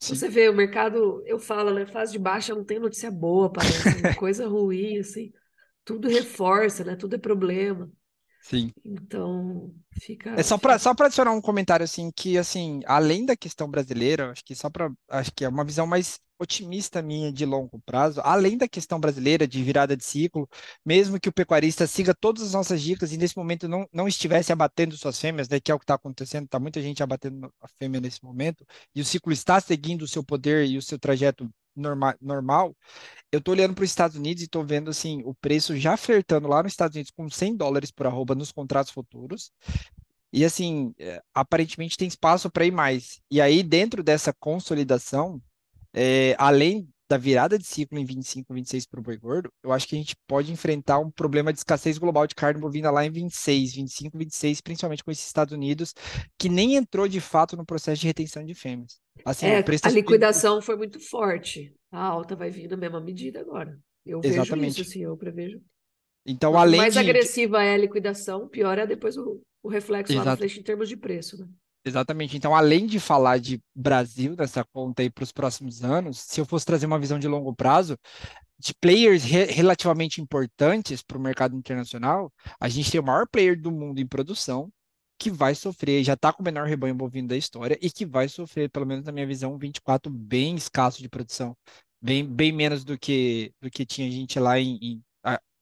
Sim. 0.00 0.14
Você 0.14 0.28
vê, 0.28 0.48
o 0.48 0.54
mercado, 0.54 1.22
eu 1.26 1.38
falo, 1.38 1.72
né? 1.72 1.86
Fase 1.86 2.12
de 2.12 2.18
baixa 2.18 2.54
não 2.54 2.64
tem 2.64 2.78
notícia 2.78 3.10
boa, 3.10 3.50
parece, 3.50 3.72
coisa 4.18 4.46
ruim, 4.46 4.98
assim. 4.98 5.32
Tudo 5.86 6.08
reforça, 6.08 6.84
né? 6.84 6.96
Tudo 6.96 7.14
é 7.14 7.18
problema. 7.18 7.88
Sim. 8.42 8.72
Então, 8.84 9.72
fica. 10.00 10.30
É 10.30 10.42
só 10.42 10.58
para 10.58 10.78
só 10.78 10.94
para 10.94 11.06
adicionar 11.06 11.32
um 11.32 11.40
comentário 11.40 11.84
assim 11.84 12.10
que 12.14 12.36
assim, 12.36 12.80
além 12.86 13.24
da 13.24 13.36
questão 13.36 13.70
brasileira, 13.70 14.30
acho 14.30 14.44
que 14.44 14.54
só 14.54 14.68
para 14.68 14.92
acho 15.08 15.32
que 15.34 15.44
é 15.44 15.48
uma 15.48 15.64
visão 15.64 15.86
mais 15.86 16.20
otimista 16.38 17.00
minha 17.00 17.32
de 17.32 17.46
longo 17.46 17.80
prazo, 17.86 18.20
além 18.22 18.58
da 18.58 18.68
questão 18.68 19.00
brasileira 19.00 19.46
de 19.48 19.62
virada 19.62 19.96
de 19.96 20.04
ciclo, 20.04 20.48
mesmo 20.84 21.18
que 21.18 21.28
o 21.28 21.32
pecuarista 21.32 21.86
siga 21.86 22.14
todas 22.14 22.42
as 22.42 22.52
nossas 22.52 22.82
dicas 22.82 23.12
e 23.12 23.16
nesse 23.16 23.36
momento 23.36 23.66
não, 23.68 23.88
não 23.92 24.06
estivesse 24.06 24.52
abatendo 24.52 24.96
suas 24.96 25.18
fêmeas, 25.18 25.48
né, 25.48 25.58
que 25.60 25.70
é 25.72 25.74
o 25.74 25.78
que 25.78 25.84
está 25.84 25.94
acontecendo, 25.94 26.44
está 26.44 26.60
muita 26.60 26.82
gente 26.82 27.02
abatendo 27.02 27.50
a 27.60 27.68
fêmea 27.78 28.00
nesse 28.00 28.22
momento, 28.22 28.66
e 28.94 29.00
o 29.00 29.04
ciclo 29.04 29.32
está 29.32 29.58
seguindo 29.60 30.02
o 30.02 30.08
seu 30.08 30.22
poder 30.22 30.66
e 30.66 30.76
o 30.76 30.82
seu 30.82 30.98
trajeto 30.98 31.50
norma, 31.76 32.16
normal, 32.20 32.74
eu 33.30 33.38
estou 33.38 33.54
olhando 33.54 33.74
para 33.74 33.84
os 33.84 33.90
Estados 33.90 34.16
Unidos 34.16 34.42
e 34.42 34.46
estou 34.46 34.64
vendo 34.64 34.90
assim 34.90 35.22
o 35.24 35.34
preço 35.34 35.76
já 35.76 35.96
flertando 35.96 36.48
lá 36.48 36.62
nos 36.62 36.72
Estados 36.72 36.94
Unidos 36.94 37.12
com 37.14 37.28
100 37.28 37.56
dólares 37.56 37.90
por 37.90 38.06
arroba 38.06 38.34
nos 38.34 38.52
contratos 38.52 38.92
futuros. 38.92 39.52
E 40.32 40.44
assim, 40.44 40.94
é, 40.98 41.22
aparentemente 41.32 41.96
tem 41.96 42.08
espaço 42.08 42.50
para 42.50 42.66
ir 42.66 42.72
mais. 42.72 43.20
E 43.30 43.40
aí, 43.40 43.62
dentro 43.62 44.02
dessa 44.02 44.32
consolidação, 44.32 45.40
é, 45.94 46.34
além 46.38 46.88
da 47.08 47.16
virada 47.16 47.58
de 47.58 47.64
ciclo 47.64 47.98
em 47.98 48.04
25, 48.04 48.52
26 48.52 48.86
para 48.86 49.00
o 49.00 49.02
boi 49.02 49.16
gordo, 49.16 49.50
eu 49.62 49.72
acho 49.72 49.86
que 49.86 49.94
a 49.94 49.98
gente 49.98 50.16
pode 50.26 50.52
enfrentar 50.52 50.98
um 50.98 51.10
problema 51.10 51.52
de 51.52 51.58
escassez 51.58 51.98
global 51.98 52.26
de 52.26 52.34
carne 52.34 52.60
bovina 52.60 52.90
lá 52.90 53.04
em 53.04 53.10
26, 53.10 53.74
25, 53.74 54.18
26, 54.18 54.60
principalmente 54.60 55.04
com 55.04 55.10
esses 55.10 55.26
Estados 55.26 55.52
Unidos, 55.52 55.94
que 56.38 56.48
nem 56.48 56.74
entrou 56.74 57.06
de 57.06 57.20
fato 57.20 57.56
no 57.56 57.64
processo 57.64 58.00
de 58.00 58.06
retenção 58.06 58.44
de 58.44 58.54
fêmeas. 58.54 58.98
Assim, 59.24 59.46
é, 59.46 59.64
a 59.82 59.90
liquidação 59.90 60.60
foi 60.60 60.76
muito 60.76 61.00
forte. 61.00 61.72
A 61.90 62.02
alta 62.02 62.34
vai 62.34 62.50
vir 62.50 62.68
na 62.68 62.76
mesma 62.76 63.00
medida 63.00 63.40
agora. 63.40 63.78
Eu 64.04 64.20
Exatamente. 64.22 64.70
vejo 64.70 64.82
isso, 64.82 64.90
assim, 64.90 65.02
eu 65.02 65.16
prevejo. 65.16 65.60
Então, 66.26 66.52
Quanto 66.52 66.62
além 66.62 66.80
mais 66.80 66.94
de... 66.94 67.00
agressiva 67.00 67.62
é 67.62 67.74
a 67.74 67.78
liquidação, 67.78 68.48
pior 68.48 68.78
é 68.78 68.86
depois 68.86 69.16
o, 69.16 69.40
o 69.62 69.68
reflexo 69.68 70.12
Exato. 70.12 70.26
lá 70.26 70.32
na 70.32 70.36
frente 70.36 70.60
em 70.60 70.62
termos 70.62 70.88
de 70.88 70.96
preço, 70.96 71.38
né? 71.38 71.46
Exatamente. 71.86 72.36
Então, 72.36 72.54
além 72.54 72.84
de 72.84 72.98
falar 72.98 73.38
de 73.38 73.62
Brasil 73.74 74.34
nessa 74.36 74.64
conta 74.64 75.02
aí 75.02 75.10
para 75.10 75.22
os 75.22 75.30
próximos 75.30 75.84
anos, 75.84 76.18
se 76.18 76.40
eu 76.40 76.44
fosse 76.44 76.66
trazer 76.66 76.84
uma 76.86 76.98
visão 76.98 77.16
de 77.16 77.28
longo 77.28 77.54
prazo, 77.54 77.96
de 78.58 78.74
players 78.80 79.24
re 79.24 79.44
relativamente 79.46 80.20
importantes 80.20 81.02
para 81.02 81.18
o 81.18 81.20
mercado 81.20 81.56
internacional, 81.56 82.32
a 82.60 82.68
gente 82.68 82.90
tem 82.90 83.00
o 83.00 83.04
maior 83.04 83.28
player 83.28 83.60
do 83.60 83.70
mundo 83.70 84.00
em 84.00 84.06
produção, 84.06 84.72
que 85.18 85.30
vai 85.30 85.54
sofrer, 85.54 86.04
já 86.04 86.14
está 86.14 86.32
com 86.32 86.42
o 86.42 86.44
menor 86.44 86.66
rebanho 86.66 86.94
bovino 86.94 87.28
da 87.28 87.36
história 87.36 87.78
e 87.80 87.90
que 87.90 88.04
vai 88.06 88.28
sofrer, 88.28 88.70
pelo 88.70 88.86
menos 88.86 89.04
na 89.04 89.12
minha 89.12 89.26
visão, 89.26 89.54
um 89.54 89.58
24 89.58 90.12
bem 90.12 90.56
escasso 90.56 91.00
de 91.02 91.08
produção. 91.08 91.56
Bem, 92.02 92.26
bem 92.26 92.52
menos 92.52 92.84
do 92.84 92.98
que, 92.98 93.52
do 93.60 93.70
que 93.70 93.86
tinha 93.86 94.10
gente 94.10 94.38
lá 94.40 94.58
em, 94.58 94.78
em 94.82 95.04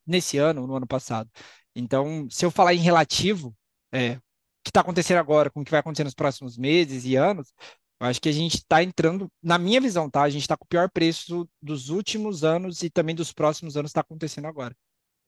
nesse 0.07 0.39
ano, 0.39 0.67
no 0.67 0.77
ano 0.77 0.87
passado. 0.87 1.31
Então, 1.75 2.29
se 2.31 2.45
eu 2.45 2.51
falar 2.51 2.75
em 2.75 2.79
relativo, 2.79 3.55
é, 3.93 4.19
que 4.65 4.71
está 4.71 4.81
acontecendo 4.81 5.19
agora, 5.19 5.51
com 5.51 5.61
o 5.61 5.65
que 5.65 5.71
vai 5.71 5.81
acontecer 5.81 6.05
nos 6.05 6.15
próximos 6.15 6.57
meses 6.57 7.05
e 7.05 7.17
anos, 7.17 7.53
eu 8.01 8.07
acho 8.09 8.21
que 8.21 8.29
a 8.29 8.33
gente 8.33 8.57
está 8.57 8.83
entrando, 8.83 9.31
na 9.43 9.59
minha 9.59 9.81
visão, 9.81 10.11
tá? 10.11 10.23
A 10.23 10.31
gente 10.31 10.43
está 10.43 10.57
com 10.57 10.65
o 10.65 10.69
pior 10.69 10.91
preço 10.91 11.49
dos 11.63 11.91
últimos 11.91 12.43
anos 12.45 12.83
e 12.83 12.91
também 12.91 13.15
dos 13.15 13.33
próximos 13.33 13.77
anos 13.77 13.91
está 13.91 14.01
acontecendo 14.01 14.47
agora. 14.47 14.75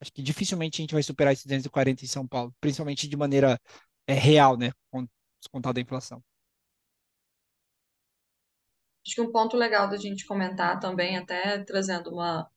Acho 0.01 0.11
que 0.11 0.21
dificilmente 0.21 0.81
a 0.81 0.83
gente 0.83 0.93
vai 0.93 1.03
superar 1.03 1.33
esses 1.33 1.45
240 1.45 2.03
em 2.03 2.07
São 2.07 2.27
Paulo, 2.27 2.53
principalmente 2.59 3.07
de 3.07 3.17
maneira 3.17 3.59
é, 4.07 4.13
real, 4.13 4.57
né? 4.57 4.71
Descontado 5.39 5.79
a 5.79 5.81
inflação. 5.81 6.23
Acho 9.05 9.15
que 9.15 9.21
um 9.21 9.31
ponto 9.31 9.55
legal 9.55 9.89
da 9.89 9.97
gente 9.97 10.25
comentar 10.25 10.79
também, 10.79 11.17
até 11.17 11.63
trazendo 11.63 12.11
uma, 12.11 12.49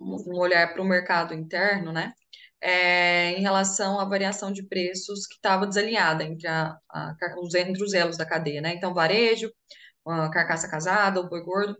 um 0.00 0.38
olhar 0.38 0.72
para 0.72 0.82
o 0.82 0.84
mercado 0.84 1.34
interno, 1.34 1.92
né? 1.92 2.14
É, 2.60 3.32
em 3.32 3.40
relação 3.42 3.98
à 3.98 4.04
variação 4.04 4.52
de 4.52 4.62
preços 4.62 5.26
que 5.26 5.34
estava 5.36 5.66
desalinhada 5.66 6.24
entre, 6.24 6.46
a, 6.46 6.76
a, 6.90 7.14
os, 7.42 7.54
entre 7.54 7.82
os 7.82 7.94
elos 7.94 8.16
da 8.16 8.26
cadeia, 8.26 8.60
né? 8.60 8.74
Então, 8.74 8.94
varejo, 8.94 9.50
carcaça 10.32 10.68
casada, 10.68 11.20
o 11.20 11.28
boi 11.28 11.42
gordo, 11.42 11.76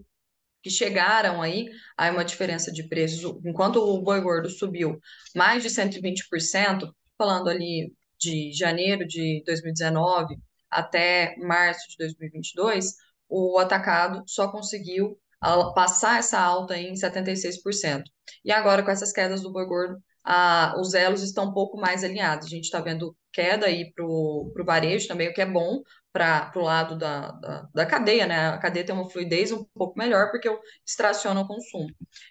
que 0.63 0.71
chegaram 0.71 1.43
aí 1.43 1.71
a 1.97 2.11
uma 2.11 2.25
diferença 2.25 2.73
de 2.73 2.89
preços, 2.89 3.23
enquanto 3.45 3.77
o 3.77 4.03
boi 4.03 4.21
gordo 4.21 4.49
subiu 4.51 4.99
mais 5.35 5.63
de 5.63 5.71
120%, 5.71 6.91
falando 7.17 7.49
ali 7.49 7.93
de 8.19 8.53
janeiro 8.53 9.07
de 9.07 9.43
2019 9.47 10.37
até 10.71 11.35
março 11.39 11.89
de 11.89 11.97
2022, 11.99 12.95
o 13.29 13.59
atacado 13.59 14.23
só 14.27 14.51
conseguiu 14.51 15.19
passar 15.75 16.19
essa 16.19 16.39
alta 16.39 16.77
em 16.77 16.95
76%. 16.95 18.03
E 18.45 18.53
agora, 18.53 18.83
com 18.83 18.91
essas 18.91 19.13
quedas 19.13 19.41
do 19.41 19.53
boi 19.53 19.67
gordo, 19.67 20.03
a, 20.25 20.75
os 20.81 20.95
elos 20.95 21.23
estão 21.23 21.47
um 21.47 21.53
pouco 21.53 21.79
mais 21.79 22.05
alinhados. 22.05 22.47
A 22.47 22.51
gente 22.51 22.65
está 22.65 22.81
vendo 22.81 23.17
queda 23.33 23.67
aí 23.67 23.93
para 23.93 24.05
o 24.05 24.53
varejo 24.65 25.09
também, 25.09 25.29
o 25.29 25.33
que 25.33 25.41
é 25.41 25.47
bom 25.47 25.81
para 26.13 26.51
o 26.57 26.61
lado 26.61 26.97
da, 26.99 27.31
da, 27.33 27.69
da, 27.73 27.87
cadeia, 27.87 28.27
né? 28.27 28.49
A 28.49 28.59
cadeia 28.59 28.85
tem 28.85 28.95
uma 28.95 29.09
fluidez 29.09 29.53
um 29.53 29.65
pouco 29.75 29.97
melhor 29.97 30.31
porque 30.31 30.49
extraciona 30.87 31.41
o 31.41 31.47
consumo. 31.47 31.89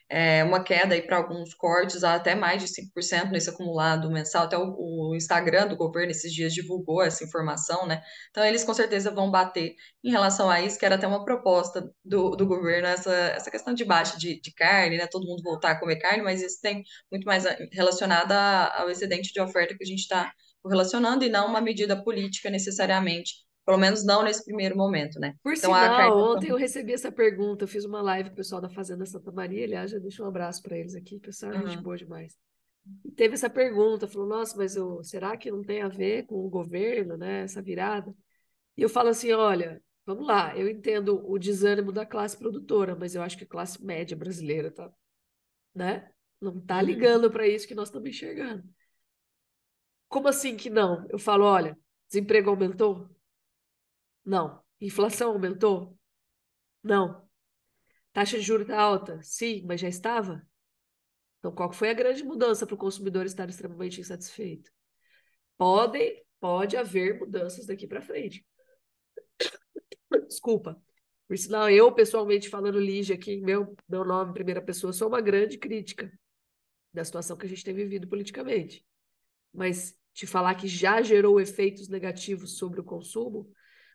É 0.09 0.43
uma 0.43 0.61
queda 0.63 0.95
aí 0.95 1.01
para 1.01 1.17
alguns 1.17 1.53
cortes, 1.53 2.03
até 2.03 2.35
mais 2.35 2.61
de 2.61 2.67
5% 2.67 3.31
nesse 3.31 3.49
acumulado 3.49 4.11
mensal. 4.11 4.43
Até 4.45 4.57
o, 4.57 4.75
o, 4.77 5.15
Instagram 5.15 5.67
do 5.67 5.77
governo 5.77 6.11
esses 6.11 6.33
dias 6.33 6.53
divulgou 6.53 7.01
essa 7.01 7.23
informação, 7.23 7.87
né? 7.87 8.01
Então, 8.31 8.43
eles 8.43 8.63
com 8.65 8.73
certeza 8.73 9.11
vão 9.11 9.31
bater 9.31 9.75
em 10.03 10.11
relação 10.11 10.49
a 10.49 10.61
isso, 10.61 10.77
que 10.77 10.85
era 10.85 10.95
até 10.95 11.07
uma 11.07 11.23
proposta 11.23 11.89
do, 12.03 12.31
do 12.31 12.45
governo, 12.45 12.87
essa, 12.87 13.13
essa 13.13 13.49
questão 13.51 13.73
de 13.73 13.85
baixa 13.85 14.17
de, 14.17 14.41
de 14.41 14.53
carne, 14.53 14.97
né? 14.97 15.07
Todo 15.07 15.25
mundo 15.25 15.41
voltar 15.41 15.71
a 15.71 15.79
comer 15.79 15.97
carne, 15.97 16.21
mas 16.21 16.41
isso 16.41 16.59
tem 16.61 16.83
muito 17.11 17.25
mais 17.25 17.45
relacionado 17.71 18.31
ao 18.33 18.89
excedente 18.89 19.31
de 19.31 19.39
oferta 19.39 19.75
que 19.77 19.83
a 19.83 19.87
gente 19.87 20.01
está 20.01 20.33
relacionando 20.67 21.23
e 21.23 21.29
não 21.29 21.47
uma 21.47 21.61
medida 21.61 22.01
política 22.03 22.49
necessariamente 22.49 23.48
pelo 23.69 23.77
menos 23.77 24.03
não 24.03 24.23
nesse 24.23 24.43
primeiro 24.43 24.75
momento, 24.75 25.19
né? 25.19 25.35
Por 25.43 25.53
então, 25.53 25.71
sinal, 25.71 26.17
ontem 26.17 26.49
eu 26.49 26.55
recebi 26.55 26.91
essa 26.91 27.11
pergunta, 27.11 27.65
eu 27.65 27.67
fiz 27.67 27.85
uma 27.85 28.01
live 28.01 28.29
com 28.29 28.33
o 28.33 28.37
pessoal 28.37 28.59
da 28.59 28.67
Fazenda 28.67 29.05
Santa 29.05 29.31
Maria, 29.31 29.63
aliás, 29.63 29.91
já 29.91 29.99
deixo 29.99 30.23
um 30.23 30.27
abraço 30.27 30.63
para 30.63 30.75
eles 30.75 30.95
aqui, 30.95 31.19
pessoal, 31.19 31.53
uhum. 31.53 31.67
gente 31.67 31.83
boa 31.83 31.95
demais. 31.95 32.35
E 33.05 33.11
teve 33.11 33.35
essa 33.35 33.47
pergunta, 33.47 34.07
falou, 34.07 34.27
nossa, 34.27 34.57
mas 34.57 34.75
eu, 34.75 35.03
será 35.03 35.37
que 35.37 35.51
não 35.51 35.61
tem 35.61 35.83
a 35.83 35.87
ver 35.87 36.25
com 36.25 36.43
o 36.43 36.49
governo, 36.49 37.15
né, 37.15 37.43
essa 37.43 37.61
virada? 37.61 38.11
E 38.75 38.81
eu 38.81 38.89
falo 38.89 39.09
assim, 39.09 39.31
olha, 39.33 39.79
vamos 40.03 40.25
lá, 40.25 40.57
eu 40.57 40.67
entendo 40.67 41.23
o 41.31 41.37
desânimo 41.37 41.91
da 41.91 42.07
classe 42.07 42.35
produtora, 42.35 42.95
mas 42.95 43.13
eu 43.13 43.21
acho 43.21 43.37
que 43.37 43.43
a 43.43 43.47
classe 43.47 43.85
média 43.85 44.17
brasileira 44.17 44.71
tá, 44.71 44.91
né, 45.75 46.09
não 46.41 46.59
tá 46.59 46.77
uhum. 46.77 46.85
ligando 46.85 47.29
para 47.29 47.47
isso 47.47 47.67
que 47.67 47.75
nós 47.75 47.89
estamos 47.89 48.09
enxergando. 48.09 48.63
Como 50.07 50.27
assim 50.27 50.57
que 50.57 50.71
não? 50.71 51.05
Eu 51.07 51.19
falo, 51.19 51.45
olha, 51.45 51.77
desemprego 52.07 52.49
aumentou? 52.49 53.07
Não. 54.29 54.61
Inflação 54.79 55.31
aumentou? 55.31 55.97
Não. 56.83 57.27
Taxa 58.13 58.37
de 58.37 58.43
juros 58.43 58.67
está 58.67 58.79
alta? 58.79 59.19
Sim, 59.23 59.63
mas 59.65 59.81
já 59.81 59.89
estava? 59.89 60.47
Então, 61.39 61.51
qual 61.51 61.71
foi 61.73 61.89
a 61.89 61.95
grande 61.95 62.23
mudança 62.23 62.67
para 62.67 62.75
o 62.75 62.77
consumidor 62.77 63.25
estar 63.25 63.49
extremamente 63.49 63.99
insatisfeito? 63.99 64.69
Podem, 65.57 66.23
pode 66.39 66.77
haver 66.77 67.17
mudanças 67.19 67.65
daqui 67.65 67.87
para 67.87 68.03
frente. 68.03 68.45
Desculpa. 70.27 70.79
Por 71.27 71.35
sinal, 71.35 71.67
eu, 71.71 71.91
pessoalmente, 71.91 72.49
falando 72.49 72.79
Lígia 72.79 73.15
aqui, 73.15 73.41
meu, 73.41 73.75
meu 73.87 74.05
nome, 74.05 74.31
primeira 74.31 74.61
pessoa, 74.61 74.93
sou 74.93 75.07
uma 75.07 75.21
grande 75.21 75.57
crítica 75.57 76.11
da 76.93 77.03
situação 77.03 77.35
que 77.35 77.47
a 77.47 77.49
gente 77.49 77.63
tem 77.63 77.73
vivido 77.73 78.07
politicamente. 78.07 78.85
Mas 79.51 79.97
te 80.13 80.27
falar 80.27 80.53
que 80.53 80.67
já 80.67 81.01
gerou 81.01 81.41
efeitos 81.41 81.87
negativos 81.87 82.59
sobre 82.59 82.79
o 82.79 82.83
consumo, 82.83 83.51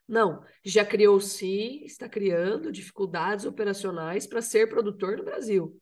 não, 0.08 0.42
já 0.64 0.84
criou 0.84 1.20
sim, 1.20 1.82
está 1.84 2.08
criando 2.08 2.70
dificuldades 2.70 3.46
operacionais 3.46 4.26
para 4.26 4.42
ser 4.42 4.68
produtor 4.68 5.16
no 5.16 5.24
Brasil, 5.24 5.80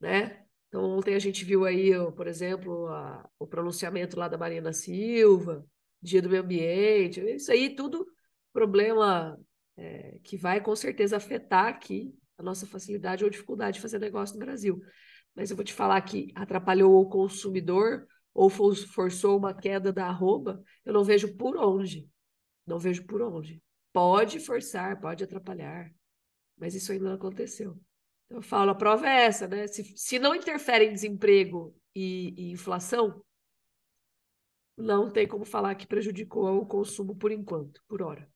né? 0.00 0.42
Então, 0.68 0.84
ontem 0.84 1.14
a 1.14 1.18
gente 1.18 1.44
viu 1.44 1.66
aí, 1.66 1.92
por 2.16 2.26
exemplo, 2.26 2.86
a, 2.88 3.28
o 3.38 3.46
pronunciamento 3.46 4.18
lá 4.18 4.26
da 4.26 4.38
Marina 4.38 4.72
Silva, 4.72 5.66
Dia 6.00 6.22
do 6.22 6.30
Meio 6.30 6.42
Ambiente, 6.42 7.20
isso 7.20 7.52
aí 7.52 7.76
tudo 7.76 8.06
problema 8.52 9.38
é, 9.76 10.18
que 10.24 10.36
vai 10.36 10.62
com 10.62 10.74
certeza 10.74 11.16
afetar 11.16 11.66
aqui 11.66 12.14
a 12.38 12.42
nossa 12.42 12.66
facilidade 12.66 13.22
ou 13.22 13.30
dificuldade 13.30 13.76
de 13.76 13.82
fazer 13.82 13.98
negócio 13.98 14.34
no 14.38 14.44
Brasil. 14.44 14.80
Mas 15.34 15.50
eu 15.50 15.56
vou 15.56 15.64
te 15.64 15.72
falar 15.72 16.00
que 16.00 16.32
atrapalhou 16.34 17.00
o 17.00 17.08
consumidor 17.08 18.06
ou 18.34 18.48
forçou 18.48 19.36
uma 19.36 19.54
queda 19.54 19.92
da 19.92 20.06
arroba, 20.06 20.62
eu 20.84 20.92
não 20.92 21.04
vejo 21.04 21.36
por 21.36 21.56
onde. 21.56 22.08
Não 22.66 22.78
vejo 22.78 23.04
por 23.04 23.22
onde. 23.22 23.62
Pode 23.92 24.40
forçar, 24.40 25.00
pode 25.00 25.24
atrapalhar, 25.24 25.90
mas 26.56 26.74
isso 26.74 26.92
ainda 26.92 27.04
não 27.04 27.14
aconteceu. 27.14 27.78
Então, 28.26 28.38
eu 28.38 28.42
falo, 28.42 28.70
a 28.70 28.74
prova 28.74 29.06
é 29.06 29.24
essa, 29.24 29.46
né? 29.46 29.66
Se, 29.66 29.84
se 29.96 30.18
não 30.18 30.34
interfere 30.34 30.86
em 30.86 30.92
desemprego 30.92 31.74
e, 31.94 32.34
e 32.36 32.52
inflação, 32.52 33.22
não 34.76 35.10
tem 35.10 35.26
como 35.26 35.44
falar 35.44 35.74
que 35.74 35.86
prejudicou 35.86 36.58
o 36.58 36.66
consumo 36.66 37.14
por 37.14 37.30
enquanto, 37.30 37.82
por 37.86 38.02
hora. 38.02 38.28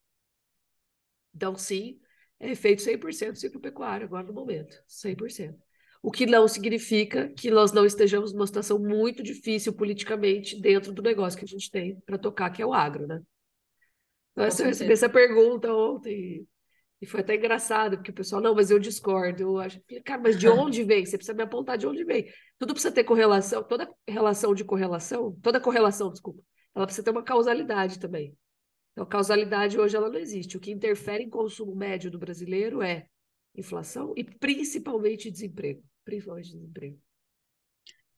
Então, 1.35 1.57
sim, 1.57 1.99
é 2.39 2.51
efeito 2.51 2.83
100% 2.83 3.37
ciclo 3.37 3.61
pecuário 3.61 4.07
agora 4.07 4.27
no 4.27 4.33
momento, 4.33 4.77
100%. 4.87 5.59
O 6.03 6.11
que 6.11 6.27
não 6.27 6.47
significa 6.47 7.29
que 7.31 7.51
nós 7.51 7.73
não 7.73 7.85
estejamos 7.85 8.33
numa 8.33 8.47
situação 8.47 8.79
muito 8.79 9.23
difícil 9.23 9.73
politicamente 9.73 10.61
dentro 10.61 10.93
do 10.93 11.03
negócio 11.03 11.39
que 11.39 11.45
a 11.45 11.49
gente 11.49 11.71
tem 11.71 11.99
para 12.01 12.19
tocar, 12.19 12.51
que 12.51 12.63
é 12.63 12.67
o 12.67 12.73
agro, 12.73 13.07
né? 13.07 13.21
Nossa, 14.37 14.63
eu 14.63 14.67
recebi 14.67 14.93
essa 14.93 15.09
pergunta 15.09 15.73
ontem 15.73 16.47
e 17.01 17.07
foi 17.07 17.21
até 17.21 17.35
engraçado, 17.35 17.97
porque 17.97 18.11
o 18.11 18.15
pessoal, 18.15 18.41
não, 18.41 18.55
mas 18.55 18.71
eu 18.71 18.79
discordo. 18.79 19.43
Eu 19.43 19.59
acho, 19.59 19.81
cara, 20.05 20.21
mas 20.21 20.39
de 20.39 20.47
onde 20.49 20.83
vem? 20.85 21.05
Você 21.05 21.17
precisa 21.17 21.37
me 21.37 21.43
apontar 21.43 21.77
de 21.79 21.87
onde 21.87 22.05
vem. 22.05 22.27
Tudo 22.59 22.73
precisa 22.73 22.95
ter 22.95 23.05
correlação, 23.05 23.63
toda 23.63 23.89
relação 24.09 24.55
de 24.55 24.65
correlação, 24.65 25.37
toda 25.43 25.61
correlação, 25.61 26.11
desculpa, 26.11 26.43
ela 26.75 26.87
precisa 26.87 27.05
ter 27.05 27.11
uma 27.11 27.23
causalidade 27.23 27.99
também. 27.99 28.37
Então, 28.93 29.07
causalidade 29.07 29.79
hoje 29.79 29.97
ela 29.97 30.09
não 30.09 30.19
existe. 30.19 30.57
O 30.57 30.61
que 30.61 30.71
interfere 30.71 31.23
em 31.23 31.31
consumo 31.31 31.75
médio 31.75 32.11
do 32.11 32.19
brasileiro 32.19 32.83
é 32.83 33.07
inflação 33.55 34.15
e 34.17 34.25
principalmente 34.25 35.31
desemprego. 35.31 35.83
Principalmente 36.05 36.53
desemprego. 36.53 36.99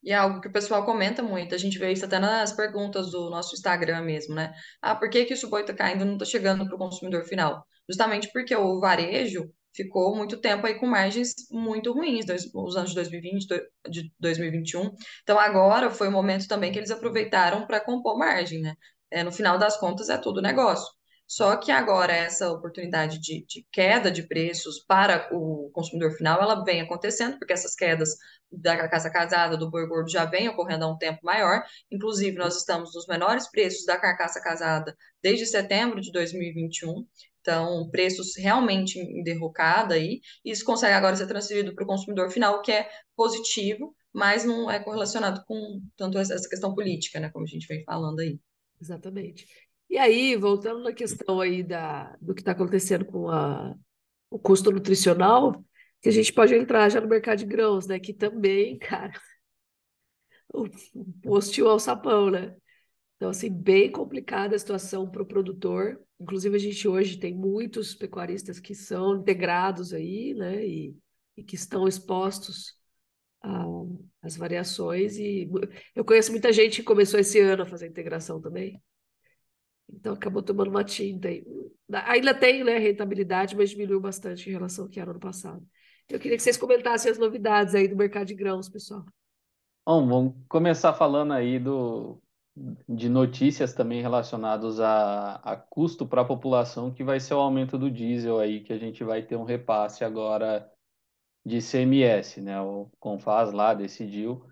E 0.03 0.13
é 0.13 0.15
algo 0.15 0.41
que 0.41 0.49
o 0.49 0.53
pessoal 0.53 0.85
comenta 0.85 1.23
muito, 1.23 1.55
a 1.55 1.59
gente 1.59 1.79
vê 1.79 1.93
isso 1.93 2.05
até 2.05 2.19
nas 2.19 2.53
perguntas 2.53 3.11
do 3.11 3.29
nosso 3.31 3.55
Instagram 3.55 4.03
mesmo, 4.03 4.35
né? 4.35 4.53
Ah, 4.81 4.95
por 4.95 5.11
que 5.11 5.25
que 5.25 5.35
o 5.35 5.51
boi 5.51 5.63
está 5.63 5.75
caindo 5.75 6.05
não 6.05 6.15
está 6.15 6.25
chegando 6.25 6.65
para 6.67 6.75
o 6.77 6.79
consumidor 6.79 7.25
final? 7.25 7.65
Justamente 7.89 8.31
porque 8.33 8.55
o 8.55 8.81
varejo 8.81 9.51
ficou 9.75 10.15
muito 10.17 10.41
tempo 10.41 10.67
aí 10.67 10.79
com 10.79 10.87
margens 10.87 11.35
muito 11.51 11.93
ruins, 11.93 12.25
dois, 12.27 12.45
os 12.55 12.77
anos 12.77 12.91
de 12.91 12.97
2020, 12.97 13.47
de 13.91 14.13
2021. 14.19 14.91
Então 15.23 15.39
agora 15.39 15.91
foi 15.91 16.09
o 16.09 16.13
momento 16.13 16.47
também 16.49 16.73
que 16.73 16.79
eles 16.79 16.91
aproveitaram 16.91 17.67
para 17.67 17.81
compor 17.81 18.19
margem, 18.19 18.61
né? 18.61 18.75
É, 19.11 19.23
no 19.23 19.33
final 19.33 19.59
das 19.59 19.77
contas 19.79 20.09
é 20.09 20.19
tudo 20.19 20.43
negócio. 20.43 20.98
Só 21.29 21.59
que 21.59 21.71
agora 21.71 22.11
essa 22.14 22.51
oportunidade 22.51 23.19
de, 23.21 23.45
de, 23.47 23.67
queda 23.71 24.11
de 24.11 24.23
preços 24.23 24.79
para 24.79 25.29
o 25.31 25.71
consumidor 25.75 26.12
final, 26.12 26.41
ela 26.41 26.64
vem 26.64 26.81
acontecendo, 26.81 27.38
porque 27.38 27.53
essas 27.53 27.75
quedas 27.75 28.17
da 28.51 28.75
carcaça 28.75 29.11
casada, 29.11 29.55
do 29.55 29.71
boi 29.71 29.87
gordo, 29.87 30.11
já 30.11 30.25
vem 30.25 30.49
ocorrendo 30.49 30.87
há 30.87 30.88
um 30.91 30.97
tempo 30.97 31.21
maior. 31.23 31.62
Inclusive, 31.93 32.35
nós 32.38 32.57
estamos 32.57 32.95
nos 32.95 33.07
menores 33.07 33.47
preços 33.51 33.85
da 33.85 33.99
carcaça 33.99 34.41
casada 34.41 34.97
desde 35.23 35.45
setembro 35.45 36.01
de 36.01 36.11
2021. 36.12 37.07
Então, 37.43 37.91
preços 37.91 38.35
realmente 38.35 38.99
em 38.99 39.23
derrocada 39.23 39.97
aí. 39.97 40.23
Isso 40.43 40.64
consegue 40.64 40.95
agora 40.95 41.14
ser 41.14 41.27
transferido 41.27 41.75
para 41.75 41.85
o 41.85 41.87
consumidor 41.87 42.31
final, 42.31 42.55
o 42.55 42.62
que 42.62 42.73
é 42.73 42.88
positivo, 43.14 43.95
mas 44.14 44.47
não 44.47 44.71
é 44.71 44.83
correlacionado 44.83 45.45
com 45.47 45.83
tanto 45.95 46.19
essa 46.19 46.49
questão 46.49 46.75
política, 46.75 47.21
né, 47.21 47.29
como 47.31 47.45
a 47.45 47.49
gente 47.49 47.67
vem 47.67 47.85
falando 47.85 48.21
aí. 48.21 48.41
Exatamente. 48.81 49.47
E 49.88 49.96
aí, 49.96 50.37
voltando 50.37 50.83
na 50.83 50.92
questão 50.92 51.40
aí 51.40 51.62
da, 51.62 52.14
do 52.20 52.35
que 52.35 52.40
está 52.42 52.53
acontecendo 52.53 53.05
com 53.07 53.31
a, 53.31 53.74
o 54.31 54.38
custo 54.38 54.70
nutricional, 54.70 55.64
que 56.03 56.09
a 56.09 56.12
gente 56.12 56.33
pode 56.33 56.55
entrar 56.55 56.88
já 56.88 57.01
no 57.01 57.09
mercado 57.09 57.38
de 57.38 57.46
grãos, 57.46 57.87
né? 57.87 57.98
Que 57.98 58.12
também, 58.12 58.79
cara, 58.79 59.12
o, 60.53 60.66
hostil 61.27 61.68
ao 61.68 61.79
sapão, 61.79 62.31
né? 62.31 62.55
Então, 63.16 63.31
assim, 63.31 63.51
bem 63.51 63.90
complicada 63.90 64.55
a 64.55 64.59
situação 64.59 65.11
para 65.11 65.22
o 65.22 65.27
produtor. 65.27 66.01
Inclusive, 66.20 66.55
a 66.57 66.59
gente 66.59 66.87
hoje 66.87 67.18
tem 67.18 67.35
muitos 67.35 67.94
pecuaristas 67.94 68.61
que 68.61 68.74
são 68.74 69.16
integrados 69.16 69.92
aí, 69.92 70.35
né? 70.35 70.64
E, 70.64 70.96
e 71.37 71.42
que 71.42 71.55
estão 71.57 71.88
expostos 71.88 72.77
às 74.22 74.37
variações. 74.37 75.16
E 75.18 75.48
eu 75.94 76.05
conheço 76.05 76.31
muita 76.31 76.53
gente 76.53 76.77
que 76.77 76.83
começou 76.85 77.18
esse 77.18 77.40
ano 77.40 77.62
a 77.62 77.66
fazer 77.66 77.88
integração 77.88 78.40
também. 78.40 78.81
Então 79.92 80.14
acabou 80.14 80.42
tomando 80.42 80.70
uma 80.70 80.85
tinta 80.85 81.29
aí. 81.29 81.44
Ainda 82.07 82.35
tem 82.35 82.62
né, 82.62 82.79
rentabilidade, 82.79 83.57
mas 83.57 83.70
diminuiu 83.70 84.01
bastante 84.01 84.48
em 84.48 84.53
relação 84.53 84.85
ao 84.85 84.90
que 84.90 85.01
era 85.01 85.12
no 85.12 85.20
passado. 85.20 85.66
Eu 86.09 86.18
queria 86.18 86.37
que 86.37 86.42
vocês 86.42 86.57
comentassem 86.57 87.11
as 87.11 87.18
novidades 87.18 87.74
aí 87.74 87.88
do 87.88 87.96
mercado 87.96 88.27
de 88.27 88.35
grãos, 88.35 88.68
pessoal. 88.68 89.05
Bom, 89.87 90.07
vamos 90.07 90.35
começar 90.48 90.92
falando 90.92 91.33
aí 91.33 91.59
do, 91.59 92.20
de 92.88 93.09
notícias 93.09 93.72
também 93.72 94.03
relacionadas 94.03 94.81
a, 94.81 95.37
a 95.37 95.57
custo 95.57 96.07
para 96.07 96.22
a 96.22 96.24
população, 96.24 96.92
que 96.92 97.05
vai 97.05 97.20
ser 97.20 97.35
o 97.35 97.40
aumento 97.40 97.79
do 97.79 97.90
diesel 97.90 98.38
aí, 98.38 98.61
que 98.61 98.72
a 98.72 98.79
gente 98.79 99.05
vai 99.05 99.22
ter 99.22 99.37
um 99.37 99.44
repasse 99.44 100.05
agora 100.05 100.70
de 101.44 101.61
CMS, 101.61 102.40
né? 102.40 102.61
O 102.61 102.90
Confaz 102.98 103.53
lá 103.53 103.72
decidiu 103.74 104.44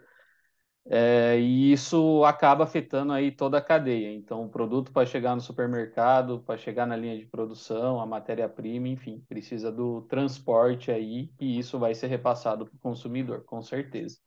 É, 0.89 1.37
e 1.41 1.73
isso 1.73 2.25
acaba 2.25 2.63
afetando 2.63 3.13
aí 3.13 3.33
toda 3.33 3.59
a 3.59 3.63
cadeia. 3.63 4.13
Então, 4.15 4.45
o 4.45 4.49
produto 4.49 4.93
para 4.93 5.07
chegar 5.07 5.35
no 5.35 5.41
supermercado, 5.41 6.41
para 6.41 6.57
chegar 6.57 6.87
na 6.87 6.97
linha 6.97 7.19
de 7.19 7.27
produção, 7.27 8.01
a 8.01 8.07
matéria-prima, 8.07 8.89
enfim, 8.89 9.25
precisa 9.29 9.73
do 9.73 10.03
transporte 10.03 10.91
aí 10.93 11.31
e 11.41 11.59
isso 11.59 11.79
vai 11.79 11.93
ser 11.95 12.07
repassado 12.07 12.67
para 12.67 12.77
o 12.77 12.79
consumidor, 12.79 13.45
com 13.45 13.61
certeza. 13.63 14.19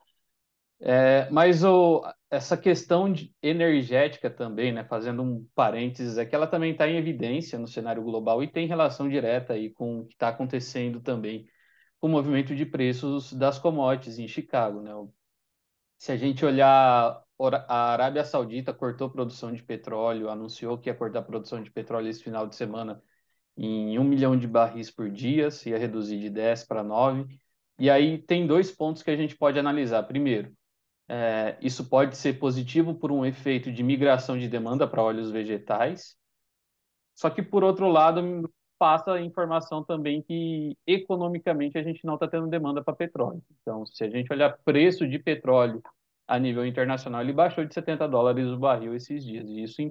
É, 0.82 1.30
mas 1.30 1.64
o, 1.64 2.04
essa 2.30 2.56
questão 2.58 3.14
energética 3.42 4.30
também, 4.30 4.72
né, 4.72 4.84
fazendo 4.86 5.22
um 5.22 5.46
parênteses, 5.54 6.16
que 6.28 6.36
ela 6.36 6.48
também 6.48 6.72
está 6.72 6.88
em 6.88 6.98
evidência 6.98 7.60
no 7.60 7.68
cenário 7.68 8.02
global 8.04 8.42
e 8.42 8.48
tem 8.48 8.68
relação 8.68 9.10
direta 9.10 9.54
aí 9.54 9.70
com 9.72 10.00
o 10.02 10.06
que 10.06 10.14
está 10.14 10.30
acontecendo 10.30 11.02
também 11.02 11.48
com 12.00 12.08
o 12.08 12.10
movimento 12.10 12.56
de 12.56 12.66
preços 12.66 13.34
das 13.34 13.60
commodities 13.60 14.20
em 14.20 14.28
Chicago, 14.28 14.82
né? 14.82 14.92
Se 16.00 16.14
a 16.14 16.18
gente 16.18 16.46
olhar, 16.46 17.24
a 17.68 17.92
Arábia 17.92 18.24
Saudita 18.24 18.74
cortou 18.74 19.10
produção 19.10 19.54
de 19.54 19.62
petróleo, 19.62 20.30
anunciou 20.30 20.78
que 20.78 20.90
ia 20.90 20.96
cortar 20.96 21.24
produção 21.24 21.62
de 21.62 21.70
petróleo 21.70 22.08
esse 22.08 22.24
final 22.24 22.48
de 22.48 22.56
semana 22.56 23.04
em 23.58 24.00
um 24.00 24.04
milhão 24.06 24.38
de 24.38 24.48
barris 24.48 24.90
por 24.90 25.12
dia, 25.12 25.52
se 25.52 25.72
ia 25.72 25.78
reduzir 25.78 26.20
de 26.20 26.30
10 26.30 26.66
para 26.66 26.84
9. 26.84 27.28
E 27.78 27.90
aí 27.90 28.18
tem 28.18 28.48
dois 28.48 28.72
pontos 28.72 29.04
que 29.04 29.12
a 29.12 29.16
gente 29.18 29.36
pode 29.36 29.60
analisar. 29.60 30.04
Primeiro, 30.04 30.56
é, 31.10 31.58
isso 31.62 31.90
pode 31.90 32.16
ser 32.16 32.40
positivo 32.40 32.96
por 32.96 33.12
um 33.12 33.26
efeito 33.26 33.70
de 33.72 33.84
migração 33.84 34.38
de 34.38 34.48
demanda 34.48 34.88
para 34.88 35.04
óleos 35.04 35.32
vegetais. 35.32 36.16
Só 37.14 37.30
que, 37.30 37.42
por 37.44 37.62
outro 37.62 37.90
lado, 37.90 38.50
passa 38.80 39.14
a 39.14 39.22
informação 39.22 39.84
também 39.84 40.22
que 40.22 40.76
economicamente 40.88 41.78
a 41.78 41.84
gente 41.84 42.06
não 42.06 42.14
está 42.14 42.28
tendo 42.28 42.48
demanda 42.48 42.82
para 42.82 42.96
petróleo. 42.96 43.44
Então, 43.62 43.86
se 43.86 44.04
a 44.06 44.10
gente 44.10 44.32
olhar 44.32 44.58
preço 44.64 45.06
de 45.06 45.20
petróleo 45.20 45.84
a 46.26 46.40
nível 46.40 46.66
internacional, 46.66 47.22
ele 47.22 47.34
baixou 47.34 47.66
de 47.66 47.74
70 47.74 48.08
dólares 48.08 48.48
o 48.48 48.58
barril 48.58 48.96
esses 48.96 49.26
dias. 49.26 49.50
E 49.50 49.64
isso 49.64 49.82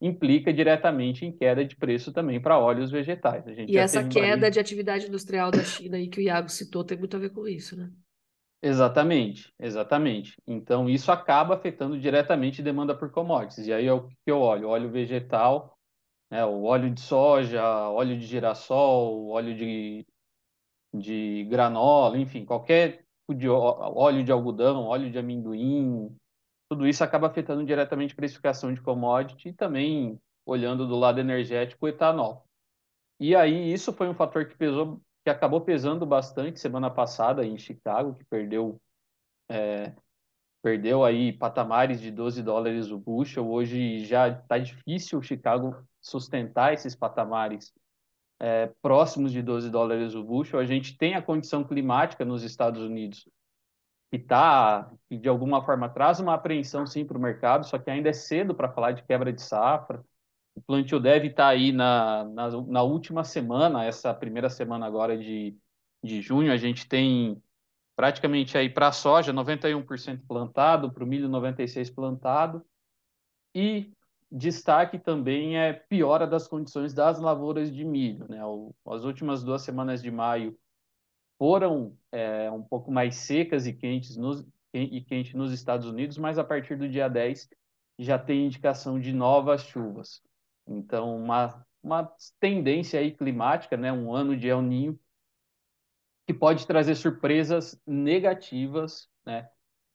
implica 0.00 0.52
diretamente 0.52 1.26
em 1.26 1.32
queda 1.32 1.64
de 1.64 1.74
preço 1.74 2.12
também 2.12 2.40
para 2.40 2.58
óleos 2.58 2.92
vegetais. 2.92 3.44
e 3.46 3.76
essa 3.76 4.06
queda 4.06 4.36
barril... 4.36 4.50
de 4.50 4.60
atividade 4.60 5.06
industrial 5.08 5.50
da 5.50 5.64
China 5.64 5.96
aí 5.96 6.08
que 6.08 6.20
o 6.20 6.22
Iago 6.22 6.48
citou 6.48 6.84
tem 6.84 6.96
muito 6.96 7.16
a 7.16 7.20
ver 7.20 7.30
com 7.30 7.48
isso, 7.48 7.76
né? 7.76 7.90
Exatamente, 8.62 9.52
exatamente. 9.58 10.40
Então, 10.46 10.88
isso 10.88 11.10
acaba 11.10 11.56
afetando 11.56 11.98
diretamente 11.98 12.62
demanda 12.62 12.94
por 12.94 13.10
commodities. 13.10 13.66
E 13.66 13.72
aí 13.72 13.86
é 13.86 13.92
o 13.92 14.06
que 14.06 14.14
eu 14.26 14.38
olho: 14.38 14.68
óleo 14.68 14.88
vegetal 14.88 15.71
né? 16.32 16.46
O 16.46 16.62
óleo 16.62 16.90
de 16.90 17.00
soja, 17.00 17.62
óleo 17.90 18.18
de 18.18 18.24
girassol, 18.26 19.28
óleo 19.28 19.54
de, 19.54 20.06
de 20.94 21.44
granola, 21.44 22.18
enfim, 22.18 22.42
qualquer 22.42 23.04
tipo 23.20 23.34
de 23.34 23.48
óleo 23.50 24.24
de 24.24 24.32
algodão, 24.32 24.86
óleo 24.86 25.10
de 25.10 25.18
amendoim, 25.18 26.16
tudo 26.70 26.88
isso 26.88 27.04
acaba 27.04 27.26
afetando 27.26 27.66
diretamente 27.66 28.14
a 28.14 28.16
precificação 28.16 28.72
de 28.72 28.80
commodity 28.80 29.50
e 29.50 29.52
também, 29.52 30.18
olhando 30.46 30.86
do 30.88 30.96
lado 30.96 31.20
energético, 31.20 31.84
o 31.84 31.88
etanol. 31.88 32.46
E 33.20 33.36
aí 33.36 33.70
isso 33.70 33.92
foi 33.92 34.08
um 34.08 34.14
fator 34.14 34.46
que 34.46 34.56
pesou, 34.56 35.02
que 35.22 35.30
acabou 35.30 35.60
pesando 35.60 36.06
bastante 36.06 36.58
semana 36.58 36.90
passada 36.90 37.44
em 37.44 37.58
Chicago, 37.58 38.14
que 38.14 38.24
perdeu 38.24 38.80
é, 39.50 39.94
perdeu 40.62 41.04
aí 41.04 41.30
patamares 41.30 42.00
de 42.00 42.10
12 42.10 42.42
dólares 42.42 42.90
o 42.90 42.98
bushel. 42.98 43.50
Hoje 43.50 44.06
já 44.06 44.28
está 44.28 44.56
difícil 44.56 45.20
Chicago 45.20 45.86
sustentar 46.02 46.74
esses 46.74 46.94
patamares 46.94 47.72
é, 48.40 48.66
próximos 48.82 49.30
de 49.32 49.40
12 49.40 49.70
dólares 49.70 50.14
o 50.14 50.24
bushel. 50.24 50.58
A 50.58 50.66
gente 50.66 50.98
tem 50.98 51.14
a 51.14 51.22
condição 51.22 51.62
climática 51.62 52.24
nos 52.24 52.42
Estados 52.42 52.82
Unidos 52.82 53.26
que 54.10 54.18
tá, 54.18 54.92
que 55.08 55.16
de 55.16 55.26
alguma 55.26 55.64
forma 55.64 55.88
traz 55.88 56.20
uma 56.20 56.34
apreensão 56.34 56.86
sim 56.86 57.02
para 57.02 57.16
o 57.16 57.20
mercado, 57.20 57.64
só 57.64 57.78
que 57.78 57.88
ainda 57.88 58.10
é 58.10 58.12
cedo 58.12 58.54
para 58.54 58.70
falar 58.70 58.92
de 58.92 59.02
quebra 59.04 59.32
de 59.32 59.40
safra. 59.40 60.04
O 60.54 60.60
plantio 60.60 61.00
deve 61.00 61.28
estar 61.28 61.44
tá 61.44 61.48
aí 61.48 61.72
na, 61.72 62.24
na, 62.24 62.50
na 62.50 62.82
última 62.82 63.24
semana, 63.24 63.86
essa 63.86 64.12
primeira 64.12 64.50
semana 64.50 64.84
agora 64.84 65.16
de, 65.16 65.56
de 66.04 66.20
junho, 66.20 66.52
a 66.52 66.58
gente 66.58 66.86
tem 66.86 67.42
praticamente 67.96 68.58
aí 68.58 68.68
para 68.68 68.88
a 68.88 68.92
soja 68.92 69.32
91% 69.32 70.26
plantado, 70.26 70.92
para 70.92 71.04
o 71.04 71.06
milho 71.06 71.28
96% 71.28 71.94
plantado, 71.94 72.62
e 73.54 73.90
destaque 74.32 74.98
também 74.98 75.58
é 75.58 75.74
piora 75.74 76.26
das 76.26 76.48
condições 76.48 76.94
das 76.94 77.20
lavouras 77.20 77.72
de 77.72 77.84
milho. 77.84 78.26
Né? 78.28 78.44
O, 78.44 78.74
as 78.86 79.04
últimas 79.04 79.44
duas 79.44 79.62
semanas 79.62 80.02
de 80.02 80.10
maio 80.10 80.58
foram 81.38 81.96
é, 82.10 82.50
um 82.50 82.62
pouco 82.62 82.90
mais 82.90 83.16
secas 83.16 83.66
e 83.66 83.72
quentes 83.72 84.16
nos, 84.16 84.46
e 84.72 85.02
quente 85.02 85.36
nos 85.36 85.52
Estados 85.52 85.86
Unidos, 85.86 86.16
mas 86.16 86.38
a 86.38 86.44
partir 86.44 86.76
do 86.76 86.88
dia 86.88 87.08
10 87.08 87.48
já 87.98 88.18
tem 88.18 88.46
indicação 88.46 88.98
de 88.98 89.12
novas 89.12 89.64
chuvas. 89.64 90.22
Então, 90.66 91.14
uma, 91.16 91.66
uma 91.82 92.10
tendência 92.40 92.98
aí 92.98 93.12
climática, 93.12 93.76
né? 93.76 93.92
um 93.92 94.14
ano 94.14 94.36
de 94.36 94.48
El 94.48 94.62
Ninho 94.62 94.98
que 96.26 96.32
pode 96.32 96.66
trazer 96.66 96.94
surpresas 96.94 97.78
negativas, 97.86 99.08
né? 99.26 99.48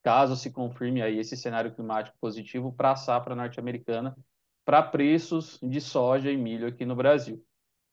Caso 0.03 0.35
se 0.35 0.51
confirme 0.51 1.01
aí 1.01 1.17
esse 1.17 1.35
cenário 1.35 1.73
climático 1.73 2.17
positivo 2.19 2.71
para 2.71 2.91
a 2.91 2.95
safra 2.95 3.35
norte-americana, 3.35 4.15
para 4.67 4.83
preços 4.83 5.57
de 5.63 5.79
soja 5.79 6.29
e 6.29 6.35
milho 6.35 6.67
aqui 6.67 6.85
no 6.85 6.93
Brasil. 6.93 7.41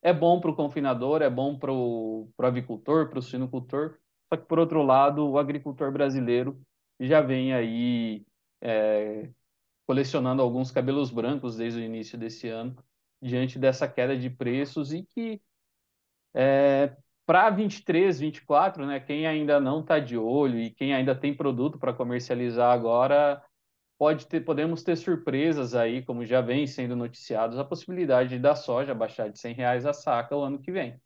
É 0.02 0.12
bom 0.12 0.40
para 0.40 0.50
o 0.50 0.56
confinador, 0.56 1.22
é 1.22 1.30
bom 1.30 1.56
para 1.56 1.72
o 1.72 2.28
avicultor, 2.36 3.08
para 3.08 3.20
o 3.20 3.22
sinocultor, 3.22 3.96
só 4.28 4.36
que, 4.36 4.44
por 4.44 4.58
outro 4.58 4.82
lado, 4.82 5.24
o 5.24 5.38
agricultor 5.38 5.92
brasileiro 5.92 6.60
já 6.98 7.20
vem 7.20 7.54
aí 7.54 8.26
é, 8.60 9.30
colecionando 9.86 10.42
alguns 10.42 10.72
cabelos 10.72 11.12
brancos 11.12 11.56
desde 11.56 11.78
o 11.78 11.84
início 11.84 12.18
desse 12.18 12.48
ano, 12.48 12.76
diante 13.22 13.56
dessa 13.56 13.86
queda 13.86 14.18
de 14.18 14.28
preços 14.28 14.92
e 14.92 15.04
que 15.04 15.40
é, 16.34 16.96
para 17.24 17.50
23, 17.50 18.18
24, 18.18 18.84
né, 18.84 18.98
quem 18.98 19.28
ainda 19.28 19.60
não 19.60 19.78
está 19.78 20.00
de 20.00 20.18
olho 20.18 20.58
e 20.58 20.70
quem 20.70 20.92
ainda 20.92 21.14
tem 21.14 21.36
produto 21.36 21.78
para 21.78 21.94
comercializar 21.94 22.72
agora, 22.72 23.40
pode 23.98 24.26
ter, 24.26 24.40
podemos 24.40 24.82
ter 24.82 24.96
surpresas 24.96 25.74
aí, 25.74 26.02
como 26.02 26.24
já 26.24 26.40
vem 26.40 26.66
sendo 26.66 26.96
noticiados, 26.96 27.58
a 27.58 27.64
possibilidade 27.64 28.38
da 28.38 28.54
soja 28.54 28.94
baixar 28.94 29.30
de 29.30 29.38
100 29.38 29.54
reais 29.54 29.86
a 29.86 29.92
saca 29.92 30.36
o 30.36 30.42
ano 30.42 30.58
que 30.58 30.72
vem. 30.72 31.00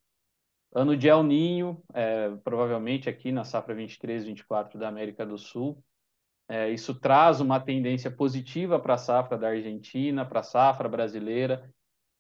Ano 0.75 0.97
de 0.97 1.09
El 1.09 1.23
Ninho, 1.23 1.83
é, 1.95 2.31
provavelmente 2.45 3.09
aqui 3.09 3.33
na 3.33 3.45
safra 3.45 3.75
23, 3.75 4.25
24 4.25 4.79
da 4.79 4.89
América 4.89 5.25
do 5.25 5.39
Sul. 5.39 5.83
É, 6.49 6.71
isso 6.71 6.95
traz 6.95 7.41
uma 7.41 7.61
tendência 7.61 8.11
positiva 8.11 8.79
para 8.79 8.95
a 8.95 8.99
safra 8.99 9.37
da 9.39 9.49
Argentina, 9.49 10.25
para 10.25 10.41
a 10.41 10.43
safra 10.43 10.89
brasileira. 10.89 11.71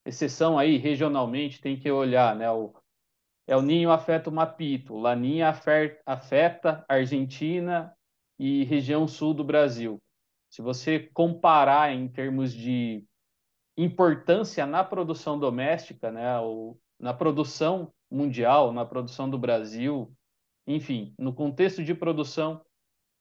Exceção 0.05 0.59
aí, 0.59 0.77
regionalmente, 0.77 1.61
tem 1.61 1.79
que 1.79 1.91
olhar, 1.91 2.35
né? 2.37 2.51
O, 2.51 2.73
El 3.49 3.63
Ninho 3.63 3.91
afeta 3.91 4.29
o 4.29 4.33
Mapito, 4.33 4.95
Laninha 4.95 5.55
afeta 6.05 6.85
Argentina 6.87 7.95
e 8.39 8.63
região 8.65 9.09
sul 9.09 9.33
do 9.33 9.43
Brasil. 9.43 9.99
Se 10.51 10.63
você 10.63 10.99
comparar 11.13 11.93
em 11.93 12.09
termos 12.09 12.53
de 12.53 13.05
importância 13.77 14.67
na 14.67 14.83
produção 14.83 15.39
doméstica, 15.39 16.11
né, 16.11 16.39
ou 16.39 16.81
na 16.99 17.15
produção 17.15 17.93
mundial, 18.11 18.73
na 18.73 18.85
produção 18.85 19.29
do 19.29 19.39
Brasil, 19.39 20.13
enfim, 20.67 21.15
no 21.19 21.33
contexto 21.33 21.85
de 21.85 21.95
produção, 21.95 22.65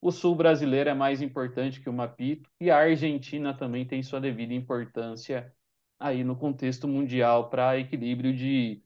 o 0.01 0.11
sul 0.11 0.35
brasileiro 0.35 0.89
é 0.89 0.93
mais 0.93 1.21
importante 1.21 1.81
que 1.81 1.89
o 1.89 1.93
Mapito 1.93 2.49
e 2.59 2.69
a 2.69 2.77
Argentina 2.77 3.53
também 3.53 3.85
tem 3.85 4.03
sua 4.03 4.21
devida 4.21 4.53
importância 4.53 5.53
aí 5.99 6.23
no 6.23 6.35
contexto 6.35 6.87
mundial 6.87 7.49
para 7.49 7.77
equilíbrio 7.79 8.35
de 8.35 8.81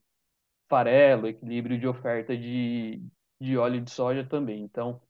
farelo, 0.70 1.28
equilíbrio 1.28 1.78
de 1.78 1.88
oferta 1.88 2.36
de, 2.38 3.04
de 3.40 3.58
óleo 3.58 3.82
de 3.82 3.92
soja 3.92 4.26
também. 4.26 4.64
Então, 4.64 5.02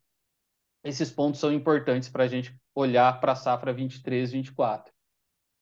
esses 0.83 1.11
pontos 1.11 1.39
são 1.39 1.53
importantes 1.53 2.09
para 2.09 2.23
a 2.23 2.27
gente 2.27 2.55
olhar 2.75 3.19
para 3.19 3.33
a 3.33 3.35
safra 3.35 3.73
23, 3.73 4.31
24. 4.31 4.93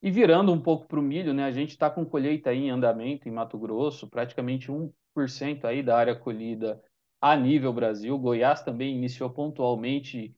E 0.02 0.10
virando 0.10 0.52
um 0.52 0.60
pouco 0.60 0.86
para 0.86 0.98
o 0.98 1.02
milho, 1.02 1.34
né, 1.34 1.44
a 1.44 1.50
gente 1.50 1.70
está 1.70 1.90
com 1.90 2.04
colheita 2.06 2.54
em 2.54 2.70
andamento 2.70 3.28
em 3.28 3.32
Mato 3.32 3.58
Grosso, 3.58 4.08
praticamente 4.08 4.70
1% 4.70 5.64
aí 5.64 5.82
da 5.82 5.96
área 5.96 6.16
colhida 6.16 6.82
a 7.20 7.36
nível 7.36 7.72
Brasil. 7.72 8.18
Goiás 8.18 8.62
também 8.62 8.96
iniciou 8.96 9.28
pontualmente 9.28 10.34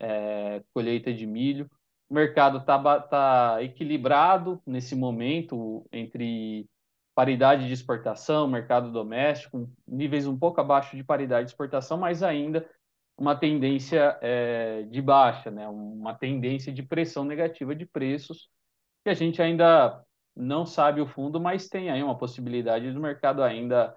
é, 0.00 0.62
colheita 0.72 1.12
de 1.12 1.26
milho. 1.26 1.70
O 2.08 2.14
mercado 2.14 2.58
está 2.58 3.00
tá 3.00 3.62
equilibrado 3.62 4.60
nesse 4.66 4.96
momento 4.96 5.86
entre 5.92 6.68
paridade 7.14 7.66
de 7.68 7.72
exportação, 7.72 8.48
mercado 8.48 8.90
doméstico, 8.90 9.70
níveis 9.86 10.26
um 10.26 10.36
pouco 10.36 10.60
abaixo 10.60 10.96
de 10.96 11.04
paridade 11.04 11.46
de 11.46 11.52
exportação, 11.52 11.96
mas 11.96 12.22
ainda 12.22 12.68
uma 13.16 13.36
tendência 13.36 14.18
é, 14.20 14.82
de 14.84 15.00
baixa, 15.00 15.50
né? 15.50 15.68
uma 15.68 16.14
tendência 16.14 16.72
de 16.72 16.82
pressão 16.82 17.24
negativa 17.24 17.74
de 17.74 17.86
preços, 17.86 18.50
que 19.04 19.10
a 19.10 19.14
gente 19.14 19.40
ainda 19.40 20.04
não 20.34 20.66
sabe 20.66 21.00
o 21.00 21.06
fundo, 21.06 21.40
mas 21.40 21.68
tem 21.68 21.90
aí 21.90 22.02
uma 22.02 22.18
possibilidade 22.18 22.90
do 22.92 23.00
mercado 23.00 23.42
ainda 23.42 23.96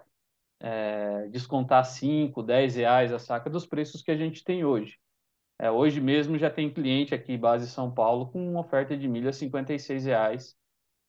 é, 0.60 1.28
descontar 1.28 1.84
5, 1.84 2.42
10 2.42 2.76
reais 2.76 3.12
a 3.12 3.18
saca 3.18 3.50
dos 3.50 3.66
preços 3.66 4.02
que 4.02 4.10
a 4.10 4.16
gente 4.16 4.44
tem 4.44 4.64
hoje. 4.64 4.98
É, 5.58 5.70
hoje 5.70 6.00
mesmo 6.00 6.38
já 6.38 6.48
tem 6.48 6.72
cliente 6.72 7.14
aqui, 7.14 7.36
base 7.36 7.68
São 7.68 7.92
Paulo, 7.92 8.30
com 8.30 8.50
uma 8.50 8.60
oferta 8.60 8.96
de 8.96 9.08
milho 9.08 9.28
a 9.28 9.32
56 9.32 10.04
reais 10.04 10.56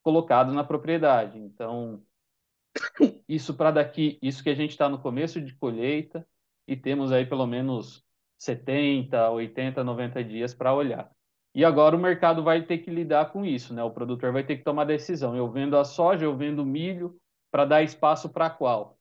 colocado 0.01 0.51
na 0.53 0.63
propriedade. 0.63 1.37
Então, 1.37 2.03
isso 3.27 3.53
para 3.53 3.71
daqui, 3.71 4.17
isso 4.21 4.43
que 4.43 4.49
a 4.49 4.55
gente 4.55 4.71
está 4.71 4.89
no 4.89 4.99
começo 4.99 5.39
de 5.39 5.53
colheita 5.55 6.25
e 6.69 6.77
temos 6.77 7.11
aí 7.11 7.25
pelo 7.25 7.47
menos 7.47 8.05
70, 8.37 9.31
80, 9.31 9.83
90 9.83 10.23
dias 10.23 10.53
para 10.53 10.73
olhar. 10.73 11.11
E 11.53 11.65
agora 11.65 11.95
o 11.95 11.99
mercado 11.99 12.43
vai 12.43 12.61
ter 12.61 12.77
que 12.77 12.91
lidar 12.91 13.31
com 13.31 13.43
isso, 13.43 13.73
né? 13.73 13.83
O 13.83 13.89
produtor 13.89 14.31
vai 14.31 14.43
ter 14.43 14.57
que 14.57 14.63
tomar 14.63 14.85
decisão. 14.85 15.35
Eu 15.35 15.49
vendo 15.49 15.75
a 15.75 15.83
soja, 15.83 16.25
eu 16.25 16.37
vendo 16.37 16.63
milho, 16.63 17.19
para 17.51 17.65
dar 17.65 17.81
espaço 17.81 18.29
para 18.29 18.51
qual? 18.51 18.99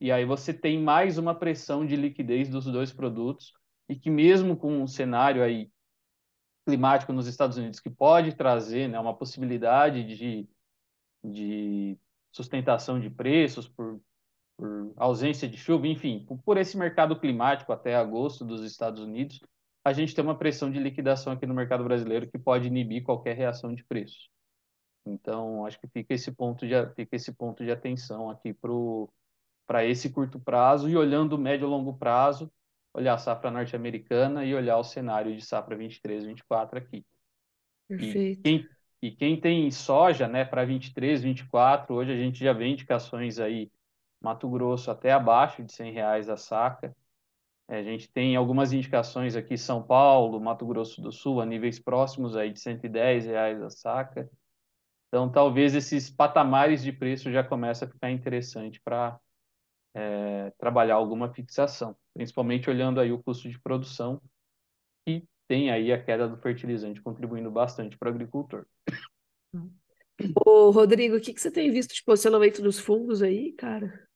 E 0.00 0.10
aí 0.10 0.24
você 0.24 0.54
tem 0.54 0.80
mais 0.82 1.18
uma 1.18 1.34
pressão 1.34 1.84
de 1.84 1.94
liquidez 1.94 2.48
dos 2.48 2.64
dois 2.64 2.90
produtos 2.90 3.52
e 3.86 3.94
que 3.94 4.08
mesmo 4.08 4.56
com 4.56 4.80
um 4.82 4.86
cenário 4.86 5.42
aí 5.42 5.70
climático 6.66 7.12
nos 7.12 7.26
Estados 7.26 7.58
Unidos 7.58 7.80
que 7.80 7.90
pode 7.90 8.34
trazer 8.34 8.88
né, 8.88 8.98
uma 8.98 9.14
possibilidade 9.14 10.02
de, 10.04 10.48
de 11.22 11.98
sustentação 12.32 12.98
de 12.98 13.10
preços 13.10 13.68
por, 13.68 14.00
por 14.60 14.92
ausência 14.96 15.48
de 15.48 15.56
chuva, 15.56 15.86
enfim, 15.86 16.26
por, 16.44 16.58
esse 16.58 16.76
mercado 16.76 17.18
climático 17.18 17.72
até 17.72 17.96
agosto 17.96 18.44
dos 18.44 18.62
Estados 18.62 19.02
Unidos, 19.02 19.40
a 19.82 19.94
gente 19.94 20.14
tem 20.14 20.22
uma 20.22 20.36
pressão 20.36 20.70
de 20.70 20.78
liquidação 20.78 21.32
aqui 21.32 21.46
no 21.46 21.54
mercado 21.54 21.82
brasileiro 21.82 22.30
que 22.30 22.38
pode 22.38 22.66
inibir 22.66 23.02
qualquer 23.02 23.34
reação 23.34 23.74
de 23.74 23.82
preço. 23.82 24.28
Então, 25.06 25.64
acho 25.64 25.80
que 25.80 25.88
fica 25.88 26.12
esse 26.12 26.30
ponto 26.30 26.66
de, 26.66 26.74
fica 26.94 27.16
esse 27.16 27.32
ponto 27.32 27.64
de 27.64 27.70
atenção 27.70 28.28
aqui 28.28 28.54
para 29.66 29.86
esse 29.86 30.10
curto 30.10 30.38
prazo 30.38 30.90
e 30.90 30.96
olhando 30.96 31.32
o 31.32 31.38
médio 31.38 31.66
e 31.66 31.70
longo 31.70 31.96
prazo, 31.96 32.52
olhar 32.92 33.14
a 33.14 33.18
safra 33.18 33.50
norte-americana 33.50 34.44
e 34.44 34.54
olhar 34.54 34.76
o 34.76 34.84
cenário 34.84 35.34
de 35.34 35.42
safra 35.42 35.74
23, 35.74 36.26
24 36.26 36.78
aqui. 36.78 37.02
Perfeito. 37.88 38.40
E 38.40 38.42
quem, 38.42 38.68
e 39.00 39.10
quem 39.10 39.40
tem 39.40 39.70
soja, 39.70 40.28
né, 40.28 40.44
para 40.44 40.66
23, 40.66 41.22
24, 41.22 41.94
hoje 41.94 42.12
a 42.12 42.16
gente 42.16 42.44
já 42.44 42.52
vê 42.52 42.66
indicações 42.66 43.38
aí, 43.38 43.70
Mato 44.20 44.48
Grosso 44.48 44.90
até 44.90 45.12
abaixo 45.12 45.62
de 45.64 45.72
100 45.72 45.92
reais 45.92 46.28
a 46.28 46.36
saca. 46.36 46.94
É, 47.68 47.78
a 47.78 47.82
gente 47.82 48.10
tem 48.10 48.36
algumas 48.36 48.72
indicações 48.72 49.36
aqui, 49.36 49.56
São 49.56 49.82
Paulo, 49.82 50.40
Mato 50.40 50.66
Grosso 50.66 51.00
do 51.00 51.12
Sul, 51.12 51.40
a 51.40 51.46
níveis 51.46 51.78
próximos 51.78 52.36
aí 52.36 52.52
de 52.52 52.60
110 52.60 53.26
reais 53.26 53.62
a 53.62 53.70
saca. 53.70 54.28
Então, 55.08 55.30
talvez 55.30 55.74
esses 55.74 56.10
patamares 56.10 56.82
de 56.82 56.92
preço 56.92 57.32
já 57.32 57.42
comecem 57.42 57.86
a 57.86 57.90
ficar 57.90 58.10
interessante 58.10 58.80
para 58.80 59.18
é, 59.94 60.50
trabalhar 60.58 60.94
alguma 60.94 61.32
fixação, 61.32 61.96
principalmente 62.14 62.70
olhando 62.70 63.00
aí 63.00 63.10
o 63.12 63.22
custo 63.22 63.48
de 63.48 63.60
produção, 63.60 64.20
que 65.04 65.24
tem 65.48 65.70
aí 65.70 65.92
a 65.92 66.02
queda 66.02 66.28
do 66.28 66.36
fertilizante 66.36 67.02
contribuindo 67.02 67.50
bastante 67.50 67.98
para 67.98 68.08
o 68.08 68.12
agricultor. 68.12 68.66
Ô, 70.46 70.70
Rodrigo, 70.70 71.16
o 71.16 71.20
que, 71.20 71.32
que 71.32 71.40
você 71.40 71.50
tem 71.50 71.70
visto 71.70 71.94
de 71.94 72.04
posicionamento 72.04 72.62
dos 72.62 72.78
fundos 72.78 73.22
aí, 73.22 73.52
cara? 73.52 74.09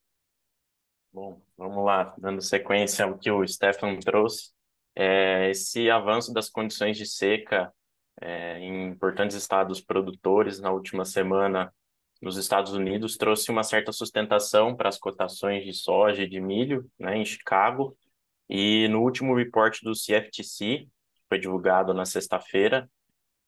Bom, 1.15 1.41
vamos 1.57 1.85
lá, 1.85 2.13
dando 2.17 2.41
sequência 2.41 3.05
ao 3.05 3.17
que 3.17 3.31
o 3.31 3.47
Stefan 3.47 3.97
trouxe. 4.01 4.51
É, 4.93 5.49
esse 5.49 5.89
avanço 5.89 6.33
das 6.33 6.49
condições 6.49 6.97
de 6.97 7.05
seca 7.05 7.71
é, 8.19 8.59
em 8.59 8.89
importantes 8.89 9.33
estados 9.33 9.79
produtores 9.79 10.59
na 10.59 10.71
última 10.73 11.05
semana 11.05 11.73
nos 12.21 12.35
Estados 12.35 12.73
Unidos 12.73 13.15
trouxe 13.15 13.49
uma 13.49 13.63
certa 13.63 13.93
sustentação 13.93 14.75
para 14.75 14.89
as 14.89 14.97
cotações 14.97 15.63
de 15.63 15.71
soja 15.71 16.23
e 16.23 16.29
de 16.29 16.41
milho 16.41 16.85
né, 16.99 17.15
em 17.15 17.23
Chicago. 17.23 17.97
E 18.49 18.89
no 18.89 19.01
último 19.01 19.33
report 19.33 19.83
do 19.83 19.93
CFTC, 19.93 20.79
que 20.79 20.89
foi 21.29 21.39
divulgado 21.39 21.93
na 21.93 22.03
sexta-feira, 22.03 22.89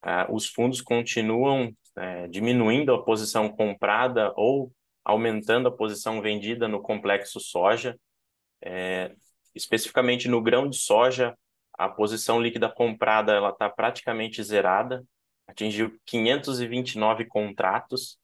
uh, 0.06 0.34
os 0.34 0.48
fundos 0.48 0.80
continuam 0.80 1.76
uh, 1.98 2.30
diminuindo 2.30 2.94
a 2.94 3.04
posição 3.04 3.50
comprada 3.50 4.32
ou 4.38 4.72
aumentando 5.08 5.70
a 5.70 5.72
posição 5.72 6.22
vendida 6.22 6.68
no 6.68 6.82
complexo 6.82 7.40
soja. 7.40 7.98
É, 8.62 9.16
especificamente 9.56 10.28
no 10.28 10.42
grão 10.42 10.70
de 10.70 10.78
soja, 10.78 11.34
a 11.74 11.88
posição 11.88 12.42
líquida 12.42 12.70
comprada 12.70 13.32
ela 13.32 13.52
está 13.52 13.70
praticamente 13.70 14.44
zerada, 14.44 15.06
atingiu 15.48 15.98
529 16.06 17.26
contratos 17.26 18.20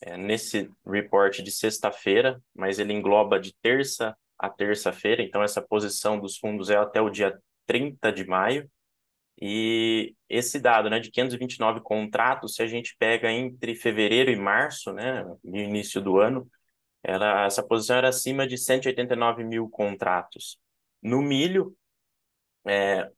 é, 0.00 0.16
nesse 0.16 0.70
report 0.86 1.40
de 1.40 1.50
sexta-feira, 1.50 2.40
mas 2.54 2.78
ele 2.78 2.92
engloba 2.92 3.40
de 3.40 3.52
terça 3.60 4.16
a 4.38 4.48
terça-feira, 4.48 5.22
então 5.22 5.42
essa 5.42 5.60
posição 5.60 6.18
dos 6.18 6.38
fundos 6.38 6.70
é 6.70 6.76
até 6.76 7.00
o 7.00 7.10
dia 7.10 7.38
30 7.66 8.12
de 8.12 8.24
maio. 8.24 8.70
E 9.40 10.14
esse 10.28 10.60
dado, 10.60 10.90
né, 10.90 11.00
de 11.00 11.10
529 11.10 11.80
contratos, 11.80 12.54
se 12.54 12.62
a 12.62 12.66
gente 12.66 12.94
pega 12.98 13.32
entre 13.32 13.74
fevereiro 13.74 14.30
e 14.30 14.36
março, 14.36 14.92
né, 14.92 15.24
no 15.42 15.56
início 15.56 16.00
do 16.00 16.18
ano, 16.18 16.48
essa 17.02 17.62
posição 17.62 17.96
era 17.96 18.08
acima 18.08 18.46
de 18.46 18.58
189 18.58 19.42
mil 19.42 19.68
contratos. 19.68 20.58
No 21.02 21.22
milho, 21.22 21.74
é, 22.66 23.10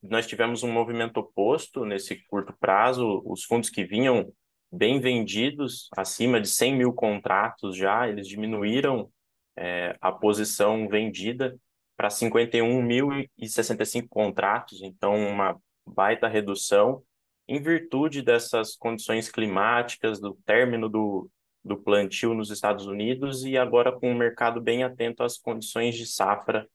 nós 0.00 0.26
tivemos 0.26 0.62
um 0.62 0.70
movimento 0.70 1.18
oposto 1.18 1.84
nesse 1.84 2.16
curto 2.28 2.54
prazo, 2.60 3.22
os 3.26 3.44
fundos 3.44 3.70
que 3.70 3.84
vinham 3.84 4.32
bem 4.70 5.00
vendidos, 5.00 5.88
acima 5.96 6.40
de 6.40 6.48
100 6.48 6.76
mil 6.76 6.92
contratos 6.92 7.76
já, 7.76 8.08
eles 8.08 8.28
diminuíram 8.28 9.10
é, 9.56 9.96
a 10.00 10.12
posição 10.12 10.88
vendida 10.88 11.56
para 11.96 12.08
51.065 12.08 14.08
contratos, 14.08 14.82
então 14.82 15.14
uma 15.14 15.58
baita 15.86 16.28
redução 16.28 17.02
em 17.46 17.60
virtude 17.60 18.22
dessas 18.22 18.74
condições 18.74 19.30
climáticas, 19.30 20.18
do 20.18 20.34
término 20.46 20.88
do, 20.88 21.30
do 21.62 21.76
plantio 21.76 22.34
nos 22.34 22.50
Estados 22.50 22.86
Unidos 22.86 23.44
e 23.44 23.56
agora 23.56 23.92
com 23.92 24.10
o 24.10 24.14
mercado 24.14 24.60
bem 24.60 24.82
atento 24.82 25.22
às 25.22 25.38
condições 25.38 25.94
de 25.94 26.06
safra 26.06 26.66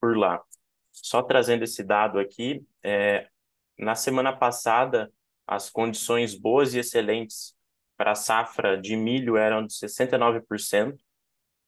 por 0.00 0.16
lá. 0.16 0.42
Só 0.92 1.22
trazendo 1.22 1.62
esse 1.62 1.84
dado 1.84 2.18
aqui, 2.18 2.64
é, 2.82 3.28
na 3.78 3.94
semana 3.94 4.34
passada, 4.34 5.12
as 5.46 5.70
condições 5.70 6.34
boas 6.34 6.74
e 6.74 6.78
excelentes 6.78 7.54
para 7.96 8.12
a 8.12 8.16
safra 8.16 8.80
de 8.80 8.96
milho 8.96 9.36
eram 9.36 9.64
de 9.64 9.72
69%, 9.72 10.96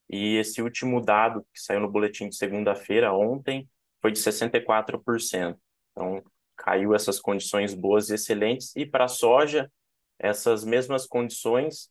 e 0.09 0.37
esse 0.37 0.63
último 0.63 1.01
dado 1.01 1.43
que 1.53 1.61
saiu 1.61 1.81
no 1.81 1.91
boletim 1.91 2.29
de 2.29 2.37
segunda-feira, 2.37 3.13
ontem, 3.13 3.69
foi 4.01 4.11
de 4.11 4.19
64%. 4.19 5.59
Então, 5.93 6.23
caiu 6.57 6.95
essas 6.95 7.21
condições 7.21 7.75
boas 7.75 8.09
e 8.09 8.15
excelentes. 8.15 8.75
E 8.75 8.87
para 8.87 9.05
a 9.05 9.09
soja, 9.09 9.71
essas 10.19 10.65
mesmas 10.65 11.07
condições, 11.07 11.91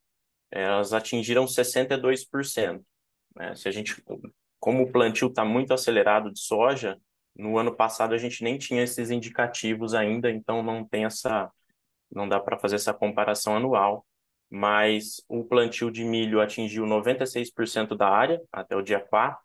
elas 0.49 0.93
atingiram 0.93 1.45
62%. 1.45 2.83
Né? 3.35 3.55
Se 3.55 3.67
a 3.67 3.71
gente, 3.71 4.03
como 4.59 4.83
o 4.83 4.91
plantio 4.91 5.27
está 5.27 5.45
muito 5.45 5.73
acelerado 5.73 6.31
de 6.31 6.39
soja, 6.39 6.99
no 7.35 7.57
ano 7.57 7.75
passado 7.75 8.15
a 8.15 8.17
gente 8.17 8.43
nem 8.43 8.57
tinha 8.57 8.81
esses 8.81 9.11
indicativos 9.11 9.93
ainda, 9.93 10.31
então 10.31 10.63
não 10.63 10.83
tem 10.83 11.05
essa, 11.05 11.51
não 12.11 12.27
dá 12.27 12.39
para 12.39 12.57
fazer 12.57 12.75
essa 12.75 12.93
comparação 12.93 13.55
anual 13.55 14.06
mas 14.49 15.21
o 15.27 15.43
plantio 15.43 15.91
de 15.91 16.03
milho 16.03 16.39
atingiu 16.39 16.85
96% 16.85 17.95
da 17.95 18.07
área 18.07 18.41
até 18.51 18.75
o 18.75 18.81
dia 18.81 18.99
4 18.99 19.39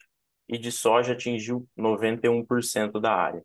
e 0.49 0.59
de 0.59 0.71
soja 0.71 1.13
atingiu 1.13 1.67
91% 1.77 3.01
da 3.01 3.15
área. 3.15 3.45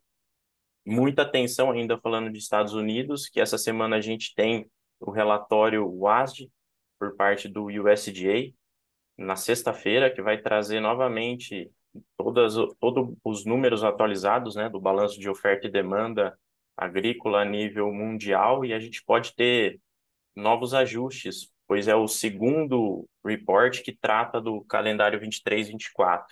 Muita 0.85 1.23
atenção 1.23 1.71
ainda 1.71 1.97
falando 1.97 2.31
de 2.31 2.37
Estados 2.37 2.73
Unidos, 2.73 3.27
que 3.27 3.41
essa 3.41 3.57
semana 3.57 3.97
a 3.97 4.01
gente 4.01 4.33
tem 4.35 4.69
o 4.99 5.11
relatório 5.11 5.85
WASD 5.85 6.49
por 6.99 7.15
parte 7.15 7.47
do 7.47 7.65
USDA 7.65 8.53
na 9.17 9.35
sexta-feira, 9.35 10.09
que 10.09 10.21
vai 10.21 10.37
trazer 10.37 10.79
novamente 10.79 11.69
todas 12.15 12.55
todos 12.79 13.15
os 13.23 13.45
números 13.45 13.83
atualizados, 13.83 14.55
né, 14.55 14.69
do 14.69 14.79
balanço 14.79 15.19
de 15.19 15.29
oferta 15.29 15.67
e 15.67 15.71
demanda 15.71 16.37
agrícola 16.75 17.41
a 17.41 17.45
nível 17.45 17.91
mundial 17.91 18.63
e 18.63 18.71
a 18.71 18.79
gente 18.79 19.03
pode 19.03 19.35
ter 19.35 19.79
novos 20.37 20.73
ajustes, 20.73 21.51
pois 21.67 21.87
é 21.87 21.95
o 21.95 22.07
segundo 22.07 23.07
report 23.25 23.81
que 23.81 23.91
trata 23.91 24.39
do 24.39 24.61
calendário 24.65 25.19
23-24, 25.19 26.25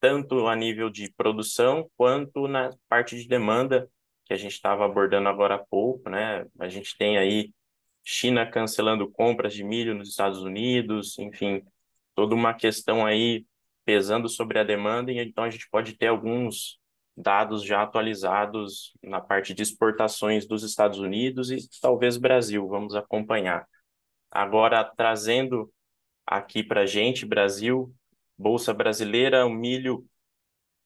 tanto 0.00 0.48
a 0.48 0.56
nível 0.56 0.90
de 0.90 1.12
produção 1.16 1.88
quanto 1.96 2.48
na 2.48 2.70
parte 2.88 3.16
de 3.16 3.28
demanda 3.28 3.88
que 4.26 4.34
a 4.34 4.36
gente 4.36 4.52
estava 4.52 4.84
abordando 4.84 5.28
agora 5.28 5.54
há 5.54 5.58
pouco, 5.58 6.10
né? 6.10 6.44
A 6.58 6.68
gente 6.68 6.96
tem 6.96 7.18
aí 7.18 7.52
China 8.04 8.44
cancelando 8.46 9.10
compras 9.10 9.54
de 9.54 9.62
milho 9.62 9.94
nos 9.94 10.08
Estados 10.10 10.42
Unidos, 10.42 11.18
enfim, 11.18 11.62
toda 12.14 12.34
uma 12.34 12.52
questão 12.54 13.06
aí 13.06 13.46
pesando 13.84 14.28
sobre 14.28 14.58
a 14.58 14.64
demanda, 14.64 15.12
e 15.12 15.18
então 15.18 15.44
a 15.44 15.50
gente 15.50 15.68
pode 15.70 15.96
ter 15.96 16.08
alguns 16.08 16.78
dados 17.16 17.64
já 17.64 17.82
atualizados 17.82 18.92
na 19.02 19.20
parte 19.20 19.52
de 19.52 19.62
exportações 19.62 20.46
dos 20.46 20.62
Estados 20.62 20.98
Unidos 20.98 21.50
e 21.50 21.58
talvez 21.80 22.16
Brasil, 22.16 22.66
vamos 22.66 22.94
acompanhar. 22.94 23.66
Agora, 24.30 24.84
trazendo 24.84 25.72
aqui 26.26 26.62
para 26.62 26.82
a 26.82 26.86
gente, 26.86 27.26
Brasil, 27.26 27.92
Bolsa 28.38 28.72
Brasileira, 28.72 29.44
o 29.44 29.50
milho 29.50 30.06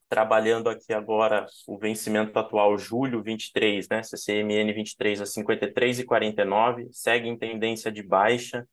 trabalhando 0.08 0.68
aqui 0.68 0.92
agora 0.92 1.46
o 1.66 1.78
vencimento 1.78 2.38
atual, 2.38 2.78
julho 2.78 3.22
23, 3.22 3.88
né? 3.88 4.02
CCMN 4.02 4.72
23 4.72 5.20
a 5.20 5.24
53,49, 5.24 6.88
segue 6.92 7.28
em 7.28 7.36
tendência 7.36 7.90
de 7.90 8.02
baixa. 8.02 8.66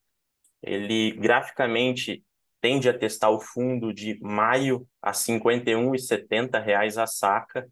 Ele 0.62 1.12
graficamente 1.12 2.24
tende 2.62 2.88
a 2.88 2.98
testar 2.98 3.30
o 3.32 3.40
fundo 3.40 3.94
de 3.94 4.20
maio 4.22 4.88
a 5.02 5.10
R$ 5.10 5.16
51,70 5.16 7.02
a 7.02 7.08
saca. 7.08 7.68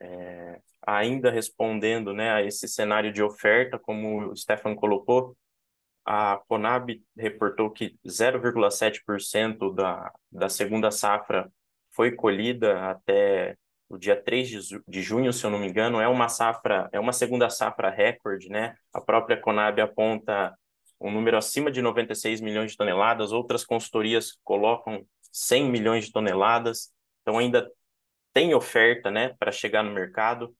É, 0.00 0.60
ainda 0.86 1.30
respondendo 1.30 2.14
né, 2.14 2.30
a 2.32 2.42
esse 2.42 2.66
cenário 2.66 3.12
de 3.12 3.22
oferta, 3.22 3.78
como 3.78 4.30
o 4.30 4.36
Stefan 4.36 4.74
colocou, 4.74 5.36
a 6.04 6.40
Conab 6.48 7.02
reportou 7.16 7.70
que 7.70 7.96
0,7% 8.06 9.74
da, 9.74 10.10
da 10.32 10.48
segunda 10.48 10.90
safra 10.90 11.50
foi 11.92 12.12
colhida 12.12 12.90
até 12.90 13.56
o 13.88 13.98
dia 13.98 14.20
3 14.20 14.48
de, 14.88 15.02
junho, 15.02 15.32
se 15.32 15.44
eu 15.44 15.50
não 15.50 15.58
me 15.58 15.68
engano, 15.68 16.00
é 16.00 16.06
uma 16.06 16.28
safra, 16.28 16.88
é 16.92 17.00
uma 17.00 17.12
segunda 17.12 17.50
safra 17.50 17.90
recorde, 17.90 18.48
né? 18.48 18.76
A 18.94 19.00
própria 19.00 19.36
Conab 19.36 19.80
aponta 19.80 20.56
um 21.00 21.10
número 21.10 21.36
acima 21.36 21.70
de 21.70 21.80
96 21.80 22.40
milhões 22.40 22.72
de 22.72 22.76
toneladas, 22.76 23.32
outras 23.32 23.64
consultorias 23.64 24.36
colocam 24.44 25.06
100 25.32 25.70
milhões 25.70 26.06
de 26.06 26.12
toneladas, 26.12 26.92
então 27.22 27.38
ainda 27.38 27.70
tem 28.32 28.54
oferta, 28.54 29.10
né, 29.10 29.34
para 29.38 29.50
chegar 29.50 29.82
no 29.82 29.92
mercado. 29.92 30.54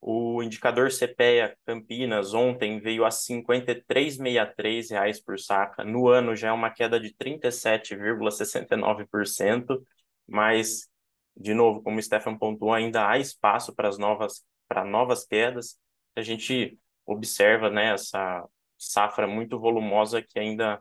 O 0.00 0.42
indicador 0.42 0.90
CPEA 0.90 1.56
Campinas 1.66 2.32
ontem 2.32 2.80
veio 2.80 3.04
a 3.04 3.10
53,63 3.10 4.90
reais 4.90 5.20
por 5.20 5.38
saca. 5.38 5.84
No 5.84 6.08
ano 6.08 6.34
já 6.36 6.48
é 6.48 6.52
uma 6.52 6.70
queda 6.70 6.98
de 7.00 7.12
37,69%, 7.14 9.82
mas 10.26 10.88
de 11.36 11.54
novo, 11.54 11.82
como 11.82 11.98
o 11.98 12.02
Stefan 12.02 12.36
pontuou, 12.36 12.72
ainda 12.72 13.08
há 13.08 13.18
espaço 13.18 13.74
para 13.74 13.88
as 13.88 13.98
novas 13.98 14.44
para 14.68 14.84
novas 14.84 15.24
quedas. 15.24 15.78
A 16.14 16.22
gente 16.22 16.78
observa, 17.06 17.70
né, 17.70 17.94
essa 17.94 18.44
safra 18.78 19.26
muito 19.26 19.58
volumosa 19.58 20.22
que 20.22 20.38
ainda 20.38 20.80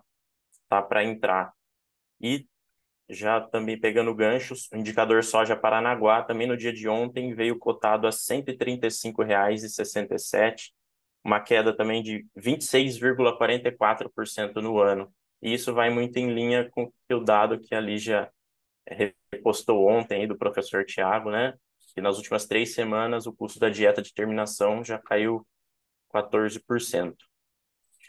está 0.51 0.81
para 0.81 1.03
entrar. 1.03 1.51
E 2.21 2.47
já 3.09 3.41
também 3.41 3.79
pegando 3.79 4.13
ganchos, 4.13 4.69
o 4.71 4.75
indicador 4.77 5.23
soja 5.23 5.55
Paranaguá 5.55 6.21
também 6.23 6.45
no 6.47 6.57
dia 6.57 6.73
de 6.73 6.89
ontem 6.89 7.33
veio 7.33 7.57
cotado 7.57 8.05
a 8.05 8.09
R$ 8.09 8.15
135,67, 8.15 10.71
uma 11.23 11.39
queda 11.39 11.75
também 11.75 12.03
de 12.03 12.25
26,44% 12.37 14.55
no 14.55 14.79
ano. 14.79 15.11
E 15.41 15.53
isso 15.53 15.73
vai 15.73 15.89
muito 15.89 16.17
em 16.17 16.33
linha 16.33 16.69
com 16.69 16.91
o 17.11 17.19
dado 17.19 17.59
que 17.59 17.73
a 17.73 17.79
Lígia 17.79 18.29
repostou 19.31 19.87
ontem 19.87 20.21
aí 20.21 20.27
do 20.27 20.37
professor 20.37 20.85
Tiago, 20.85 21.31
né? 21.31 21.53
Que 21.93 22.01
nas 22.01 22.17
últimas 22.17 22.45
três 22.45 22.73
semanas 22.73 23.27
o 23.27 23.33
custo 23.33 23.59
da 23.59 23.69
dieta 23.69 24.01
de 24.01 24.13
terminação 24.13 24.83
já 24.83 24.97
caiu 24.97 25.45
14%. 26.13 27.15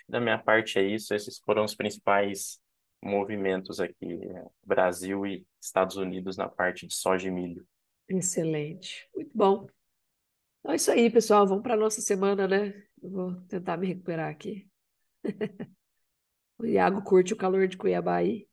Da 0.09 0.21
minha 0.21 0.39
parte 0.39 0.79
é 0.79 0.83
isso, 0.83 1.15
esses 1.15 1.39
foram 1.39 1.65
os 1.65 1.75
principais 1.75 2.59
movimentos 3.03 3.79
aqui, 3.81 4.17
né? 4.17 4.47
Brasil 4.65 5.27
e 5.27 5.47
Estados 5.61 5.97
Unidos 5.97 6.37
na 6.37 6.49
parte 6.49 6.87
de 6.87 6.95
soja 6.95 7.29
e 7.29 7.31
milho. 7.31 7.67
Excelente, 8.09 9.09
muito 9.15 9.31
bom. 9.35 9.69
Então 10.61 10.73
é 10.73 10.77
isso 10.77 10.91
aí, 10.91 11.11
pessoal. 11.11 11.47
Vamos 11.47 11.63
para 11.63 11.75
a 11.75 11.79
nossa 11.79 12.01
semana, 12.01 12.49
né? 12.49 12.83
Eu 13.03 13.11
vou 13.11 13.35
tentar 13.43 13.77
me 13.77 13.87
recuperar 13.87 14.31
aqui. 14.31 14.69
o 16.59 16.67
Iago 16.67 17.03
curte 17.03 17.33
o 17.35 17.37
calor 17.37 17.69
de 17.69 17.77
Cuiabá 17.77 18.17
aí. 18.17 18.49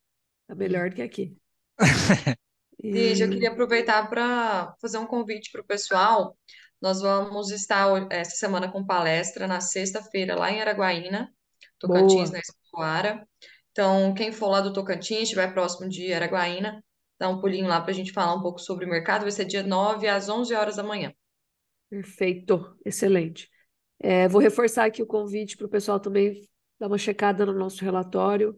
Tá 0.47 0.53
melhor 0.55 0.89
do 0.89 0.95
que 0.95 1.01
aqui. 1.01 1.37
E 2.83 3.19
eu 3.19 3.29
queria 3.29 3.49
aproveitar 3.49 4.07
para 4.07 4.75
fazer 4.79 4.99
um 4.99 5.07
convite 5.07 5.51
para 5.51 5.61
o 5.61 5.65
pessoal. 5.65 6.37
Nós 6.79 7.01
vamos 7.01 7.49
estar 7.49 7.87
essa 8.11 8.35
semana 8.35 8.71
com 8.71 8.85
palestra 8.85 9.47
na 9.47 9.59
sexta-feira 9.59 10.35
lá 10.35 10.51
em 10.51 10.61
Araguaína, 10.61 11.33
Tocantins, 11.79 12.29
Boa. 12.29 12.31
na 12.31 12.39
Escoara. 12.39 13.27
Então, 13.71 14.13
quem 14.13 14.31
for 14.31 14.49
lá 14.49 14.61
do 14.61 14.71
Tocantins, 14.71 15.23
estiver 15.23 15.53
próximo 15.53 15.89
de 15.89 16.13
Araguaína, 16.13 16.83
dá 17.19 17.29
um 17.29 17.39
pulinho 17.39 17.67
lá 17.67 17.81
para 17.81 17.91
a 17.91 17.93
gente 17.93 18.13
falar 18.13 18.33
um 18.33 18.41
pouco 18.41 18.59
sobre 18.59 18.85
o 18.85 18.89
mercado. 18.89 19.23
Vai 19.23 19.31
ser 19.31 19.45
dia 19.45 19.63
9 19.63 20.07
às 20.07 20.29
11 20.29 20.53
horas 20.53 20.77
da 20.77 20.83
manhã. 20.83 21.13
Perfeito, 21.89 22.75
excelente. 22.85 23.49
É, 23.99 24.27
vou 24.27 24.41
reforçar 24.41 24.85
aqui 24.85 25.01
o 25.01 25.07
convite 25.07 25.57
para 25.57 25.67
o 25.67 25.69
pessoal 25.69 25.99
também 25.99 26.41
dar 26.79 26.87
uma 26.87 26.97
checada 26.97 27.45
no 27.45 27.53
nosso 27.53 27.83
relatório, 27.83 28.57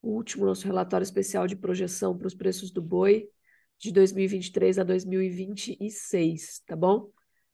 o 0.00 0.10
último 0.10 0.46
nosso 0.46 0.66
relatório 0.66 1.02
especial 1.02 1.46
de 1.46 1.56
projeção 1.56 2.16
para 2.16 2.26
os 2.26 2.34
preços 2.34 2.70
do 2.70 2.80
boi 2.80 3.28
de 3.78 3.92
2023 3.92 4.78
a 4.78 4.84
2026, 4.84 6.62
tá 6.66 6.76
bom? 6.76 7.10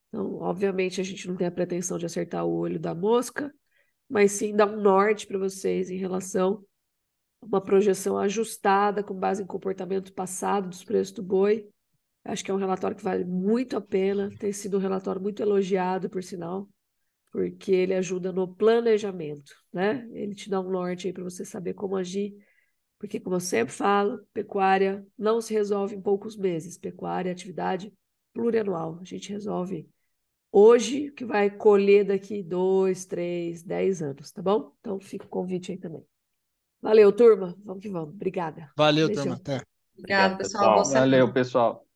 Então, 0.08 0.36
obviamente, 0.36 1.00
a 1.00 1.04
gente 1.04 1.26
não 1.26 1.36
tem 1.36 1.46
a 1.46 1.50
pretensão 1.50 1.98
de 1.98 2.06
acertar 2.06 2.44
o 2.44 2.54
olho 2.54 2.78
da 2.78 2.94
mosca, 2.94 3.52
mas 4.12 4.32
sim 4.32 4.54
dar 4.54 4.66
um 4.66 4.78
norte 4.78 5.26
para 5.26 5.38
vocês 5.38 5.90
em 5.90 5.96
relação 5.96 6.62
uma 7.40 7.62
projeção 7.62 8.18
ajustada 8.18 9.02
com 9.02 9.14
base 9.14 9.42
em 9.42 9.46
comportamento 9.46 10.12
passado 10.12 10.68
dos 10.68 10.84
preços 10.84 11.14
do 11.14 11.22
boi. 11.22 11.66
Acho 12.22 12.44
que 12.44 12.50
é 12.50 12.54
um 12.54 12.58
relatório 12.58 12.94
que 12.94 13.02
vale 13.02 13.24
muito 13.24 13.74
a 13.74 13.80
pena, 13.80 14.30
tem 14.38 14.52
sido 14.52 14.76
um 14.76 14.80
relatório 14.80 15.20
muito 15.20 15.42
elogiado, 15.42 16.10
por 16.10 16.22
sinal, 16.22 16.68
porque 17.32 17.72
ele 17.72 17.94
ajuda 17.94 18.30
no 18.30 18.46
planejamento, 18.46 19.56
né? 19.72 20.06
Ele 20.12 20.34
te 20.34 20.50
dá 20.50 20.60
um 20.60 20.70
norte 20.70 21.06
aí 21.06 21.12
para 21.12 21.24
você 21.24 21.42
saber 21.42 21.72
como 21.72 21.96
agir, 21.96 22.34
porque, 22.98 23.18
como 23.18 23.36
eu 23.36 23.40
sempre 23.40 23.72
falo, 23.72 24.20
pecuária 24.32 25.04
não 25.18 25.40
se 25.40 25.54
resolve 25.54 25.96
em 25.96 26.02
poucos 26.02 26.36
meses. 26.36 26.76
Pecuária 26.78 27.30
é 27.30 27.32
atividade 27.32 27.92
plurianual. 28.34 28.98
A 29.00 29.04
gente 29.04 29.32
resolve 29.32 29.88
hoje, 30.52 31.10
que 31.10 31.24
vai 31.24 31.50
colher 31.50 32.04
daqui 32.04 32.42
dois, 32.42 33.04
três, 33.06 33.62
dez 33.62 34.02
anos, 34.02 34.30
tá 34.30 34.42
bom? 34.42 34.72
Então, 34.80 35.00
fica 35.00 35.24
o 35.24 35.28
convite 35.28 35.72
aí 35.72 35.78
também. 35.78 36.04
Valeu, 36.80 37.10
turma. 37.12 37.56
Vamos 37.64 37.82
que 37.82 37.88
vamos. 37.88 38.14
Obrigada. 38.14 38.70
Valeu, 38.76 39.06
Beijão. 39.06 39.24
turma. 39.24 39.38
Até. 39.38 39.62
Obrigada, 39.96 40.34
Obrigado, 40.34 40.38
pessoal. 40.38 40.84
Valeu, 40.84 41.32
pessoal. 41.32 41.86